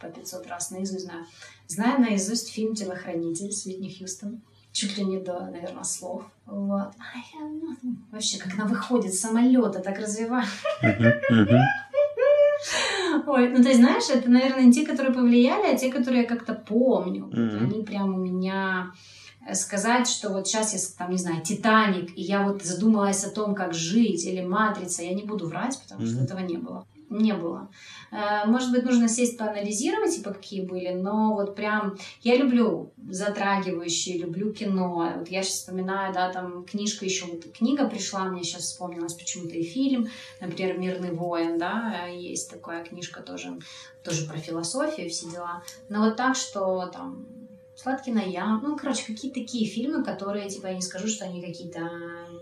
По 0.00 0.08
500 0.08 0.46
раз 0.46 0.70
наизусть 0.70 1.04
знаю. 1.04 1.26
Знаю 1.66 2.00
наизусть 2.00 2.52
фильм 2.52 2.74
«Телохранитель» 2.74 3.52
с 3.52 3.66
Витни 3.66 3.90
Хьюстон. 3.90 4.40
Чуть 4.72 4.96
ли 4.96 5.04
не 5.04 5.18
до, 5.18 5.40
наверное, 5.50 5.84
слов. 5.84 6.24
Вот. 6.46 6.92
Вообще, 8.10 8.38
как 8.38 8.54
она 8.54 8.64
выходит 8.66 9.12
с 9.14 9.20
самолета, 9.20 9.80
так 9.80 9.98
развивает. 9.98 10.48
Ой, 13.26 13.48
ну 13.50 13.62
ты 13.62 13.74
знаешь, 13.74 14.08
это, 14.10 14.30
наверное, 14.30 14.64
не 14.64 14.72
те, 14.72 14.86
которые 14.86 15.14
повлияли, 15.14 15.74
а 15.74 15.76
те, 15.76 15.90
которые 15.90 16.22
я 16.22 16.28
как-то 16.28 16.54
помню. 16.54 17.30
Mm-hmm. 17.32 17.64
Они 17.64 17.82
прям 17.82 18.14
у 18.14 18.18
меня 18.18 18.92
э, 19.46 19.54
сказать, 19.54 20.08
что 20.08 20.30
вот 20.30 20.46
сейчас 20.46 20.72
я, 20.74 20.80
там, 20.98 21.10
не 21.10 21.18
знаю, 21.18 21.42
Титаник, 21.42 22.16
и 22.16 22.22
я 22.22 22.42
вот 22.42 22.62
задумалась 22.62 23.24
о 23.24 23.30
том, 23.30 23.54
как 23.54 23.74
жить, 23.74 24.24
или 24.24 24.42
Матрица, 24.42 25.02
я 25.02 25.14
не 25.14 25.22
буду 25.22 25.48
врать, 25.48 25.78
потому 25.82 26.02
mm-hmm. 26.02 26.14
что 26.14 26.24
этого 26.24 26.40
не 26.40 26.56
было. 26.56 26.86
Не 27.10 27.34
было. 27.34 27.70
Э, 28.10 28.46
может 28.46 28.70
быть, 28.70 28.84
нужно 28.84 29.08
сесть 29.08 29.38
поанализировать, 29.38 30.14
типа, 30.14 30.32
какие 30.32 30.62
были, 30.62 30.90
но 30.90 31.34
вот 31.34 31.54
прям 31.54 31.96
я 32.22 32.36
люблю 32.36 32.92
затрагивающие, 33.08 34.18
люблю 34.18 34.52
кино. 34.52 35.14
Вот 35.18 35.28
я 35.28 35.42
сейчас 35.42 35.58
вспоминаю, 35.58 36.12
да, 36.12 36.32
там 36.32 36.64
книжка 36.64 37.04
еще, 37.04 37.26
вот 37.26 37.44
книга 37.52 37.88
пришла, 37.88 38.24
мне 38.24 38.42
сейчас 38.42 38.62
вспомнилась 38.62 39.14
почему-то 39.14 39.54
и 39.54 39.62
фильм, 39.62 40.08
например, 40.40 40.78
«Мирный 40.78 41.12
воин», 41.12 41.58
да, 41.58 42.06
есть 42.06 42.50
такая 42.50 42.84
книжка 42.84 43.22
тоже, 43.22 43.58
тоже 44.02 44.26
про 44.26 44.38
философию, 44.38 45.10
все 45.10 45.30
дела. 45.30 45.62
Но 45.88 46.04
вот 46.04 46.16
так, 46.16 46.36
что 46.36 46.86
там 46.86 47.26
Сладкий 47.74 48.12
ноябрь. 48.12 48.64
Ну, 48.66 48.76
короче, 48.76 49.04
какие-то 49.06 49.40
такие 49.40 49.68
фильмы, 49.68 50.04
которые, 50.04 50.48
типа, 50.48 50.66
я 50.68 50.74
не 50.74 50.80
скажу, 50.82 51.08
что 51.08 51.24
они 51.24 51.42
какие-то 51.42 51.80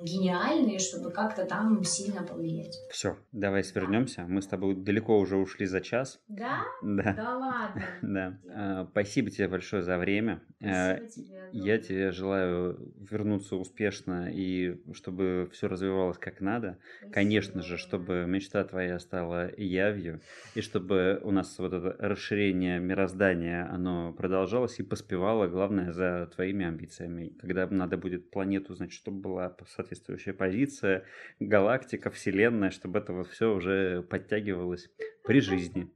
гениальные, 0.03 0.78
чтобы 0.78 1.11
как-то 1.11 1.45
там 1.45 1.83
сильно 1.85 2.22
повлиять. 2.22 2.80
Все, 2.89 3.16
давай 3.33 3.64
свернемся. 3.64 4.24
Мы 4.28 4.43
с 4.43 4.47
тобой 4.47 4.74
далеко 4.74 5.18
уже 5.18 5.37
ушли 5.37 5.66
за 5.66 5.80
час. 5.80 6.20
Да? 6.28 6.64
Да. 6.80 7.24
Да 7.24 7.37
ладно. 7.39 7.83
Да. 8.03 8.39
А, 8.51 8.87
спасибо 8.91 9.30
тебе 9.30 9.49
большое 9.49 9.83
за 9.83 9.97
время. 9.99 10.43
А, 10.62 10.99
Спасибо 10.99 11.09
тебе. 11.09 11.43
Я 11.55 11.78
тебе 11.78 12.12
желаю 12.12 12.93
вернуться 12.99 13.57
успешно 13.57 14.30
и 14.33 14.80
чтобы 14.95 15.49
все 15.53 15.68
развивалось 15.68 16.18
как 16.18 16.41
надо. 16.41 16.78
Конечно 17.11 17.62
же, 17.62 17.76
чтобы 17.76 18.25
мечта 18.26 18.64
твоя 18.64 18.99
стала 18.99 19.50
явью, 19.57 20.22
и 20.54 20.63
чтобы 20.63 21.21
у 21.22 21.30
нас 21.30 21.59
вот 21.59 21.72
это 21.75 21.95
расширение 21.99 22.79
мироздания, 22.80 23.71
оно 23.71 24.13
продолжалось 24.14 24.79
и 24.80 24.83
поспевало, 25.22 25.46
главное, 25.46 25.92
за 25.92 26.26
твоими 26.34 26.66
амбициями. 26.66 27.32
Когда 27.40 27.66
надо 27.68 27.96
будет 27.96 28.30
планету, 28.30 28.74
значит, 28.74 28.94
чтобы 28.94 29.20
была 29.20 29.57
соответствующая 29.76 30.32
позиция, 30.32 31.04
галактика, 31.38 32.11
вселенная, 32.11 32.70
чтобы 32.70 32.99
это 32.99 33.12
вот 33.12 33.28
все 33.28 33.54
уже 33.54 34.03
подтягивалось 34.03 34.90
при 35.24 35.40
жизни. 35.40 35.88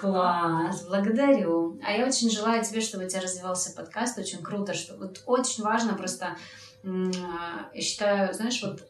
Класс, 0.00 0.86
благодарю. 0.88 1.78
А 1.84 1.92
я 1.92 2.06
очень 2.06 2.30
желаю 2.30 2.64
тебе, 2.64 2.80
чтобы 2.80 3.04
у 3.04 3.08
тебя 3.08 3.20
развивался 3.20 3.76
подкаст. 3.76 4.18
Очень 4.18 4.42
круто, 4.42 4.72
что 4.72 4.96
вот 4.96 5.22
очень 5.26 5.62
важно 5.62 5.94
просто, 5.94 6.36
а, 6.82 7.70
я 7.74 7.80
считаю, 7.82 8.32
знаешь, 8.32 8.62
вот 8.62 8.88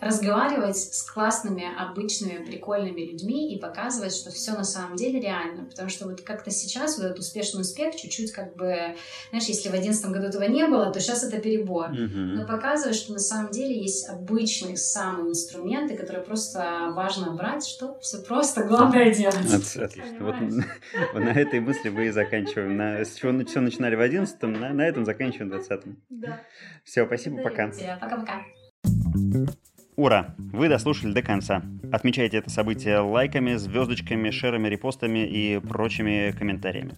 разговаривать 0.00 0.76
с 0.76 1.02
классными, 1.02 1.64
обычными, 1.76 2.44
прикольными 2.44 3.00
людьми 3.00 3.54
и 3.54 3.58
показывать, 3.58 4.14
что 4.14 4.30
все 4.30 4.52
на 4.52 4.64
самом 4.64 4.96
деле 4.96 5.20
реально. 5.20 5.64
Потому 5.64 5.88
что 5.88 6.06
вот 6.06 6.20
как-то 6.20 6.50
сейчас 6.50 6.98
вот 6.98 7.06
этот 7.06 7.18
успешный 7.18 7.62
успех 7.62 7.96
чуть-чуть 7.96 8.32
как 8.32 8.54
бы, 8.54 8.96
знаешь, 9.30 9.46
если 9.48 9.68
в 9.68 9.74
одиннадцатом 9.74 10.12
году 10.12 10.26
этого 10.26 10.44
не 10.44 10.66
было, 10.66 10.92
то 10.92 11.00
сейчас 11.00 11.24
это 11.24 11.38
перебор. 11.40 11.88
Мгм. 11.90 12.34
Но 12.36 12.46
показывает, 12.46 12.96
что 12.96 13.12
на 13.12 13.18
самом 13.18 13.50
деле 13.50 13.80
есть 13.80 14.08
обычные 14.08 14.76
самые 14.76 15.30
инструменты, 15.30 15.96
которые 15.96 16.22
просто 16.22 16.92
важно 16.94 17.32
брать, 17.32 17.66
что 17.66 17.98
все 18.00 18.18
просто, 18.18 18.64
главное 18.64 19.12
делать. 19.12 19.52
От- 19.52 19.82
Отлично. 19.82 20.16
Вот, 20.20 20.36
Понимаешь? 20.38 20.64
вот 21.12 21.22
на 21.22 21.30
этой 21.30 21.60
мысли 21.60 21.88
мы 21.88 22.06
и 22.06 22.10
заканчиваем. 22.10 22.76
На, 22.76 23.04
с 23.04 23.14
чего 23.14 23.32
все 23.44 23.60
начинали 23.60 23.96
в 23.96 24.00
одиннадцатом, 24.00 24.52
на, 24.52 24.72
на 24.72 24.82
этом 24.82 25.04
заканчиваем 25.04 25.48
в 25.48 25.54
двадцатом. 25.54 26.00
Да. 26.08 26.40
Все, 26.84 27.04
спасибо, 27.06 27.42
пока. 27.42 27.70
Пока-пока. 28.00 28.42
Ура! 29.98 30.36
Вы 30.52 30.68
дослушали 30.68 31.12
до 31.12 31.22
конца. 31.22 31.60
Отмечайте 31.90 32.36
это 32.36 32.48
событие 32.50 33.00
лайками, 33.00 33.56
звездочками, 33.56 34.30
шерами, 34.30 34.68
репостами 34.68 35.26
и 35.26 35.58
прочими 35.58 36.32
комментариями. 36.38 36.94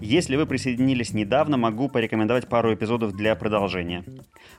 Если 0.00 0.36
вы 0.36 0.46
присоединились 0.46 1.12
недавно, 1.12 1.58
могу 1.58 1.90
порекомендовать 1.90 2.48
пару 2.48 2.72
эпизодов 2.72 3.14
для 3.14 3.36
продолжения. 3.36 4.02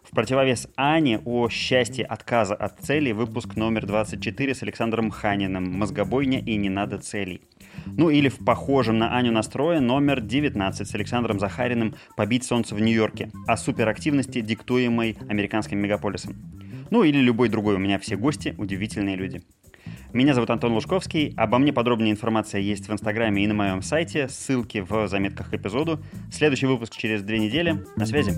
В 0.03 0.11
противовес 0.11 0.67
Ане 0.77 1.17
о 1.25 1.49
счастье 1.49 2.05
отказа 2.05 2.53
от 2.53 2.79
целей 2.79 3.11
выпуск 3.11 3.55
номер 3.55 3.87
24 3.87 4.53
с 4.53 4.61
Александром 4.61 5.09
Ханиным 5.09 5.63
«Мозгобойня 5.71 6.41
и 6.41 6.55
не 6.57 6.69
надо 6.69 6.99
целей». 6.99 7.41
Ну 7.87 8.11
или 8.11 8.29
в 8.29 8.37
похожем 8.45 8.99
на 8.99 9.17
Аню 9.17 9.31
настрое 9.31 9.79
номер 9.79 10.21
19 10.21 10.87
с 10.87 10.93
Александром 10.93 11.39
Захариным 11.39 11.95
«Побить 12.15 12.43
солнце 12.43 12.75
в 12.75 12.79
Нью-Йорке» 12.79 13.31
о 13.47 13.57
суперактивности, 13.57 14.41
диктуемой 14.41 15.17
американским 15.27 15.79
мегаполисом. 15.79 16.35
Ну 16.93 17.03
или 17.03 17.17
любой 17.17 17.49
другой, 17.49 17.73
у 17.73 17.79
меня 17.79 17.97
все 17.97 18.15
гости 18.15 18.53
удивительные 18.59 19.15
люди. 19.15 19.41
Меня 20.13 20.35
зовут 20.35 20.51
Антон 20.51 20.73
Лужковский. 20.73 21.33
Обо 21.35 21.57
мне 21.57 21.73
подробная 21.73 22.11
информация 22.11 22.61
есть 22.61 22.87
в 22.87 22.93
Инстаграме 22.93 23.43
и 23.43 23.47
на 23.47 23.55
моем 23.55 23.81
сайте. 23.81 24.27
Ссылки 24.27 24.85
в 24.87 25.07
заметках 25.07 25.49
к 25.49 25.55
эпизоду. 25.55 25.99
Следующий 26.31 26.67
выпуск 26.67 26.95
через 26.95 27.23
две 27.23 27.39
недели. 27.39 27.83
На 27.95 28.05
связи. 28.05 28.33